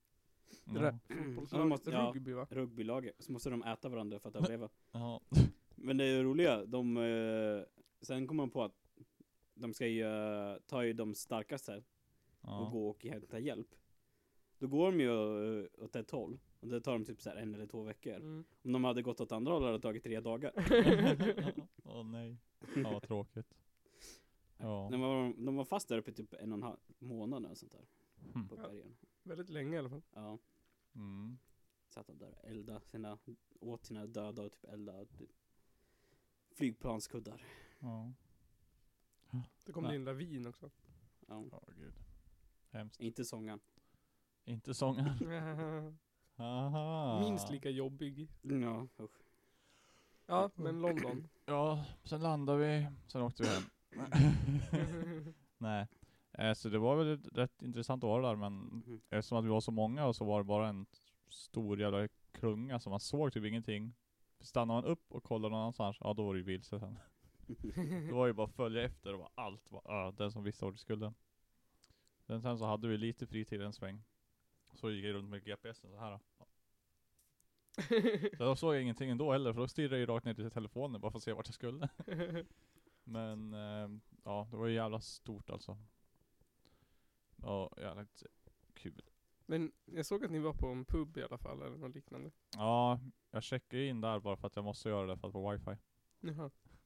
Det 0.65 0.79
där 0.79 0.83
Ja, 0.83 0.99
de 1.07 1.15
fotbollslaget, 1.35 1.67
måste- 1.67 1.91
ja. 1.91 2.11
rugby 2.15 2.33
va? 2.33 2.47
Rugbylaget. 2.49 3.15
Så 3.19 3.31
måste 3.31 3.49
de 3.49 3.63
äta 3.63 3.89
varandra 3.89 4.19
för 4.19 4.29
att 4.29 4.35
överleva. 4.35 4.69
Ja. 4.91 5.21
Men 5.75 5.97
det 5.97 6.05
är 6.05 6.23
roliga, 6.23 6.65
de, 6.65 6.97
eh, 6.97 7.63
sen 8.01 8.27
kommer 8.27 8.43
de 8.43 8.49
på 8.49 8.63
att 8.63 8.75
de 9.53 9.73
ska 9.73 9.87
ju 9.87 10.03
eh, 10.05 10.57
ta 10.67 10.85
ju 10.85 10.93
de 10.93 11.15
starkaste 11.15 11.75
och 11.77 11.83
ja. 12.49 12.69
gå 12.71 12.89
och 12.89 13.05
hämta 13.05 13.39
hjälp. 13.39 13.67
Då 14.59 14.67
går 14.67 14.91
de 14.91 14.99
ju 14.99 15.09
eh, 15.63 15.67
åt 15.83 15.95
ett 15.95 16.11
håll. 16.11 16.39
Och 16.59 16.67
det 16.67 16.81
tar 16.81 16.91
dem 16.91 17.05
typ 17.05 17.21
så 17.21 17.29
här 17.29 17.37
en 17.37 17.55
eller 17.55 17.67
två 17.67 17.83
veckor. 17.83 18.15
Mm. 18.15 18.45
Om 18.63 18.71
de 18.71 18.83
hade 18.83 19.01
gått 19.01 19.21
åt 19.21 19.31
andra 19.31 19.53
hållet 19.53 19.65
hade 19.67 19.77
det 19.77 19.81
tagit 19.81 20.03
tre 20.03 20.19
dagar. 20.19 20.51
Åh 21.83 22.03
nej. 22.05 22.37
Ja 22.75 22.91
vad 22.91 23.03
tråkigt. 23.03 23.53
Ja. 24.61 24.87
De, 24.91 25.01
var, 25.01 25.33
de 25.45 25.55
var 25.55 25.65
fast 25.65 25.87
där 25.87 25.97
uppe 25.97 26.11
i 26.11 26.13
typ 26.13 26.33
en 26.33 26.51
och 26.51 26.57
en 26.57 26.63
halv 26.63 26.77
månad 26.99 27.45
eller 27.45 27.55
sånt 27.55 27.71
där. 27.71 27.85
Hmm. 28.33 28.47
På 28.47 28.55
Ja. 28.55 28.61
bergen. 28.61 28.97
Väldigt 29.23 29.49
länge 29.49 29.75
i 29.75 29.79
alla 29.79 29.89
fall. 29.89 30.01
Ja. 30.13 30.37
Mm. 30.95 31.37
Satt 31.89 32.07
de 32.07 32.17
där 32.17 32.31
och 32.31 32.45
eldade 32.45 32.85
sina, 32.85 33.17
åt 33.59 33.85
sina 33.85 34.07
döda 34.07 34.41
och 34.41 34.51
typ 34.51 34.63
eldade 34.65 35.05
typ 35.05 35.29
flygplanskuddar. 36.51 37.45
Ja. 37.79 38.13
Det 39.65 39.71
kom 39.71 39.83
det 39.83 39.95
in 39.95 40.03
lavin 40.03 40.47
också. 40.47 40.69
Ja. 41.27 41.43
Ja, 41.51 41.63
gud. 41.77 41.93
Hemskt. 42.69 43.01
Inte 43.01 43.25
sången. 43.25 43.59
Inte 44.45 44.73
sången. 44.73 45.09
Minst 47.19 47.49
lika 47.49 47.69
jobbig. 47.69 48.29
Ja, 48.41 48.87
usch. 48.99 49.21
Ja, 50.25 50.49
men 50.55 50.81
London. 50.81 51.29
Ja, 51.45 51.85
sen 52.03 52.21
landade 52.21 52.59
vi, 52.59 52.87
sen 53.07 53.21
åkte 53.21 53.43
vi 53.43 53.49
hem. 53.49 53.63
Nej. 55.57 55.87
Eh, 56.31 56.53
så 56.53 56.69
det 56.69 56.79
var 56.79 56.95
väl 56.95 57.13
ett 57.13 57.37
rätt 57.37 57.61
intressant 57.61 58.03
vara 58.03 58.27
där 58.27 58.35
men 58.35 58.53
Mhm. 58.53 59.01
eftersom 59.09 59.37
att 59.37 59.45
vi 59.45 59.49
var 59.49 59.61
så 59.61 59.71
många 59.71 60.05
och 60.05 60.15
så 60.15 60.25
var 60.25 60.39
det 60.39 60.43
bara 60.43 60.67
en 60.67 60.85
stor 61.29 61.79
jävla 61.79 62.07
klunga 62.31 62.79
så 62.79 62.89
man 62.89 62.99
såg 62.99 63.33
typ 63.33 63.45
ingenting. 63.45 63.93
Stannade 64.39 64.81
man 64.81 64.91
upp 64.91 65.11
och 65.11 65.23
kollade 65.23 65.51
någon 65.51 65.59
annanstans, 65.61 65.97
ja 65.99 66.13
då 66.13 66.25
var 66.25 66.33
det 66.33 66.37
ju 66.39 66.43
vilse 66.45 66.79
sen. 66.79 66.99
Det 68.07 68.11
var 68.13 68.27
ju 68.27 68.33
bara 68.33 68.47
att 68.47 68.53
följa 68.55 68.83
efter 68.83 69.13
och 69.13 69.19
bara 69.19 69.29
allt 69.35 69.71
var 69.71 69.81
ja, 69.85 70.13
den 70.17 70.31
som 70.31 70.43
visste 70.43 70.65
vart 70.65 70.73
vi 70.73 70.77
skulle. 70.77 71.13
Sen, 72.27 72.41
sen 72.41 72.57
så 72.57 72.65
hade 72.65 72.87
vi 72.87 72.97
lite 72.97 73.27
fritid 73.27 73.61
en 73.61 73.73
sväng. 73.73 74.03
Så 74.73 74.91
gick 74.91 75.05
jag 75.05 75.13
runt 75.15 75.29
med 75.29 75.43
GPSen 75.43 75.91
så 75.91 75.97
här. 75.99 76.19
Ja. 76.39 76.45
Så 78.37 78.43
då 78.43 78.55
såg 78.55 78.75
jag 78.75 78.81
ingenting 78.81 79.09
ändå 79.09 79.31
heller, 79.31 79.53
för 79.53 79.61
då 79.61 79.67
stirrade 79.67 79.95
jag 79.95 79.99
ju 79.99 80.05
rakt 80.05 80.25
ner 80.25 80.33
till 80.33 80.51
telefonen 80.51 81.01
bara 81.01 81.11
för 81.11 81.17
att 81.17 81.23
se 81.23 81.33
vart 81.33 81.47
jag 81.47 81.53
skulle. 81.55 81.89
Men 83.03 83.53
eh, 83.53 83.89
ja, 84.23 84.47
det 84.51 84.57
var 84.57 84.67
ju 84.67 84.73
jävla 84.73 85.01
stort 85.01 85.49
alltså. 85.49 85.77
Ja, 87.35 87.71
jävligt 87.77 88.23
kul. 88.73 89.01
Men 89.45 89.71
jag 89.85 90.05
såg 90.05 90.25
att 90.25 90.31
ni 90.31 90.39
var 90.39 90.53
på 90.53 90.67
en 90.67 90.85
pub 90.85 91.17
i 91.17 91.23
alla 91.23 91.37
fall, 91.37 91.61
eller 91.61 91.77
något 91.77 91.95
liknande. 91.95 92.31
Ja, 92.55 92.99
jag 93.31 93.43
checkade 93.43 93.85
in 93.85 94.01
där 94.01 94.19
bara 94.19 94.37
för 94.37 94.47
att 94.47 94.55
jag 94.55 94.65
måste 94.65 94.89
göra 94.89 95.07
det 95.07 95.17
för 95.17 95.27
att 95.27 95.33
få 95.33 95.51
wifi. 95.51 95.77
Jaha. 96.19 96.51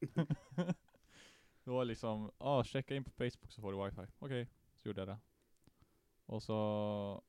det 1.64 1.70
var 1.70 1.84
liksom, 1.84 2.30
ja 2.38 2.46
ah, 2.46 2.64
checka 2.64 2.94
in 2.94 3.04
på 3.04 3.10
Facebook 3.10 3.52
så 3.52 3.60
får 3.60 3.72
du 3.72 3.84
wifi. 3.84 4.12
Okej, 4.18 4.48
så 4.74 4.88
gjorde 4.88 5.00
jag 5.00 5.08
det. 5.08 5.18
Och 6.26 6.42
så 6.42 7.22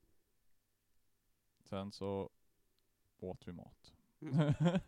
Sen 1.70 1.92
så 1.92 2.30
åt 3.20 3.48
vi 3.48 3.52
mat. 3.52 3.94
Mm. 4.20 4.54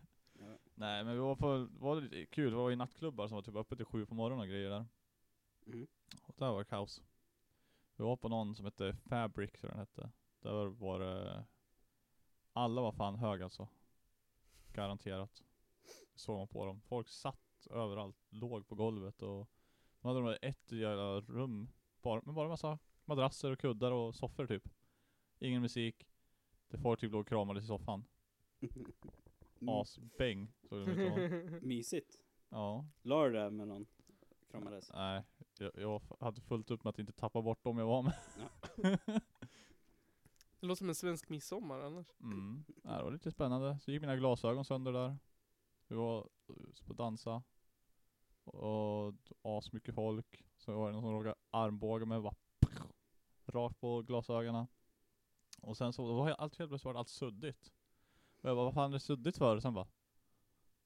Nej 0.74 1.04
men 1.04 1.14
vi 1.14 1.18
var 1.18 1.36
på, 1.36 1.68
kul, 2.30 2.50
vi 2.50 2.56
var 2.56 2.70
i 2.70 2.76
nattklubbar 2.76 3.28
som 3.28 3.34
var 3.34 3.42
typ 3.42 3.54
uppe 3.54 3.76
till 3.76 3.84
sju 3.84 4.06
på 4.06 4.14
morgonen 4.14 4.40
och 4.40 4.48
grejer 4.48 4.70
där. 4.70 4.86
Mm. 5.66 5.86
Och 6.22 6.34
där 6.38 6.50
var 6.50 6.58
det 6.58 6.64
kaos. 6.64 7.02
Vi 7.96 8.04
var 8.04 8.16
på 8.16 8.28
någon 8.28 8.54
som 8.54 8.64
hette 8.64 8.96
Fabric, 9.04 9.52
tror 9.52 9.70
den 9.70 9.78
hette. 9.78 10.10
Där 10.40 10.66
var 10.66 11.00
det, 11.00 11.44
alla 12.52 12.80
var 12.80 12.92
fan 12.92 13.16
hög 13.16 13.42
alltså. 13.42 13.68
Garanterat. 14.72 15.42
Såg 16.14 16.38
man 16.38 16.48
på 16.48 16.66
dem. 16.66 16.80
Folk 16.80 17.08
satt 17.08 17.66
överallt, 17.70 18.16
låg 18.30 18.68
på 18.68 18.74
golvet 18.74 19.22
och 19.22 19.50
de 20.00 20.08
hade 20.08 20.20
de 20.20 20.38
ett 20.42 20.72
jävla 20.72 21.20
rum, 21.20 21.68
bara, 22.02 22.22
med 22.24 22.34
bara 22.34 22.48
massa 22.48 22.78
madrasser 23.04 23.50
och 23.50 23.58
kuddar 23.58 23.92
och 23.92 24.14
soffor 24.14 24.46
typ. 24.46 24.68
Ingen 25.38 25.62
musik. 25.62 26.06
Det 26.68 26.78
folk 26.78 27.00
typ 27.00 27.12
låg 27.12 27.20
och 27.20 27.28
kramades 27.28 27.64
i 27.64 27.66
soffan. 27.66 28.04
Mm. 29.60 29.74
Asbäng, 29.74 30.52
såg 30.68 30.90
att 30.90 30.96
vara. 30.96 31.28
Mysigt. 31.62 32.18
Ja. 32.48 32.86
La 33.02 33.24
du 33.24 33.32
det 33.32 33.50
med 33.50 33.68
någon? 33.68 33.86
Kramades? 34.50 34.92
Nej, 34.92 35.22
jag, 35.58 35.70
jag 35.74 36.02
hade 36.20 36.40
fullt 36.40 36.70
upp 36.70 36.84
med 36.84 36.90
att 36.90 36.98
inte 36.98 37.12
tappa 37.12 37.42
bort 37.42 37.64
dem 37.64 37.78
jag 37.78 37.86
var 37.86 38.02
med. 38.02 38.14
Det 40.60 40.66
låter 40.66 40.78
som 40.78 40.88
en 40.88 40.94
svensk 40.94 41.28
midsommar 41.28 41.80
annars. 41.80 42.06
Mm. 42.20 42.64
Ja, 42.82 42.98
det 42.98 43.04
var 43.04 43.10
lite 43.10 43.30
spännande. 43.30 43.78
Så 43.78 43.90
gick 43.90 44.00
mina 44.00 44.16
glasögon 44.16 44.64
sönder 44.64 44.92
där. 44.92 45.16
Vi 45.88 45.96
var 45.96 46.28
på 46.86 46.92
dansa. 46.92 47.42
Och 48.44 49.14
as 49.42 49.72
mycket 49.72 49.94
folk. 49.94 50.44
Så 50.56 50.72
var 50.72 50.86
det 50.86 50.92
någon 50.92 51.02
som 51.02 51.12
råkade 51.12 51.34
armbåga 51.50 52.06
mig 52.06 52.20
bara 52.20 52.34
rakt 53.46 53.80
på 53.80 54.02
glasögonen. 54.02 54.66
Och 55.62 55.76
sen 55.76 55.92
så, 55.92 56.08
det 56.08 56.14
var 56.14 56.30
allt 56.30 56.56
helt 56.58 56.70
plötsligt 56.70 56.96
allt 56.96 57.08
suddigt. 57.08 57.72
Och 58.40 58.48
jag 58.48 58.56
bara, 58.56 58.64
vad 58.64 58.74
fan 58.74 58.90
är 58.90 58.94
det 58.94 59.00
suddigt 59.00 59.38
för? 59.38 59.56
Och 59.56 59.62
sen 59.62 59.74
bara, 59.74 59.88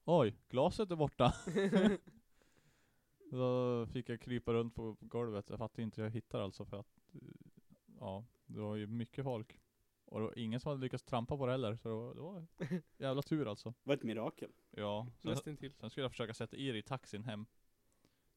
oj, 0.05 0.37
glaset 0.49 0.91
är 0.91 0.97
borta. 0.97 1.35
Då 3.31 3.87
fick 3.87 4.09
jag 4.09 4.21
krypa 4.21 4.53
runt 4.53 4.75
på 4.75 4.97
golvet. 5.01 5.51
Jag 5.51 5.59
fattade 5.59 5.83
inte 5.83 6.01
hur 6.01 6.07
jag 6.07 6.13
hittade 6.13 6.45
alltså 6.45 6.65
för 6.65 6.81
att, 6.81 7.05
ja, 8.01 8.25
det 8.47 8.61
var 8.61 8.77
ju 8.77 8.87
mycket 8.87 9.25
folk. 9.25 9.61
Och 10.05 10.21
det 10.21 10.27
var 10.27 10.39
ingen 10.39 10.61
som 10.61 10.69
hade 10.69 10.81
lyckats 10.81 11.05
trampa 11.05 11.37
på 11.37 11.47
det 11.47 11.53
heller, 11.53 11.77
så 11.77 11.89
det 11.89 11.95
var, 11.95 12.15
det 12.15 12.21
var 12.21 12.47
jävla 12.99 13.23
tur 13.23 13.49
alltså. 13.49 13.75
Var 13.83 13.95
ett 13.95 14.03
mirakel. 14.03 14.51
Ja, 14.71 15.07
sen, 15.19 15.31
Nästintill. 15.31 15.73
sen 15.75 15.91
skulle 15.91 16.05
jag 16.05 16.11
försöka 16.11 16.35
sätta 16.35 16.57
i 16.57 16.73
det 16.73 16.79
i 16.79 16.83
taxin 16.83 17.25
hem. 17.25 17.47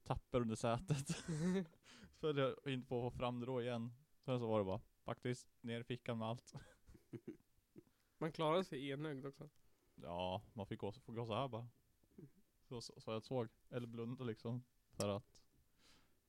Tapper 0.04 0.42
under 0.42 0.56
sätet. 0.56 1.08
så 1.08 2.20
följde 2.20 2.42
jag 2.42 2.74
in 2.74 2.86
på 2.86 3.08
att 3.08 3.14
få 3.14 3.18
fram 3.18 3.40
det 3.40 3.46
då 3.46 3.62
igen. 3.62 3.94
Sen 4.26 4.40
så 4.40 4.48
var 4.48 4.60
det 4.60 4.66
bara, 4.66 4.82
faktiskt, 5.06 5.48
ner 5.62 5.80
i 5.80 5.84
fickan 5.84 6.18
med 6.18 6.28
allt. 6.28 6.54
Man 8.18 8.32
klarade 8.32 8.64
sig 8.64 8.90
enögd 8.90 9.26
också. 9.26 9.50
Ja, 9.96 10.42
man 10.54 10.66
fick 10.66 10.80
gå, 10.80 10.92
få 10.92 11.12
gå 11.12 11.26
så 11.26 11.36
här 11.36 11.48
bara. 11.48 11.68
Så, 12.62 12.82
så, 12.82 12.94
så 13.02 13.12
jag 13.12 13.24
såg, 13.24 13.48
eller 13.70 13.88
blunda 13.88 14.24
liksom. 14.24 14.64
För 14.92 15.10
att, 15.10 15.42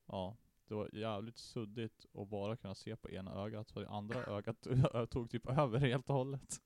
ja, 0.06 0.36
det 0.66 0.74
var 0.74 0.94
jävligt 0.94 1.38
suddigt 1.38 2.06
att 2.14 2.28
bara 2.28 2.56
kunna 2.56 2.74
se 2.74 2.96
på 2.96 3.10
ena 3.10 3.34
ögat. 3.44 3.70
För 3.70 3.80
det 3.80 3.88
andra 3.88 4.24
ögat 4.36 4.66
tog 5.10 5.30
typ 5.30 5.46
över 5.48 5.78
helt 5.78 6.08
och 6.10 6.14
hållet. 6.16 6.62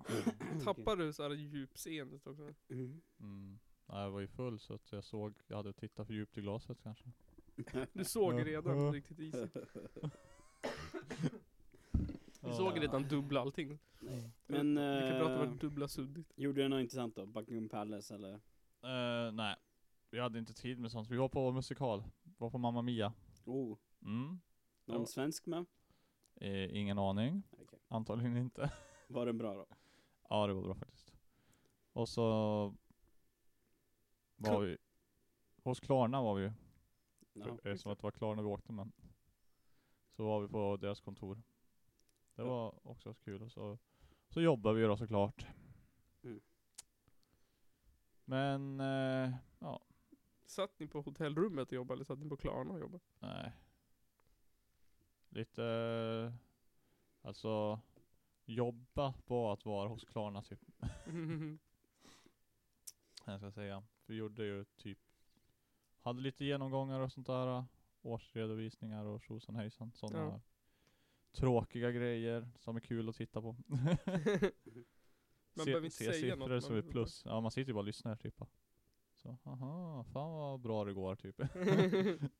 Tappar 0.64 0.96
du 0.96 1.12
så 1.12 1.22
här 1.22 1.30
djupseendet 1.30 2.26
också? 2.26 2.54
Mm. 2.68 3.02
Mm. 3.20 3.58
Nej, 3.86 4.02
jag 4.02 4.10
var 4.10 4.20
ju 4.20 4.28
full 4.28 4.58
så 4.60 4.74
att 4.74 4.92
jag 4.92 5.04
såg, 5.04 5.34
jag 5.46 5.56
hade 5.56 5.72
tittat 5.72 6.06
för 6.06 6.14
djupt 6.14 6.38
i 6.38 6.40
glaset 6.40 6.78
kanske. 6.82 7.04
Du 7.92 8.04
såg 8.04 8.34
Ja. 8.40 8.44
redan 8.44 8.92
riktigt 8.92 9.18
isigt. 9.18 9.56
Ja. 12.50 12.56
såg 12.56 12.80
redan 12.82 13.02
dubbla 13.08 13.40
allting. 13.40 13.78
Nej. 14.00 14.30
Men, 14.46 14.74
Lika 14.74 15.18
bra 15.18 15.28
att 15.28 15.38
det 15.40 15.44
eh, 15.46 15.52
dubbla 15.52 15.88
suddigt. 15.88 16.32
gjorde 16.36 16.62
du 16.62 16.68
något 16.68 16.80
intressant 16.80 17.16
då? 17.16 17.26
Buckingham 17.26 17.68
Palace 17.68 18.14
eller? 18.14 18.32
Eh, 18.82 19.32
nej, 19.32 19.56
vi 20.10 20.20
hade 20.20 20.38
inte 20.38 20.54
tid 20.54 20.78
med 20.78 20.90
sånt. 20.90 21.08
Vi 21.10 21.16
var 21.16 21.28
på 21.28 21.52
musikal. 21.52 22.04
Vi 22.22 22.32
var 22.38 22.50
på 22.50 22.58
Mamma 22.58 22.82
Mia. 22.82 23.12
Oh, 23.44 23.78
Mm. 24.02 24.40
någon 24.84 25.00
Ja. 25.00 25.06
svensk 25.06 25.46
med? 25.46 25.66
Eh, 26.36 26.76
ingen 26.76 26.98
aning. 26.98 27.42
Okej. 27.50 27.78
Antagligen 27.88 28.36
inte. 28.36 28.72
Var 29.08 29.26
den 29.26 29.38
bra 29.38 29.54
då? 29.54 29.66
ja, 30.28 30.46
det 30.46 30.52
var 30.54 30.62
bra 30.62 30.74
faktiskt. 30.74 31.12
Och 31.92 32.08
så 32.08 32.22
var 34.36 34.60
vi 34.60 34.76
hos 35.62 35.80
Klarna 35.80 36.22
var 36.22 36.34
vi 36.34 36.42
ju. 36.42 36.52
Ja. 37.32 37.56
Det 37.62 37.70
är 37.70 37.76
som 37.76 37.92
att 37.92 37.98
det 37.98 38.02
var 38.02 38.10
Klarna 38.10 38.42
vi 38.42 38.48
åkte 38.48 38.72
men. 38.72 38.92
Så 40.16 40.24
var 40.24 40.40
vi 40.40 40.48
på 40.48 40.76
deras 40.76 41.00
kontor. 41.00 41.42
Det 42.40 42.46
var 42.46 42.74
också 42.88 43.14
kul 43.14 43.42
och 43.42 43.52
så, 43.52 43.78
så 44.28 44.40
jobbade 44.40 44.80
vi 44.80 44.86
då 44.86 44.96
såklart. 44.96 45.46
Mm. 46.22 46.40
Men, 48.24 48.80
eh, 48.80 49.34
ja, 49.58 49.80
Satt 50.46 50.78
ni 50.78 50.86
på 50.86 51.00
hotellrummet 51.00 51.68
och 51.68 51.72
jobbade 51.72 51.96
eller 51.96 52.04
satt 52.04 52.18
ni 52.18 52.28
på 52.28 52.36
Klarna 52.36 52.72
och 52.72 52.80
jobbade? 52.80 53.04
nej. 53.18 53.52
Lite, 55.28 55.64
eh, 55.64 56.32
alltså, 57.28 57.80
jobba 58.44 59.12
på 59.12 59.52
att 59.52 59.64
vara 59.64 59.88
hos 59.88 60.04
Klarna 60.04 60.42
typ. 60.42 60.60
Jag 63.24 63.40
ska 63.40 63.52
säga. 63.52 63.82
Vi 64.06 64.14
gjorde 64.14 64.44
ju 64.44 64.64
typ, 64.64 64.98
hade 66.00 66.20
lite 66.20 66.44
genomgångar 66.44 67.00
och 67.00 67.12
sånt 67.12 67.26
där. 67.26 67.64
Årsredovisningar 68.02 69.04
och 69.04 69.22
tjosan 69.22 69.56
hejsan. 69.56 69.92
Sådana 69.92 70.24
Ja. 70.24 70.40
Tråkiga 71.32 71.90
grejer 71.90 72.48
som 72.58 72.76
är 72.76 72.80
kul 72.80 73.08
att 73.08 73.16
titta 73.16 73.40
på. 73.42 73.56
Man 75.54 75.64
se 75.64 75.70
behöver 75.70 75.84
inte 75.84 75.96
se 75.96 76.04
säga 76.04 76.34
siffror 76.34 76.48
något, 76.48 76.64
som 76.64 76.74
man- 76.74 76.84
är 76.84 76.90
plus. 76.90 77.22
Ja 77.24 77.40
man 77.40 77.50
sitter 77.50 77.68
ju 77.68 77.74
bara 77.74 77.78
och 77.80 77.84
lyssnar 77.86 78.16
typ. 78.16 78.40
Så, 79.14 79.38
aha, 79.44 80.04
fan 80.04 80.32
vad 80.32 80.60
bra 80.60 80.84
det 80.84 80.92
går 80.92 81.16
typ. 81.16 81.40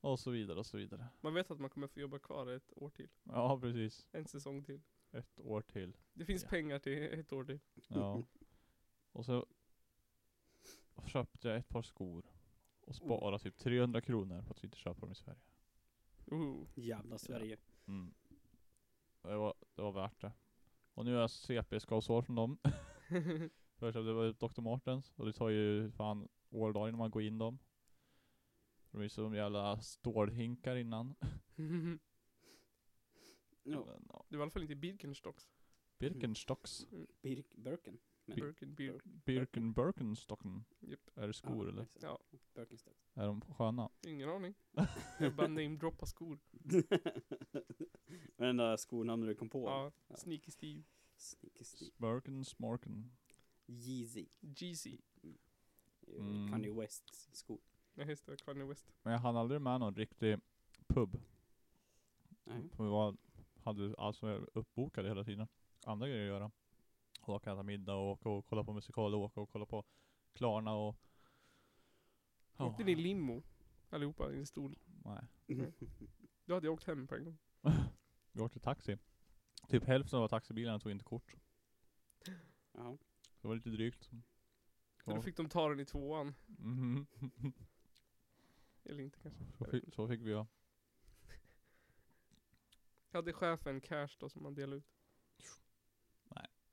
och 0.00 0.18
så 0.20 0.30
vidare 0.30 0.58
och 0.58 0.66
så 0.66 0.76
vidare. 0.76 1.06
Man 1.20 1.34
vet 1.34 1.50
att 1.50 1.60
man 1.60 1.70
kommer 1.70 1.86
få 1.86 2.00
jobba 2.00 2.18
kvar 2.18 2.46
ett 2.46 2.72
år 2.76 2.90
till. 2.90 3.08
Ja 3.22 3.60
precis. 3.60 4.06
En 4.12 4.26
säsong 4.26 4.64
till. 4.64 4.80
Ett 5.12 5.40
år 5.40 5.60
till. 5.60 5.96
Det 6.12 6.24
finns 6.24 6.42
Ja. 6.42 6.48
pengar 6.48 6.78
till 6.78 7.02
ett 7.02 7.32
år 7.32 7.44
till. 7.44 7.60
Ja. 7.88 8.22
Och 9.12 9.24
så 9.24 9.46
köpte 11.06 11.48
jag 11.48 11.56
ett 11.56 11.68
par 11.68 11.82
skor. 11.82 12.24
Och 12.80 12.94
sparade 12.94 13.38
typ 13.38 13.56
300 13.58 14.00
kronor 14.00 14.42
på 14.42 14.50
att 14.52 14.64
inte 14.64 14.76
köpa 14.76 15.00
dem 15.00 15.12
i 15.12 15.14
Sverige. 15.14 15.40
Oh. 16.26 16.66
Jävla 16.74 17.18
Sverige. 17.18 17.56
Mm. 17.86 18.14
Det, 19.22 19.36
var, 19.36 19.54
det 19.74 19.82
var 19.82 19.92
värt 19.92 20.20
det. 20.20 20.32
Och 20.94 21.04
nu 21.04 21.14
har 21.14 21.20
jag 21.20 21.30
CP-skavsår 21.30 22.22
från 22.22 22.36
dem. 22.36 22.58
Först 23.78 23.94
det 23.94 24.12
var 24.12 24.32
Dr. 24.32 24.60
Martens 24.60 25.12
och 25.16 25.26
det 25.26 25.32
tar 25.32 25.48
ju 25.48 25.90
fan 25.90 26.28
år 26.50 26.68
och 26.68 26.74
dag 26.74 26.88
innan 26.88 26.98
man 26.98 27.10
går 27.10 27.22
in 27.22 27.38
dem. 27.38 27.58
De 28.90 29.02
är 29.02 29.08
som 29.08 29.34
jävla 29.34 29.80
stålhinkar 29.80 30.76
innan. 30.76 31.14
Ja. 33.68 33.84
Men, 33.86 34.06
ja. 34.08 34.24
Det 34.28 34.36
var 34.36 34.42
i 34.42 34.44
alla 34.44 34.50
fall 34.50 34.62
inte 34.62 34.74
Birkenstocks. 34.74 35.48
Birkenstocks. 35.98 36.86
Birk, 37.22 37.54
Birken. 37.56 37.98
Men- 38.26 38.36
Birken, 38.36 38.74
bir, 38.74 39.00
Birken 39.04 39.72
Birkenstocken. 39.72 40.64
Japp. 40.80 41.10
Är 41.14 41.26
det 41.26 41.32
skor 41.32 41.68
eller? 41.68 41.82
exakt. 41.82 42.02
Ja. 42.02 42.18
Birkenstock. 42.54 42.96
Är 43.14 43.26
de 43.26 43.40
sköna? 43.40 43.88
ingen 44.06 44.28
aning. 44.28 44.54
Jag 45.20 45.34
bara 45.34 45.48
namedroppar 45.48 46.06
skor. 46.06 46.38
Men 48.36 48.46
den 48.46 48.56
där 48.56 48.76
skonamnet 48.76 49.28
du 49.28 49.34
kom 49.34 49.48
på. 49.48 49.66
Ja, 49.68 49.92
Ja. 50.08 50.16
Sneaky 50.16 50.50
Steve. 50.50 50.82
Sneaky 51.16 51.64
Steve. 51.64 51.90
Birken 51.96 52.44
Smorken. 52.44 53.10
Yeezy. 53.66 54.26
Jeezy. 54.40 54.98
Mm. 56.18 56.48
Kanye 56.50 56.72
Wests 56.72 57.28
skor. 57.32 57.58
Ja 57.94 58.04
just 58.04 58.26
det, 58.26 58.44
Kanye 58.44 58.64
West. 58.64 58.92
Men 59.02 59.12
jag 59.12 59.20
hann 59.20 59.36
aldrig 59.36 59.60
med 59.60 59.80
någon 59.80 59.94
riktig 59.94 60.38
pub. 60.86 61.20
Nej. 62.44 62.62
Vi 62.78 62.84
var, 62.84 63.16
hade 63.62 63.94
alltså 63.98 64.26
uppbokade 64.54 65.08
hela 65.08 65.24
tiden. 65.24 65.48
Andra 65.84 66.08
grejer 66.08 66.22
att 66.22 66.28
göra. 66.40 66.50
Åka 67.32 67.50
och 67.52 67.56
äta 67.58 67.62
middag 67.62 67.94
och 67.94 68.10
åka 68.10 68.28
och 68.28 68.46
kolla 68.46 68.64
på 68.64 68.72
musikal 68.72 69.14
och 69.14 69.20
åka 69.20 69.40
och 69.40 69.50
kolla 69.50 69.66
på 69.66 69.84
Klarna 70.32 70.74
och... 70.74 70.96
Ja, 72.56 72.66
Åkte 72.66 72.84
ni 72.84 72.94
limo? 72.94 73.42
Allihopa 73.90 74.32
i 74.32 74.38
en 74.38 74.46
stol. 74.46 74.78
Nej. 74.86 75.22
Då 76.44 76.54
hade 76.54 76.66
jag 76.66 76.74
åkt 76.74 76.84
hem 76.84 77.06
på 77.06 77.14
en 77.14 77.24
gång. 77.24 77.38
Vi 78.32 78.40
åkte 78.40 78.60
taxi. 78.60 78.98
Typ 79.68 79.84
hälften 79.84 80.18
av 80.18 80.28
taxibilarna 80.28 80.78
tog 80.78 80.92
inte 80.92 81.04
kort. 81.04 81.34
Jaha. 82.72 82.98
Det 83.40 83.48
var 83.48 83.54
lite 83.54 83.70
drygt. 83.70 84.04
Så 84.04 85.10
då 85.10 85.16
Ja. 85.16 85.22
fick 85.22 85.36
de 85.36 85.48
ta 85.48 85.68
den 85.68 85.80
i 85.80 85.84
tvåan. 85.84 86.34
Mhm. 86.46 87.06
Eller 88.84 89.02
inte 89.04 89.18
kanske. 89.18 89.44
så, 89.58 89.64
fick, 89.64 89.94
så 89.94 90.08
fick 90.08 90.20
vi 90.20 90.30
ja. 90.30 90.46
Hade 93.12 93.32
chefen 93.32 93.80
cash 93.80 94.16
då 94.18 94.28
som 94.28 94.42
man 94.42 94.54
delade 94.54 94.76
ut? 94.76 94.95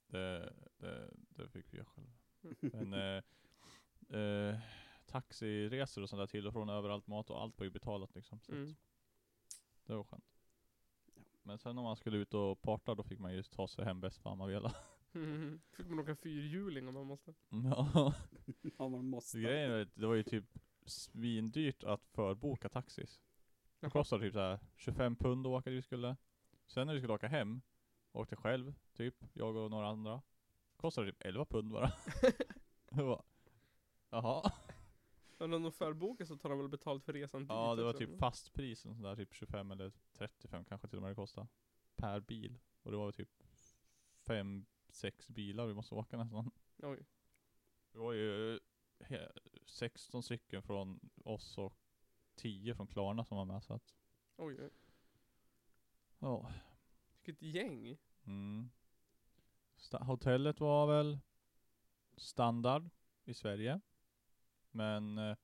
Det, 0.06 0.52
det, 0.78 1.10
det 1.28 1.48
fick 1.48 1.72
vi 1.72 1.76
göra 1.78 1.86
själva. 1.86 2.10
Mm. 2.42 2.90
Men 2.90 3.22
eh, 4.12 4.20
eh, 4.20 4.58
taxiresor 5.06 6.02
och 6.02 6.08
sånt 6.08 6.20
där 6.20 6.26
till 6.26 6.46
och 6.46 6.52
från 6.52 6.68
överallt, 6.68 7.06
mat 7.06 7.30
och 7.30 7.42
allt 7.42 7.58
var 7.58 7.64
ju 7.64 7.70
betalat 7.70 8.14
liksom. 8.14 8.40
Så 8.40 8.52
Mm. 8.52 8.74
det 9.86 9.94
var 9.94 10.04
skönt. 10.04 10.24
Ja. 11.14 11.22
Men 11.42 11.58
sen 11.58 11.78
om 11.78 11.84
man 11.84 11.96
skulle 11.96 12.16
ut 12.18 12.34
och 12.34 12.62
parta 12.62 12.94
då 12.94 13.02
fick 13.02 13.18
man 13.18 13.34
ju 13.34 13.42
ta 13.42 13.68
sig 13.68 13.84
hem 13.84 14.00
bäst 14.00 14.18
fan 14.18 14.38
man 14.38 14.48
ville. 14.48 14.72
Fick 15.76 15.86
man 15.88 15.98
åka 15.98 16.16
fyrhjuling 16.16 16.88
om 16.88 16.94
man 16.94 17.06
måste. 17.06 17.34
ja, 17.48 18.14
Ja, 18.78 18.88
man 18.88 19.04
måste. 19.06 19.38
grejen 19.40 19.70
är 19.72 19.82
att 19.82 19.94
det 19.94 20.06
var 20.06 20.14
ju 20.14 20.22
typ 20.22 20.44
svindyrt 20.86 21.84
att 21.84 22.04
förboka 22.06 22.68
taxis. 22.68 23.20
Det 23.80 23.90
kostade 23.90 24.22
typ 24.22 24.32
såhär 24.32 24.58
25 24.76 25.16
pund 25.16 25.46
att 25.46 25.50
åka 25.50 25.70
dit 25.70 25.76
vi 25.78 25.82
skulle. 25.82 26.16
Sen 26.66 26.86
när 26.86 26.94
vi 26.94 27.00
skulle 27.00 27.12
åka 27.14 27.28
hem, 27.28 27.60
åkte 28.14 28.36
själv, 28.36 28.74
typ, 28.92 29.14
jag 29.32 29.56
och 29.56 29.70
några 29.70 29.88
andra. 29.88 30.22
Kostade 30.76 31.12
typ 31.12 31.22
11 31.22 31.44
pund 31.44 31.72
bara. 31.72 31.92
Jaha. 34.10 34.52
Men 35.38 35.52
om 35.54 35.62
de 35.62 35.72
förbokar 35.72 36.24
så 36.24 36.36
tar 36.36 36.48
de 36.48 36.58
väl 36.58 36.68
betalt 36.68 37.04
för 37.04 37.12
resan 37.12 37.42
dit 37.42 37.48
Ja 37.50 37.74
det 37.74 37.82
var 37.82 37.90
också, 37.90 37.98
typ 37.98 38.08
eller? 38.08 38.18
fastprisen 38.18 38.94
sådär, 38.96 39.16
typ 39.16 39.34
25 39.34 39.70
eller 39.70 39.92
35 40.12 40.64
kanske 40.64 40.88
till 40.88 40.98
och 40.98 41.02
med 41.02 41.10
det 41.10 41.14
kostade. 41.14 41.46
Per 41.96 42.20
bil. 42.20 42.58
Och 42.82 42.90
det 42.90 42.96
var 42.96 43.04
väl 43.04 43.12
typ 43.12 43.42
5-6 44.24 45.32
bilar 45.32 45.66
vi 45.66 45.74
måste 45.74 45.94
åka 45.94 46.16
nästan. 46.16 46.50
Oj. 46.82 47.06
Det 47.92 47.98
var 47.98 48.12
ju 48.12 48.60
he- 48.98 49.38
16 49.66 50.22
stycken 50.22 50.62
från 50.62 51.00
oss 51.24 51.58
och 51.58 51.76
10 52.34 52.74
från 52.74 52.86
Klarna 52.86 53.24
som 53.24 53.36
var 53.36 53.44
med 53.44 53.62
så 53.64 53.74
att, 53.74 53.94
Oj, 54.36 54.56
oj. 54.62 54.70
ja. 56.18 56.52
Vilket 57.24 57.42
gäng. 57.42 57.96
Mm. 58.26 58.70
Sta- 59.76 60.04
hotellet 60.04 60.60
var 60.60 60.86
väl 60.86 61.18
standard 62.16 62.90
i 63.24 63.34
Sverige. 63.34 63.80
Men 64.70 65.18
eh, 65.18 65.36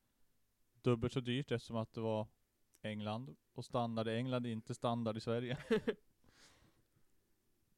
dubbelt 0.83 1.12
så 1.12 1.20
dyrt 1.20 1.51
eftersom 1.51 1.76
att 1.76 1.93
det 1.93 2.01
var 2.01 2.26
England. 2.83 3.37
Och 3.53 3.64
standard 3.64 4.09
i 4.09 4.16
England 4.16 4.47
är 4.47 4.51
inte 4.51 4.74
standard 4.74 5.16
i 5.16 5.20
Sverige. 5.20 5.59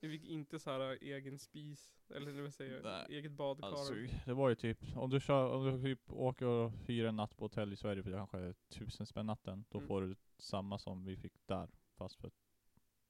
Vi 0.01 0.09
fick 0.19 0.25
inte 0.29 0.59
så 0.59 0.71
här 0.71 0.99
egen 1.03 1.39
spis, 1.39 2.03
eller 2.11 2.43
vad 2.43 2.55
säger 2.55 2.83
jag, 2.85 3.11
eget 3.11 3.33
badkar. 3.33 3.67
Alltså, 3.67 3.95
det 4.27 4.35
var 4.35 4.49
ju 4.49 4.55
typ, 4.55 4.97
om 4.97 5.11
du 5.11 5.21
kör, 5.21 5.51
om 5.55 5.65
du 5.65 5.83
typ 5.83 6.13
åker 6.13 6.47
och 6.47 6.71
hyr 6.73 7.05
en 7.05 7.17
natt 7.17 7.37
på 7.37 7.45
hotell 7.45 7.73
i 7.73 7.77
Sverige 7.77 8.03
för 8.03 8.13
kanske 8.13 8.55
tusen 8.69 9.07
spänn 9.07 9.27
natten. 9.27 9.65
Då 9.69 9.79
Mm. 9.79 9.89
får 9.89 10.03
du 10.03 10.17
samma 10.39 10.79
som 10.79 11.05
vi 11.05 11.17
fick 11.17 11.47
där. 11.47 11.71
Fast 11.97 12.17
för 12.17 12.31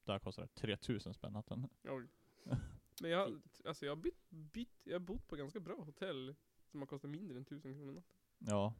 där 0.05 0.19
kostar 0.19 0.43
det 0.43 0.47
3000 0.47 1.13
spänn 1.13 1.33
natten. 1.33 1.69
Oj. 1.83 2.07
Men 3.01 3.11
jag, 3.11 3.41
alltså 3.65 3.85
jag 3.85 3.91
har 3.91 4.01
bytt, 4.01 4.29
bytt, 4.29 4.81
jag 4.83 4.93
har 4.93 4.99
bott 4.99 5.27
på 5.27 5.35
ganska 5.35 5.59
bra 5.59 5.75
hotell 5.75 6.35
som 6.71 6.81
har 6.81 6.87
kostat 6.87 7.11
mindre 7.11 7.37
än 7.37 7.45
tusen 7.45 7.73
kronor 7.73 7.93
natten. 7.93 8.17
Ja. 8.37 8.73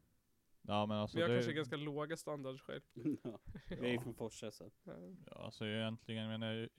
Ja 0.61 0.85
men 0.85 0.97
alltså 0.97 1.17
Men 1.17 1.21
jag 1.21 1.31
det, 1.31 1.35
kanske 1.35 1.51
är 1.51 1.55
ganska 1.55 1.75
låga 1.75 2.17
standards 2.17 2.61
själv. 2.61 2.81
ja. 3.23 3.39
Vi 3.69 3.87
är 3.87 3.91
ju 3.91 3.99
från 3.99 4.13
Forsa 4.13 4.51
så. 4.51 4.71
Ja. 4.83 4.93
Ja, 5.25 5.33
alltså 5.33 5.65
egentligen, 5.65 6.21
jag 6.21 6.39
menar, 6.39 6.69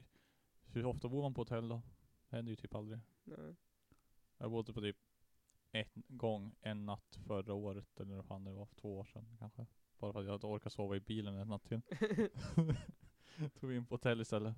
hur 0.67 0.87
ofta 0.87 1.09
bor 1.09 1.23
man 1.23 1.35
på 1.35 1.41
hotell 1.41 1.69
då? 1.69 1.83
Det 2.29 2.37
händer 2.37 2.51
ju 2.51 2.57
typ 2.57 2.75
aldrig. 2.75 3.01
Nej. 3.25 3.57
Jag 4.39 4.51
bodde 4.51 4.73
på 4.73 4.81
typ 4.81 4.97
en 5.71 5.87
gång, 6.09 6.55
en 6.61 6.87
natt 6.87 7.19
förra 7.27 7.55
året, 7.55 8.01
eller 8.01 8.17
vad 8.17 8.27
fan 8.27 8.45
det 8.45 8.53
var, 8.53 8.69
två 8.81 8.99
år 8.99 9.05
sedan 9.05 9.37
kanske. 9.39 9.67
Bara 9.99 10.13
för 10.13 10.21
att 10.21 10.27
jag 10.27 10.35
inte 10.35 10.47
orkade 10.47 10.71
sova 10.71 10.97
i 10.97 11.01
bilen 11.01 11.35
en 11.35 11.49
natt 11.49 11.65
till. 11.65 11.81
Tog 13.61 13.71
vi 13.71 13.77
in 13.77 13.87
på 13.87 13.95
hotell 13.95 14.21
istället. 14.21 14.55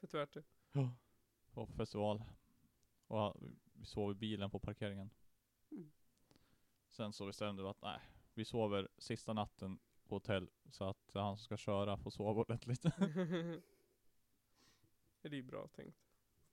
Fett 0.00 0.14
värt 0.14 0.32
det. 0.32 0.42
Ja. 0.72 0.90
Var 1.54 1.66
på 1.66 1.72
festival. 1.72 2.24
Och 3.06 3.36
vi 3.72 3.84
sov 3.84 4.10
i 4.10 4.14
bilen 4.14 4.50
på 4.50 4.58
parkeringen. 4.58 5.10
Mm. 5.70 5.92
Sen 6.88 7.12
så 7.12 7.26
bestämde 7.26 7.62
vi 7.62 7.68
att 7.68 7.82
nej, 7.82 8.00
vi 8.34 8.44
sover 8.44 8.88
sista 8.98 9.32
natten 9.32 9.78
på 10.08 10.14
hotell 10.14 10.50
så 10.70 10.84
att 10.84 11.10
han 11.14 11.36
som 11.36 11.44
ska 11.44 11.56
köra 11.56 11.96
får 11.96 12.10
sova 12.10 12.40
ordentligt. 12.40 12.82
det 15.22 15.28
är 15.28 15.34
ju 15.34 15.42
bra 15.42 15.68
tänkt. 15.68 15.98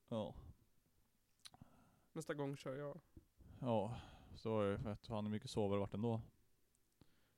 ja. 0.08 0.36
Nästa 2.14 2.34
gång 2.34 2.58
kör 2.58 2.76
jag. 2.76 3.00
Ja, 3.60 4.00
så 4.36 4.50
var 4.50 4.66
det 4.66 4.80
för 4.80 4.90
att 4.90 5.08
han 5.08 5.26
är 5.26 5.30
mycket 5.30 5.50
sovare 5.50 5.80
vart 5.80 5.94
ändå. 5.94 6.22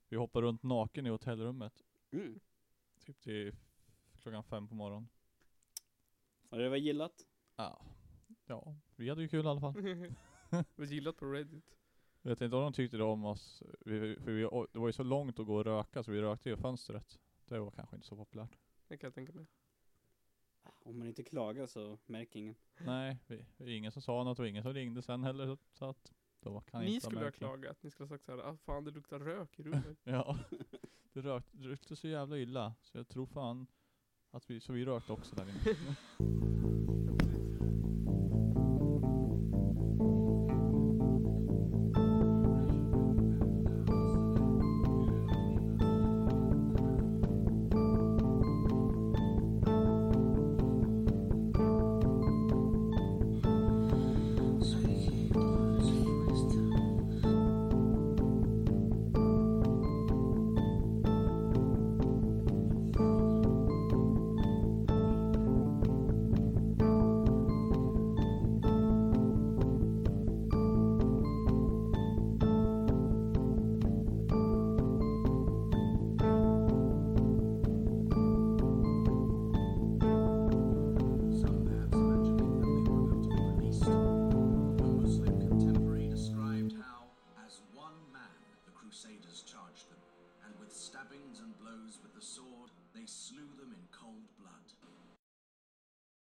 Vi 0.09 0.17
hoppade 0.17 0.47
runt 0.47 0.63
naken 0.63 1.05
i 1.05 1.09
hotellrummet. 1.09 1.83
Mm. 2.11 2.39
Typ 2.99 3.21
till 3.21 3.55
klockan 4.21 4.43
fem 4.43 4.67
på 4.67 4.75
morgonen. 4.75 5.09
Och 6.49 6.57
det 6.57 6.69
var 6.69 6.77
gillat. 6.77 7.27
Ja. 7.55 7.81
Ja, 8.45 8.75
vi 8.95 9.09
hade 9.09 9.21
ju 9.21 9.27
kul 9.27 9.45
i 9.45 9.47
alla 9.47 9.59
fall. 9.59 9.73
Var 10.75 10.85
gillat 10.85 11.17
på 11.17 11.25
Reddit. 11.25 11.77
Jag 12.21 12.29
vet 12.29 12.41
inte 12.41 12.55
om 12.55 12.63
de 12.63 12.73
tyckte 12.73 12.97
det 12.97 13.03
om 13.03 13.25
oss. 13.25 13.63
Vi, 13.79 14.15
för 14.15 14.31
vi, 14.31 14.41
det 14.73 14.79
var 14.79 14.87
ju 14.87 14.93
så 14.93 15.03
långt 15.03 15.39
att 15.39 15.45
gå 15.45 15.55
och 15.55 15.65
röka 15.65 16.03
så 16.03 16.11
vi 16.11 16.21
rökte 16.21 16.49
ju 16.49 16.55
i 16.55 16.57
fönstret. 16.57 17.19
Det 17.45 17.59
var 17.59 17.71
kanske 17.71 17.95
inte 17.95 18.07
så 18.07 18.15
populärt. 18.15 18.57
Det 18.87 18.97
kan 18.97 19.07
jag 19.07 19.15
tänka 19.15 19.33
mig. 19.33 19.45
Om 20.63 20.97
man 20.99 21.07
inte 21.07 21.23
klagar 21.23 21.67
så 21.67 21.97
märker 22.05 22.39
ingen. 22.39 22.55
Nej, 22.77 23.17
vi, 23.27 23.45
det 23.57 23.63
är 23.63 23.77
ingen 23.77 23.91
som 23.91 24.01
sa 24.01 24.23
något 24.23 24.39
och 24.39 24.47
ingen 24.47 24.63
som 24.63 24.73
ringde 24.73 25.01
sen 25.01 25.23
heller. 25.23 25.45
Så, 25.45 25.57
så 25.71 25.85
att 25.85 26.13
då 26.39 26.61
kan 26.61 26.81
Ni 26.81 26.93
inte 26.93 27.05
skulle 27.05 27.23
ha 27.23 27.31
klagat. 27.31 27.83
Ni 27.83 27.91
skulle 27.91 28.07
ha 28.07 28.15
sagt 28.15 28.25
såhär, 28.25 28.39
ah 28.39 28.57
fan 28.57 28.83
det 28.83 28.91
luktar 28.91 29.19
rök 29.19 29.59
i 29.59 29.63
rummet. 29.63 29.97
Ja, 30.03 30.37
det 31.13 31.21
rökte, 31.21 31.57
det 31.57 31.67
rökte 31.67 31.95
så 31.95 32.07
jävla 32.07 32.37
illa. 32.37 32.73
Så 32.81 32.97
jag 32.97 33.07
tror 33.07 33.25
fan 33.25 33.67
att 34.31 34.49
vi, 34.49 34.59
så 34.59 34.73
vi 34.73 34.85
rökte 34.85 35.11
också 35.11 35.35
där 35.35 35.43
inne. 35.43 35.75